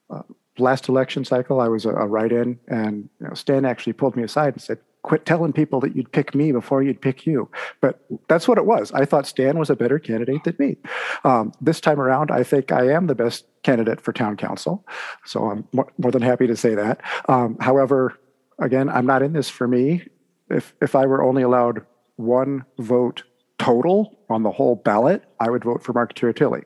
Uh, 0.09 0.23
last 0.57 0.89
election 0.89 1.25
cycle, 1.25 1.59
I 1.59 1.67
was 1.67 1.85
a, 1.85 1.89
a 1.89 2.07
write-in, 2.07 2.59
and 2.67 3.09
you 3.19 3.27
know, 3.27 3.33
Stan 3.33 3.65
actually 3.65 3.93
pulled 3.93 4.15
me 4.15 4.23
aside 4.23 4.53
and 4.53 4.61
said, 4.61 4.79
"Quit 5.03 5.25
telling 5.25 5.53
people 5.53 5.79
that 5.81 5.95
you'd 5.95 6.11
pick 6.11 6.33
me 6.33 6.51
before 6.51 6.81
you'd 6.81 7.01
pick 7.01 7.25
you." 7.25 7.49
But 7.81 7.99
that's 8.27 8.47
what 8.47 8.57
it 8.57 8.65
was. 8.65 8.91
I 8.91 9.05
thought 9.05 9.27
Stan 9.27 9.57
was 9.59 9.69
a 9.69 9.75
better 9.75 9.99
candidate 9.99 10.43
than 10.43 10.55
me. 10.59 10.77
Um, 11.23 11.51
this 11.61 11.79
time 11.79 11.99
around, 11.99 12.31
I 12.31 12.43
think 12.43 12.71
I 12.71 12.89
am 12.89 13.07
the 13.07 13.15
best 13.15 13.45
candidate 13.63 14.01
for 14.01 14.11
town 14.11 14.37
council, 14.37 14.85
so 15.25 15.49
I'm 15.49 15.67
more, 15.71 15.91
more 15.97 16.11
than 16.11 16.21
happy 16.21 16.47
to 16.47 16.55
say 16.55 16.75
that. 16.75 17.01
Um, 17.29 17.57
however, 17.59 18.17
again, 18.59 18.89
I'm 18.89 19.05
not 19.05 19.21
in 19.21 19.33
this 19.33 19.49
for 19.49 19.67
me. 19.67 20.07
If 20.49 20.73
if 20.81 20.95
I 20.95 21.05
were 21.05 21.23
only 21.23 21.43
allowed 21.43 21.85
one 22.15 22.65
vote 22.79 23.23
total 23.59 24.17
on 24.29 24.43
the 24.43 24.51
whole 24.51 24.75
ballot, 24.75 25.23
I 25.39 25.49
would 25.49 25.63
vote 25.63 25.83
for 25.83 25.93
Marc 25.93 26.15
Tiritilli 26.15 26.63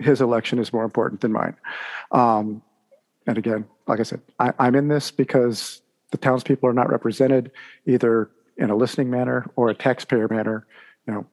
his 0.00 0.20
election 0.20 0.58
is 0.58 0.72
more 0.72 0.84
important 0.84 1.20
than 1.20 1.32
mine. 1.32 1.56
Um, 2.12 2.62
and 3.26 3.38
again, 3.38 3.66
like 3.86 4.00
I 4.00 4.04
said, 4.04 4.20
I, 4.38 4.52
I'm 4.58 4.74
in 4.74 4.88
this 4.88 5.10
because 5.10 5.82
the 6.10 6.18
townspeople 6.18 6.68
are 6.68 6.72
not 6.72 6.90
represented 6.90 7.50
either 7.86 8.30
in 8.56 8.70
a 8.70 8.76
listening 8.76 9.10
manner 9.10 9.50
or 9.56 9.70
a 9.70 9.74
taxpayer 9.74 10.28
manner. 10.28 10.66
You 11.06 11.14
know, 11.14 11.26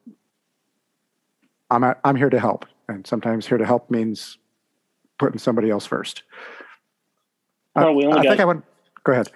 I'm 1.69 1.83
a, 1.83 1.95
I'm 2.03 2.15
here 2.15 2.29
to 2.29 2.39
help, 2.39 2.65
and 2.87 3.05
sometimes 3.05 3.45
here 3.45 3.57
to 3.57 3.65
help 3.65 3.89
means 3.89 4.37
putting 5.17 5.39
somebody 5.39 5.69
else 5.69 5.85
first. 5.85 6.23
Oh, 7.75 7.91
we 7.93 8.05
only 8.05 8.17
I. 8.17 8.21
I 8.21 8.23
think 8.29 8.41
I 8.41 8.45
would 8.45 8.63
go 9.03 9.11
ahead. 9.11 9.31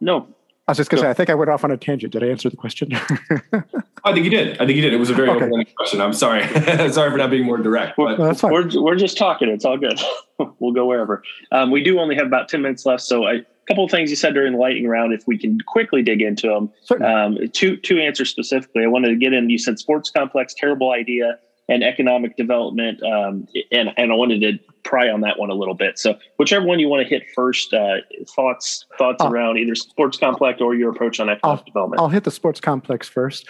No, 0.00 0.28
I 0.68 0.72
was 0.72 0.76
just 0.76 0.90
going 0.90 0.98
to 0.98 1.06
say, 1.06 1.10
I 1.10 1.14
think 1.14 1.30
I 1.30 1.34
went 1.34 1.48
off 1.48 1.64
on 1.64 1.70
a 1.70 1.78
tangent. 1.78 2.12
Did 2.12 2.22
I 2.22 2.26
answer 2.26 2.50
the 2.50 2.56
question? 2.56 2.90
I 4.04 4.12
think 4.12 4.24
you 4.24 4.30
did. 4.30 4.60
I 4.60 4.66
think 4.66 4.76
you 4.76 4.82
did. 4.82 4.92
It 4.92 4.98
was 4.98 5.08
a 5.08 5.14
very 5.14 5.30
okay. 5.30 5.46
open 5.46 5.64
question. 5.74 6.02
I'm 6.02 6.12
sorry. 6.12 6.46
sorry 6.92 7.10
for 7.10 7.16
not 7.16 7.30
being 7.30 7.46
more 7.46 7.56
direct. 7.56 7.96
But. 7.96 8.18
that's 8.18 8.42
fine. 8.42 8.52
We're, 8.52 8.68
we're 8.82 8.96
just 8.96 9.16
talking. 9.16 9.48
It's 9.48 9.64
all 9.64 9.78
good. 9.78 9.98
we'll 10.58 10.74
go 10.74 10.84
wherever. 10.84 11.22
Um, 11.52 11.70
we 11.70 11.82
do 11.82 11.98
only 11.98 12.16
have 12.16 12.26
about 12.26 12.50
10 12.50 12.60
minutes 12.60 12.84
left. 12.84 13.02
So 13.02 13.24
I, 13.24 13.32
a 13.32 13.44
couple 13.68 13.84
of 13.84 13.90
things 13.90 14.10
you 14.10 14.16
said 14.16 14.34
during 14.34 14.54
the 14.54 14.58
lightning 14.58 14.88
round, 14.88 15.12
if 15.12 15.26
we 15.26 15.38
can 15.38 15.60
quickly 15.66 16.02
dig 16.02 16.22
into 16.22 16.48
them. 16.48 17.02
Um, 17.02 17.38
two, 17.52 17.76
two 17.76 17.98
answers 17.98 18.30
specifically. 18.30 18.82
I 18.82 18.88
wanted 18.88 19.08
to 19.10 19.16
get 19.16 19.32
in. 19.32 19.50
You 19.50 19.58
said 19.58 19.78
sports 19.78 20.10
complex, 20.10 20.54
terrible 20.54 20.90
idea 20.90 21.38
and 21.68 21.84
economic 21.84 22.36
development. 22.36 23.02
Um, 23.02 23.46
and, 23.70 23.90
and 23.96 24.10
I 24.10 24.14
wanted 24.14 24.40
to 24.40 24.58
pry 24.84 25.10
on 25.10 25.20
that 25.20 25.38
one 25.38 25.50
a 25.50 25.54
little 25.54 25.74
bit. 25.74 25.98
So 25.98 26.18
whichever 26.38 26.64
one 26.64 26.78
you 26.78 26.88
want 26.88 27.06
to 27.06 27.08
hit 27.08 27.24
first, 27.34 27.74
uh, 27.74 27.96
thoughts 28.34 28.86
thoughts 28.96 29.22
uh, 29.22 29.28
around 29.28 29.58
either 29.58 29.74
sports 29.74 30.16
complex 30.16 30.60
or 30.60 30.74
your 30.74 30.90
approach 30.90 31.20
on 31.20 31.28
economic 31.28 31.60
I'll, 31.60 31.64
development. 31.64 32.00
I'll 32.00 32.08
hit 32.08 32.24
the 32.24 32.30
sports 32.30 32.60
complex 32.60 33.06
first. 33.08 33.46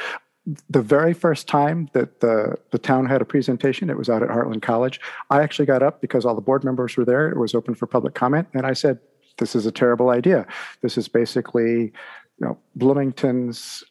The 0.68 0.80
very 0.82 1.12
first 1.12 1.46
time 1.46 1.90
that 1.92 2.20
the, 2.20 2.56
the 2.70 2.78
town 2.78 3.06
had 3.06 3.20
a 3.20 3.24
presentation, 3.24 3.90
it 3.90 3.98
was 3.98 4.08
out 4.08 4.22
at 4.22 4.30
Heartland 4.30 4.62
College. 4.62 4.98
I 5.30 5.42
actually 5.42 5.66
got 5.66 5.82
up 5.82 6.00
because 6.00 6.24
all 6.24 6.34
the 6.34 6.40
board 6.40 6.64
members 6.64 6.96
were 6.96 7.04
there. 7.04 7.28
It 7.28 7.36
was 7.36 7.54
open 7.54 7.74
for 7.74 7.86
public 7.86 8.14
comment. 8.14 8.48
And 8.54 8.64
I 8.64 8.72
said, 8.72 8.98
this 9.38 9.54
is 9.54 9.66
a 9.66 9.72
terrible 9.72 10.10
idea. 10.10 10.46
This 10.82 10.98
is 10.98 11.08
basically, 11.08 11.80
you 11.80 11.92
know, 12.40 12.58
Bloomington's 12.76 13.82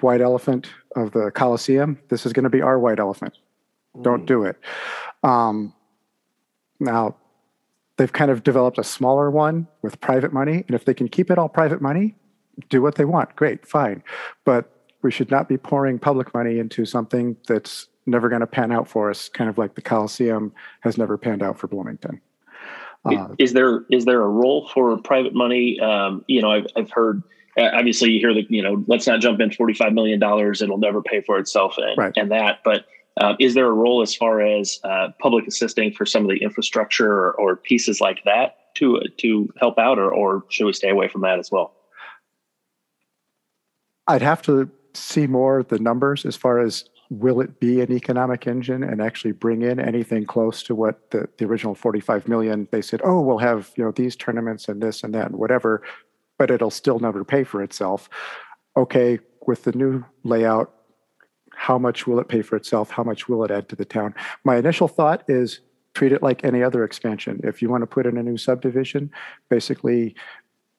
white 0.00 0.20
elephant 0.20 0.68
of 0.96 1.12
the 1.12 1.30
Coliseum. 1.30 1.98
This 2.08 2.26
is 2.26 2.32
going 2.32 2.44
to 2.44 2.50
be 2.50 2.62
our 2.62 2.78
white 2.78 2.98
elephant. 2.98 3.38
Don't 4.00 4.22
mm. 4.22 4.26
do 4.26 4.44
it. 4.44 4.58
Um, 5.22 5.74
now, 6.80 7.16
they've 7.96 8.12
kind 8.12 8.30
of 8.30 8.42
developed 8.42 8.78
a 8.78 8.84
smaller 8.84 9.30
one 9.30 9.68
with 9.82 10.00
private 10.00 10.32
money, 10.32 10.64
and 10.66 10.74
if 10.74 10.84
they 10.84 10.94
can 10.94 11.08
keep 11.08 11.30
it 11.30 11.38
all 11.38 11.48
private 11.48 11.80
money, 11.80 12.14
do 12.68 12.82
what 12.82 12.96
they 12.96 13.04
want. 13.04 13.34
Great, 13.36 13.66
fine. 13.66 14.02
But 14.44 14.70
we 15.02 15.10
should 15.10 15.30
not 15.30 15.48
be 15.48 15.58
pouring 15.58 15.98
public 15.98 16.32
money 16.34 16.58
into 16.58 16.84
something 16.84 17.36
that's 17.46 17.88
never 18.06 18.28
going 18.28 18.40
to 18.40 18.46
pan 18.46 18.72
out 18.72 18.88
for 18.88 19.10
us, 19.10 19.28
kind 19.28 19.48
of 19.48 19.58
like 19.58 19.74
the 19.74 19.82
Coliseum 19.82 20.52
has 20.80 20.96
never 20.98 21.16
panned 21.16 21.42
out 21.42 21.58
for 21.58 21.68
Bloomington. 21.68 22.20
Uh, 23.04 23.28
is 23.38 23.52
there 23.52 23.84
is 23.90 24.04
there 24.04 24.22
a 24.22 24.28
role 24.28 24.68
for 24.68 24.96
private 24.98 25.34
money? 25.34 25.80
Um, 25.80 26.24
you 26.28 26.40
know, 26.40 26.52
I've, 26.52 26.66
I've 26.76 26.90
heard 26.90 27.22
obviously 27.58 28.10
you 28.10 28.20
hear 28.20 28.34
that 28.34 28.50
you 28.50 28.62
know 28.62 28.84
let's 28.86 29.06
not 29.06 29.20
jump 29.20 29.40
in 29.40 29.50
forty 29.50 29.74
five 29.74 29.92
million 29.92 30.20
dollars; 30.20 30.62
it'll 30.62 30.78
never 30.78 31.02
pay 31.02 31.20
for 31.20 31.38
itself, 31.38 31.74
and, 31.78 31.98
right. 31.98 32.12
and 32.16 32.30
that. 32.30 32.60
But 32.64 32.86
uh, 33.20 33.34
is 33.40 33.54
there 33.54 33.66
a 33.66 33.72
role 33.72 34.02
as 34.02 34.14
far 34.14 34.40
as 34.40 34.78
uh, 34.84 35.08
public 35.20 35.46
assisting 35.46 35.92
for 35.92 36.06
some 36.06 36.22
of 36.22 36.30
the 36.30 36.38
infrastructure 36.42 37.10
or, 37.10 37.32
or, 37.32 37.56
pieces 37.56 38.00
like 38.00 38.22
that 38.24 38.74
to 38.76 39.00
to 39.18 39.52
help 39.58 39.78
out, 39.78 39.98
or, 39.98 40.12
or 40.12 40.44
should 40.48 40.64
we 40.66 40.72
stay 40.72 40.88
away 40.88 41.08
from 41.08 41.22
that 41.22 41.38
as 41.38 41.50
well? 41.50 41.74
I'd 44.06 44.22
have 44.22 44.42
to 44.42 44.70
see 44.94 45.26
more 45.26 45.62
the 45.62 45.78
numbers 45.78 46.24
as 46.24 46.36
far 46.36 46.60
as 46.60 46.84
will 47.18 47.40
it 47.40 47.60
be 47.60 47.80
an 47.80 47.92
economic 47.92 48.46
engine 48.46 48.82
and 48.82 49.02
actually 49.02 49.32
bring 49.32 49.62
in 49.62 49.78
anything 49.78 50.24
close 50.24 50.62
to 50.62 50.74
what 50.74 51.10
the, 51.10 51.28
the 51.38 51.44
original 51.44 51.74
45 51.74 52.28
million 52.28 52.68
they 52.70 52.82
said 52.82 53.00
oh 53.04 53.20
we'll 53.20 53.38
have 53.38 53.70
you 53.76 53.84
know 53.84 53.92
these 53.92 54.16
tournaments 54.16 54.68
and 54.68 54.82
this 54.82 55.02
and 55.02 55.14
that 55.14 55.26
and 55.26 55.36
whatever 55.36 55.82
but 56.38 56.50
it'll 56.50 56.70
still 56.70 56.98
never 56.98 57.24
pay 57.24 57.44
for 57.44 57.62
itself 57.62 58.08
okay 58.76 59.18
with 59.46 59.64
the 59.64 59.72
new 59.72 60.04
layout, 60.24 60.72
how 61.54 61.78
much 61.78 62.06
will 62.06 62.18
it 62.18 62.28
pay 62.28 62.42
for 62.42 62.56
itself? 62.56 62.90
How 62.90 63.02
much 63.02 63.28
will 63.28 63.44
it 63.44 63.50
add 63.50 63.68
to 63.68 63.76
the 63.76 63.84
town? 63.84 64.14
My 64.44 64.56
initial 64.56 64.88
thought 64.88 65.22
is 65.28 65.60
treat 65.94 66.12
it 66.12 66.22
like 66.22 66.44
any 66.44 66.62
other 66.62 66.84
expansion. 66.84 67.40
If 67.44 67.60
you 67.60 67.68
want 67.68 67.82
to 67.82 67.86
put 67.86 68.06
in 68.06 68.16
a 68.16 68.22
new 68.22 68.38
subdivision, 68.38 69.10
basically 69.50 70.14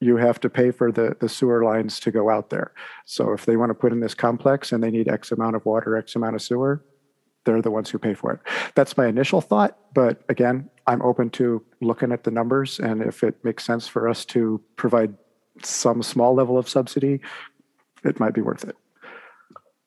you 0.00 0.16
have 0.16 0.40
to 0.40 0.50
pay 0.50 0.70
for 0.70 0.92
the, 0.92 1.16
the 1.20 1.28
sewer 1.28 1.64
lines 1.64 1.98
to 2.00 2.10
go 2.10 2.28
out 2.28 2.50
there. 2.50 2.72
So 3.06 3.32
if 3.32 3.46
they 3.46 3.56
want 3.56 3.70
to 3.70 3.74
put 3.74 3.92
in 3.92 4.00
this 4.00 4.14
complex 4.14 4.72
and 4.72 4.82
they 4.82 4.90
need 4.90 5.08
X 5.08 5.32
amount 5.32 5.56
of 5.56 5.64
water, 5.64 5.96
X 5.96 6.14
amount 6.14 6.34
of 6.34 6.42
sewer, 6.42 6.84
they're 7.44 7.62
the 7.62 7.70
ones 7.70 7.90
who 7.90 7.98
pay 7.98 8.14
for 8.14 8.32
it. 8.32 8.40
That's 8.74 8.96
my 8.96 9.06
initial 9.06 9.40
thought. 9.40 9.78
But 9.94 10.22
again, 10.28 10.68
I'm 10.86 11.02
open 11.02 11.30
to 11.30 11.62
looking 11.80 12.12
at 12.12 12.24
the 12.24 12.30
numbers. 12.30 12.80
And 12.80 13.02
if 13.02 13.22
it 13.22 13.42
makes 13.44 13.64
sense 13.64 13.86
for 13.86 14.08
us 14.08 14.24
to 14.26 14.60
provide 14.76 15.14
some 15.62 16.02
small 16.02 16.34
level 16.34 16.58
of 16.58 16.68
subsidy, 16.68 17.20
it 18.04 18.18
might 18.18 18.34
be 18.34 18.40
worth 18.40 18.64
it. 18.64 18.76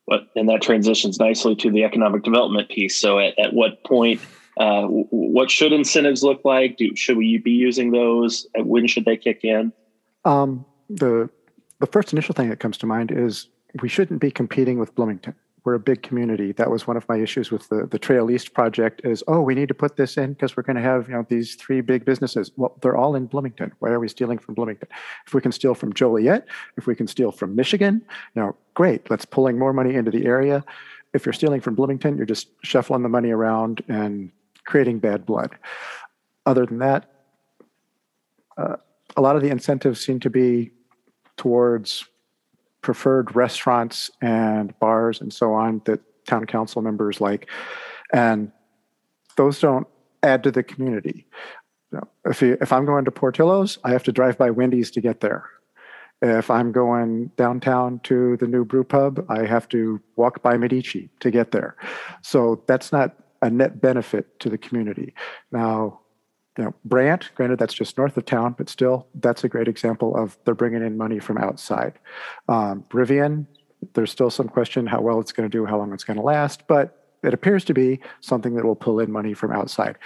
But, 0.08 0.30
and 0.36 0.48
that 0.50 0.62
transitions 0.62 1.20
nicely 1.20 1.56
to 1.58 1.70
the 1.70 1.84
economic 1.84 2.24
development 2.24 2.70
piece. 2.70 2.98
So 2.98 3.20
at, 3.20 3.38
at 3.38 3.54
what 3.54 3.84
point, 3.84 4.22
uh, 4.58 4.84
what 4.86 5.52
should 5.52 5.74
incentives 5.74 6.24
look 6.24 6.42
like? 6.46 6.78
Do, 6.78 6.96
should 6.96 7.18
we 7.18 7.38
be 7.38 7.52
using 7.52 7.92
those? 7.92 8.48
When 8.56 8.88
should 8.88 9.06
they 9.06 9.18
kick 9.18 9.44
in? 9.44 9.74
Um, 10.28 10.66
the 10.90 11.30
the 11.80 11.88
first 11.88 12.12
initial 12.12 12.34
thing 12.34 12.50
that 12.50 12.60
comes 12.60 12.78
to 12.80 12.86
mind 12.86 13.12
is 13.12 13.48
we 13.82 13.88
shouldn't 13.88 14.20
be 14.20 14.32
competing 14.32 14.78
with 14.78 14.94
Bloomington. 14.96 15.36
We're 15.64 15.76
a 15.76 15.80
big 15.80 16.02
community. 16.02 16.54
That 16.54 16.72
was 16.72 16.88
one 16.88 16.98
of 16.98 17.08
my 17.10 17.18
issues 17.18 17.52
with 17.52 17.68
the, 17.70 17.86
the 17.86 18.00
Trail 18.00 18.32
East 18.32 18.54
project 18.54 19.02
is, 19.04 19.24
oh, 19.28 19.42
we 19.42 19.54
need 19.54 19.68
to 19.68 19.74
put 19.74 19.98
this 19.98 20.18
in 20.18 20.34
because 20.34 20.56
we're 20.56 20.64
going 20.64 20.78
to 20.78 20.82
have, 20.82 21.10
you 21.10 21.14
know, 21.14 21.26
these 21.28 21.56
three 21.56 21.82
big 21.82 22.06
businesses. 22.06 22.52
Well, 22.56 22.78
they're 22.82 22.96
all 22.96 23.16
in 23.16 23.26
Bloomington. 23.26 23.74
Why 23.80 23.90
are 23.90 24.00
we 24.00 24.08
stealing 24.08 24.38
from 24.38 24.56
Bloomington? 24.56 24.88
If 25.28 25.34
we 25.34 25.42
can 25.42 25.52
steal 25.52 25.76
from 25.76 25.94
Joliet, 25.94 26.46
if 26.78 26.88
we 26.88 26.96
can 26.96 27.08
steal 27.08 27.32
from 27.32 27.56
Michigan, 27.56 28.02
you 28.34 28.42
know, 28.42 28.56
great. 28.74 29.10
Let's 29.10 29.26
pulling 29.26 29.60
more 29.60 29.74
money 29.74 29.96
into 29.96 30.12
the 30.12 30.26
area. 30.26 30.64
If 31.14 31.26
you're 31.26 31.34
stealing 31.34 31.62
from 31.62 31.76
Bloomington, 31.76 32.18
you're 32.18 32.26
just 32.26 32.48
shuffling 32.64 33.04
the 33.04 33.10
money 33.10 33.32
around 33.32 33.84
and 33.90 34.32
creating 34.66 35.00
bad 35.00 35.26
blood. 35.26 35.52
Other 36.46 36.66
than 36.66 36.80
that, 36.80 37.12
uh, 38.58 38.78
a 39.18 39.22
lot 39.22 39.36
of 39.36 39.42
the 39.42 39.50
incentives 39.50 40.00
seem 40.04 40.20
to 40.22 40.30
be 40.30 40.72
towards 41.36 42.06
preferred 42.82 43.36
restaurants 43.36 44.10
and 44.22 44.78
bars 44.80 45.20
and 45.20 45.34
so 45.34 45.54
on 45.54 45.82
that 45.86 46.00
town 46.26 46.46
council 46.46 46.82
members 46.82 47.20
like. 47.20 47.50
And 48.14 48.52
those 49.36 49.60
don't 49.60 49.88
add 50.24 50.44
to 50.44 50.52
the 50.52 50.64
community. 50.64 51.28
You 51.92 52.00
know, 52.00 52.08
if, 52.26 52.42
you, 52.42 52.58
if 52.62 52.72
I'm 52.72 52.86
going 52.86 53.06
to 53.06 53.12
Portillo's, 53.12 53.80
I 53.84 53.92
have 53.92 54.04
to 54.04 54.12
drive 54.12 54.38
by 54.38 54.52
Wendy's 54.52 54.92
to 54.92 55.02
get 55.02 55.20
there. 55.20 55.50
If 56.22 56.50
I'm 56.50 56.72
going 56.72 57.32
downtown 57.38 58.00
to 58.04 58.38
the 58.38 58.48
new 58.48 58.66
brew 58.66 58.84
pub, 58.84 59.26
I 59.30 59.46
have 59.46 59.70
to 59.70 60.02
walk 60.16 60.42
by 60.42 60.58
Medici 60.58 61.10
to 61.20 61.30
get 61.30 61.52
there. 61.52 61.76
So 62.24 62.64
that's 62.68 62.92
not 62.92 63.16
a 63.42 63.50
net 63.50 63.82
benefit 63.82 64.40
to 64.40 64.50
the 64.50 64.58
community. 64.58 65.14
Now, 65.52 66.00
you 66.58 66.64
know, 66.64 66.74
Brant, 66.86 67.30
granted 67.36 67.60
that's 67.60 67.74
just 67.74 67.98
north 67.98 68.18
of 68.18 68.26
town, 68.26 68.56
but 68.58 68.70
still, 68.70 69.08
that's 69.16 69.44
a 69.44 69.50
great 69.50 69.68
example 69.68 70.16
of 70.16 70.38
they're 70.44 70.56
bringing 70.56 70.84
in 70.84 70.98
money 70.98 71.20
from 71.20 71.38
outside. 71.38 71.94
Um, 72.50 72.84
Rivian, 72.90 73.46
there's 73.94 74.12
still 74.12 74.30
some 74.30 74.48
question 74.48 74.88
how 74.88 75.02
well 75.02 75.20
it's 75.20 75.32
going 75.32 75.50
to 75.50 75.56
do, 75.56 75.66
how 75.66 75.78
long 75.78 75.94
it's 75.94 76.04
going 76.04 76.18
to 76.18 76.24
last, 76.24 76.68
but 76.68 77.04
it 77.24 77.34
appears 77.34 77.64
to 77.66 77.74
be 77.74 78.00
something 78.22 78.56
that 78.56 78.66
will 78.66 78.76
pull 78.76 79.00
in 79.00 79.12
money 79.12 79.34
from 79.34 79.52
outside. 79.52 79.98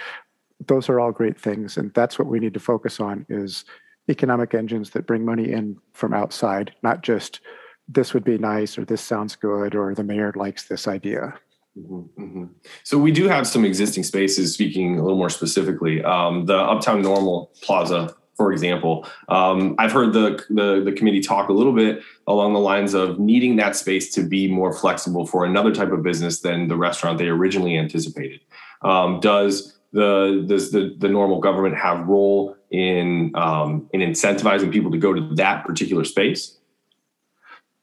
Those 0.66 0.88
are 0.88 1.00
all 1.00 1.12
great 1.12 1.40
things, 1.40 1.76
and 1.76 1.92
that's 1.94 2.18
what 2.18 2.28
we 2.28 2.38
need 2.38 2.54
to 2.54 2.60
focus 2.60 3.00
on 3.00 3.26
is 3.28 3.64
economic 4.08 4.54
engines 4.54 4.90
that 4.90 5.06
bring 5.06 5.24
money 5.24 5.50
in 5.50 5.78
from 5.92 6.12
outside, 6.12 6.74
not 6.82 7.02
just 7.02 7.40
this 7.88 8.14
would 8.14 8.24
be 8.24 8.38
nice 8.38 8.78
or 8.78 8.84
this 8.84 9.00
sounds 9.00 9.36
good 9.36 9.74
or 9.74 9.94
the 9.94 10.04
mayor 10.04 10.32
likes 10.36 10.64
this 10.64 10.86
idea. 10.86 11.34
Mm-hmm, 11.78 12.22
mm-hmm. 12.22 12.44
So 12.82 12.98
we 12.98 13.12
do 13.12 13.28
have 13.28 13.46
some 13.46 13.64
existing 13.64 14.04
spaces. 14.04 14.52
Speaking 14.52 14.98
a 14.98 15.02
little 15.02 15.16
more 15.16 15.30
specifically, 15.30 16.02
um, 16.04 16.44
the 16.44 16.56
Uptown 16.56 17.00
Normal 17.00 17.50
Plaza, 17.62 18.14
for 18.36 18.52
example, 18.52 19.08
um, 19.28 19.74
I've 19.78 19.92
heard 19.92 20.12
the, 20.12 20.44
the 20.50 20.82
the 20.84 20.92
committee 20.92 21.22
talk 21.22 21.48
a 21.48 21.52
little 21.52 21.72
bit 21.72 22.02
along 22.26 22.52
the 22.52 22.60
lines 22.60 22.92
of 22.92 23.18
needing 23.18 23.56
that 23.56 23.74
space 23.74 24.12
to 24.14 24.22
be 24.22 24.48
more 24.48 24.72
flexible 24.72 25.26
for 25.26 25.46
another 25.46 25.72
type 25.74 25.92
of 25.92 26.02
business 26.02 26.40
than 26.40 26.68
the 26.68 26.76
restaurant 26.76 27.18
they 27.18 27.28
originally 27.28 27.78
anticipated. 27.78 28.40
Um, 28.82 29.20
does 29.20 29.78
the 29.92 30.44
does 30.46 30.72
the 30.72 30.94
the 30.98 31.08
normal 31.08 31.40
government 31.40 31.76
have 31.76 32.06
role 32.06 32.54
in 32.70 33.32
um, 33.34 33.88
in 33.94 34.00
incentivizing 34.00 34.70
people 34.70 34.90
to 34.90 34.98
go 34.98 35.14
to 35.14 35.34
that 35.36 35.64
particular 35.64 36.04
space? 36.04 36.58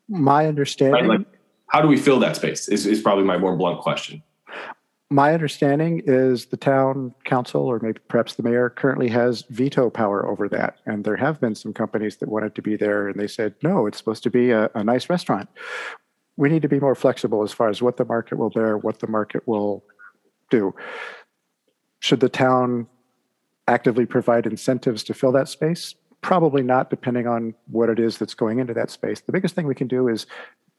My 0.07 0.45
understanding. 0.47 1.07
Right, 1.07 1.19
like, 1.19 1.38
how 1.69 1.81
do 1.81 1.87
we 1.87 1.97
fill 1.97 2.19
that 2.19 2.35
space 2.35 2.67
is, 2.67 2.85
is 2.85 3.01
probably 3.01 3.23
my 3.23 3.37
more 3.37 3.55
blunt 3.55 3.79
question. 3.79 4.21
My 5.11 5.33
understanding 5.33 6.03
is 6.05 6.47
the 6.47 6.57
town 6.57 7.15
council 7.25 7.65
or 7.65 7.79
maybe 7.79 7.99
perhaps 8.07 8.35
the 8.35 8.43
mayor 8.43 8.69
currently 8.69 9.07
has 9.09 9.43
veto 9.49 9.89
power 9.89 10.27
over 10.27 10.47
that. 10.49 10.77
And 10.85 11.03
there 11.03 11.15
have 11.15 11.39
been 11.39 11.55
some 11.55 11.73
companies 11.73 12.17
that 12.17 12.29
wanted 12.29 12.53
to 12.55 12.61
be 12.61 12.75
there 12.75 13.07
and 13.07 13.19
they 13.19 13.27
said 13.27 13.55
no 13.63 13.87
it's 13.87 13.97
supposed 13.97 14.21
to 14.23 14.29
be 14.29 14.51
a, 14.51 14.69
a 14.75 14.83
nice 14.83 15.09
restaurant. 15.09 15.49
We 16.37 16.49
need 16.49 16.61
to 16.61 16.67
be 16.67 16.79
more 16.79 16.95
flexible 16.95 17.43
as 17.43 17.51
far 17.51 17.69
as 17.69 17.81
what 17.81 17.97
the 17.97 18.05
market 18.05 18.37
will 18.37 18.51
bear 18.51 18.77
what 18.77 18.99
the 18.99 19.07
market 19.07 19.47
will 19.47 19.83
do. 20.49 20.75
Should 21.99 22.19
the 22.19 22.29
town 22.29 22.87
actively 23.67 24.05
provide 24.05 24.45
incentives 24.45 25.03
to 25.05 25.13
fill 25.13 25.31
that 25.33 25.49
space? 25.49 25.95
Probably 26.21 26.61
not 26.61 26.89
depending 26.89 27.27
on 27.27 27.55
what 27.67 27.89
it 27.89 27.99
is 27.99 28.17
that's 28.17 28.33
going 28.33 28.59
into 28.59 28.73
that 28.73 28.89
space. 28.89 29.21
The 29.21 29.31
biggest 29.31 29.55
thing 29.55 29.67
we 29.67 29.75
can 29.75 29.87
do 29.87 30.07
is 30.07 30.27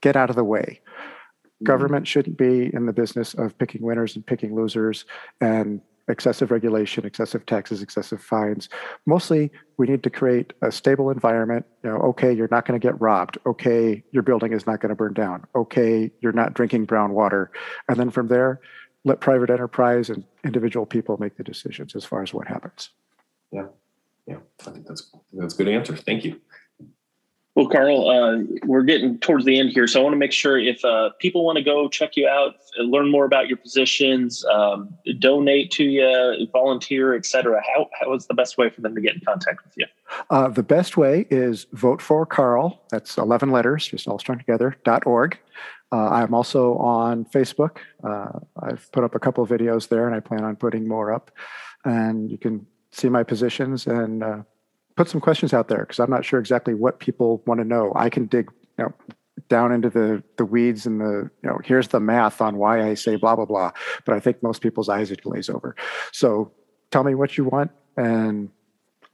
get 0.01 0.16
out 0.16 0.30
of 0.30 0.36
the 0.36 0.44
way. 0.44 0.80
Mm-hmm. 0.80 1.64
Government 1.64 2.07
shouldn't 2.09 2.36
be 2.36 2.72
in 2.72 2.86
the 2.86 2.92
business 2.92 3.34
of 3.34 3.57
picking 3.59 3.82
winners 3.82 4.16
and 4.16 4.26
picking 4.26 4.55
losers 4.55 5.05
and 5.40 5.80
excessive 6.09 6.51
regulation, 6.51 7.07
excessive 7.07 7.46
taxes, 7.46 7.82
excessive 7.82 8.22
fines. 8.22 8.68
Mostly, 9.07 9.51
we 9.76 9.86
need 9.86 10.03
to 10.03 10.11
create 10.11 10.53
a 10.62 10.72
stable 10.72 11.11
environment. 11.11 11.64
You 11.84 11.90
know, 11.90 11.96
okay, 11.98 12.32
you're 12.32 12.48
not 12.51 12.66
going 12.66 12.78
to 12.78 12.84
get 12.84 13.01
robbed. 13.01 13.38
Okay, 13.46 14.03
your 14.11 14.22
building 14.22 14.53
is 14.53 14.66
not 14.66 14.80
going 14.80 14.90
to 14.90 14.96
burn 14.96 15.14
down. 15.14 15.46
Okay, 15.55 16.11
you're 16.20 16.32
not 16.32 16.55
drinking 16.55 16.86
brown 16.86 17.12
water. 17.12 17.51
And 17.88 17.96
then 17.96 18.11
from 18.11 18.28
there, 18.28 18.61
let 19.05 19.20
private 19.20 19.51
enterprise 19.51 20.11
and 20.11 20.24
individual 20.44 20.84
people 20.84 21.16
make 21.18 21.36
the 21.36 21.44
decisions 21.44 21.94
as 21.94 22.05
far 22.05 22.22
as 22.22 22.34
what 22.34 22.46
happens. 22.46 22.90
Yeah, 23.53 23.66
yeah, 24.26 24.38
I 24.66 24.70
think 24.70 24.86
that's 24.86 25.11
that's 25.32 25.55
a 25.55 25.57
good 25.57 25.68
answer. 25.68 25.96
Thank 25.96 26.24
you. 26.24 26.40
Well, 27.57 27.66
Karl, 27.66 28.09
uh, 28.09 28.44
we're 28.64 28.84
getting 28.84 29.18
towards 29.18 29.44
the 29.44 29.59
end 29.59 29.70
here, 29.70 29.88
so 29.88 30.01
I 30.01 30.03
want 30.05 30.12
to 30.12 30.18
make 30.18 30.32
sure 30.32 30.57
if 30.57 30.84
uh, 30.84 31.11
people 31.18 31.44
want 31.44 31.59
to 31.59 31.64
go 31.64 31.88
check 31.88 32.16
you 32.16 32.28
out, 32.28 32.55
learn 32.78 33.11
more 33.11 33.24
about 33.24 33.48
your 33.48 33.57
positions, 33.57 34.44
um, 34.44 34.94
donate 35.18 35.72
to 35.72 35.84
you, 35.84 36.46
volunteer, 36.53 37.14
etc. 37.16 37.61
How 37.74 37.88
how 38.01 38.14
is 38.14 38.26
the 38.28 38.34
best 38.34 38.57
way 38.57 38.70
for 38.70 38.82
them 38.82 38.94
to 38.94 39.01
get 39.01 39.14
in 39.14 39.20
contact 39.26 39.64
with 39.64 39.74
you? 39.76 39.86
Uh, 40.30 40.48
the 40.48 40.62
best 40.62 40.96
way 40.96 41.26
is 41.28 41.66
vote 41.72 42.01
for 42.01 42.24
Karl. 42.24 42.80
That's 42.90 43.18
eleven 43.18 43.51
letters, 43.51 43.88
just 43.88 44.07
all 44.07 44.20
strung 44.20 44.38
together. 44.38 44.76
dot 44.84 45.05
org. 45.05 45.36
Uh, 45.92 46.09
I'm 46.09 46.34
also 46.34 46.76
on 46.76 47.24
Facebook. 47.24 47.78
Uh, 48.05 48.38
I've 48.62 48.90
put 48.92 49.03
up 49.03 49.16
a 49.16 49.18
couple 49.18 49.42
of 49.42 49.51
videos 49.51 49.88
there, 49.88 50.07
and 50.07 50.14
I 50.14 50.20
plan 50.20 50.44
on 50.44 50.55
putting 50.55 50.86
more 50.86 51.12
up. 51.12 51.32
And 51.84 52.30
you 52.30 52.38
can 52.38 52.64
see 52.92 53.09
my 53.09 53.24
positions 53.24 53.86
and 53.86 54.22
uh, 54.22 54.42
put 55.01 55.09
some 55.09 55.20
questions 55.20 55.55
out 55.55 55.68
there 55.68 55.78
because 55.78 55.98
I'm 55.98 56.11
not 56.11 56.26
sure 56.26 56.38
exactly 56.38 56.74
what 56.74 56.98
people 56.98 57.42
want 57.46 57.59
to 57.59 57.64
know. 57.64 57.90
I 57.96 58.11
can 58.11 58.26
dig 58.26 58.51
you 58.76 58.84
know, 58.84 58.92
down 59.48 59.72
into 59.72 59.88
the 59.88 60.22
the 60.36 60.44
weeds 60.44 60.84
and 60.84 61.01
the 61.01 61.30
you 61.42 61.48
know 61.48 61.59
here's 61.64 61.88
the 61.88 62.01
math 62.01 62.42
on 62.42 62.59
why 62.59 62.86
I 62.86 62.92
say 62.92 63.16
blah 63.16 63.34
blah 63.34 63.46
blah. 63.46 63.70
But 64.05 64.14
I 64.14 64.20
think 64.20 64.42
most 64.42 64.61
people's 64.61 64.90
eyes 64.90 65.09
would 65.09 65.22
glaze 65.22 65.48
over. 65.48 65.74
So 66.12 66.53
tell 66.90 67.03
me 67.03 67.14
what 67.14 67.38
you 67.38 67.44
want 67.44 67.70
and 67.96 68.51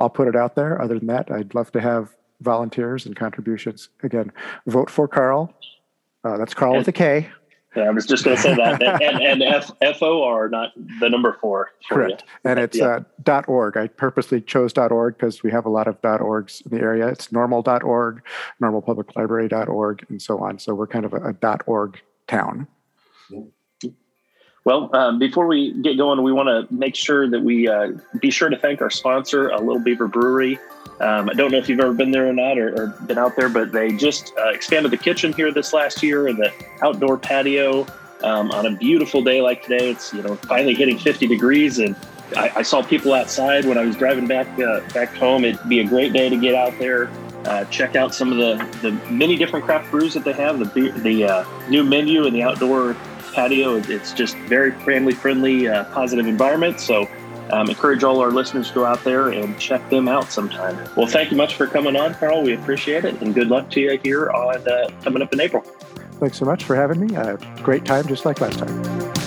I'll 0.00 0.10
put 0.10 0.26
it 0.26 0.34
out 0.34 0.56
there. 0.56 0.82
Other 0.82 0.98
than 0.98 1.06
that, 1.06 1.30
I'd 1.30 1.54
love 1.54 1.70
to 1.70 1.80
have 1.80 2.16
volunteers 2.40 3.06
and 3.06 3.14
contributions. 3.14 3.88
Again, 4.02 4.32
vote 4.66 4.90
for 4.90 5.06
Karl. 5.06 5.54
Uh, 6.24 6.36
that's 6.36 6.52
Karl 6.52 6.76
with 6.78 6.88
a 6.88 6.92
K. 6.92 7.28
Yeah, 7.76 7.84
I 7.84 7.90
was 7.90 8.06
just 8.06 8.24
going 8.24 8.36
to 8.36 8.42
say 8.42 8.54
that, 8.54 8.82
and, 9.02 9.22
and 9.22 9.42
F 9.42 9.70
F 9.80 10.02
O 10.02 10.22
R, 10.22 10.48
not 10.48 10.70
the 11.00 11.10
number 11.10 11.36
four. 11.40 11.70
Correct, 11.90 12.22
you. 12.22 12.50
and 12.50 12.58
it's 12.58 12.78
yeah. 12.78 13.00
uh, 13.26 13.42
.org. 13.46 13.76
I 13.76 13.88
purposely 13.88 14.40
chose 14.40 14.72
.org 14.76 15.16
because 15.16 15.42
we 15.42 15.50
have 15.50 15.66
a 15.66 15.70
lot 15.70 15.86
of 15.86 16.00
.orgs 16.00 16.64
in 16.64 16.76
the 16.76 16.82
area. 16.82 17.06
It's 17.08 17.30
normal.org, 17.30 18.22
normalpubliclibrary.org, 18.62 20.06
and 20.08 20.22
so 20.22 20.38
on. 20.38 20.58
So 20.58 20.74
we're 20.74 20.86
kind 20.86 21.04
of 21.04 21.12
a, 21.12 21.34
a 21.42 21.58
.org 21.66 22.00
town. 22.26 22.66
Well, 24.66 24.90
um, 24.96 25.20
before 25.20 25.46
we 25.46 25.72
get 25.74 25.96
going, 25.96 26.20
we 26.24 26.32
want 26.32 26.48
to 26.48 26.74
make 26.74 26.96
sure 26.96 27.30
that 27.30 27.40
we 27.40 27.68
uh, 27.68 27.92
be 28.20 28.32
sure 28.32 28.48
to 28.48 28.58
thank 28.58 28.82
our 28.82 28.90
sponsor, 28.90 29.50
a 29.50 29.60
Little 29.60 29.78
Beaver 29.78 30.08
Brewery. 30.08 30.58
Um, 30.98 31.30
I 31.30 31.34
don't 31.34 31.52
know 31.52 31.58
if 31.58 31.68
you've 31.68 31.78
ever 31.78 31.92
been 31.92 32.10
there 32.10 32.28
or 32.28 32.32
not, 32.32 32.58
or, 32.58 32.74
or 32.74 32.86
been 33.06 33.16
out 33.16 33.36
there, 33.36 33.48
but 33.48 33.70
they 33.70 33.92
just 33.92 34.32
uh, 34.36 34.48
expanded 34.48 34.90
the 34.90 34.96
kitchen 34.96 35.32
here 35.32 35.52
this 35.52 35.72
last 35.72 36.02
year 36.02 36.26
and 36.26 36.36
the 36.36 36.52
outdoor 36.82 37.16
patio. 37.16 37.86
Um, 38.24 38.50
on 38.50 38.66
a 38.66 38.72
beautiful 38.72 39.22
day 39.22 39.40
like 39.40 39.62
today, 39.62 39.90
it's 39.90 40.12
you 40.12 40.22
know 40.22 40.34
finally 40.34 40.74
hitting 40.74 40.98
50 40.98 41.28
degrees, 41.28 41.78
and 41.78 41.94
I, 42.36 42.50
I 42.56 42.62
saw 42.62 42.82
people 42.82 43.12
outside 43.12 43.66
when 43.66 43.78
I 43.78 43.84
was 43.84 43.94
driving 43.94 44.26
back 44.26 44.48
uh, 44.58 44.80
back 44.92 45.14
home. 45.14 45.44
It'd 45.44 45.68
be 45.68 45.78
a 45.78 45.86
great 45.86 46.12
day 46.12 46.28
to 46.28 46.36
get 46.36 46.56
out 46.56 46.76
there. 46.80 47.08
Uh, 47.44 47.64
check 47.66 47.94
out 47.94 48.16
some 48.16 48.32
of 48.32 48.38
the, 48.38 48.56
the 48.82 48.90
many 49.12 49.36
different 49.36 49.64
craft 49.64 49.92
brews 49.92 50.12
that 50.14 50.24
they 50.24 50.32
have. 50.32 50.58
The 50.58 50.90
the 50.90 51.24
uh, 51.24 51.68
new 51.68 51.84
menu 51.84 52.26
and 52.26 52.34
the 52.34 52.42
outdoor 52.42 52.96
patio. 53.36 53.76
It's 53.76 54.12
just 54.12 54.34
very 54.48 54.72
family 54.72 55.12
friendly, 55.12 55.68
uh, 55.68 55.84
positive 55.92 56.26
environment. 56.26 56.80
So 56.80 57.06
um, 57.50 57.68
encourage 57.68 58.02
all 58.02 58.20
our 58.20 58.30
listeners 58.30 58.68
to 58.68 58.74
go 58.74 58.84
out 58.84 59.04
there 59.04 59.28
and 59.28 59.58
check 59.60 59.88
them 59.90 60.08
out 60.08 60.32
sometime. 60.32 60.76
Well, 60.96 61.06
thank 61.06 61.30
you 61.30 61.36
much 61.36 61.54
for 61.54 61.66
coming 61.66 61.94
on, 61.94 62.14
Karl. 62.14 62.42
We 62.42 62.54
appreciate 62.54 63.04
it, 63.04 63.20
and 63.20 63.34
good 63.34 63.48
luck 63.48 63.70
to 63.70 63.80
you 63.80 64.00
here 64.02 64.30
on 64.30 64.66
uh, 64.66 64.88
coming 65.04 65.22
up 65.22 65.32
in 65.32 65.40
April. 65.40 65.62
Thanks 66.18 66.38
so 66.38 66.46
much 66.46 66.64
for 66.64 66.74
having 66.74 67.06
me. 67.06 67.14
Uh, 67.14 67.36
great 67.62 67.84
time, 67.84 68.08
just 68.08 68.24
like 68.24 68.40
last 68.40 68.58
time. 68.58 69.25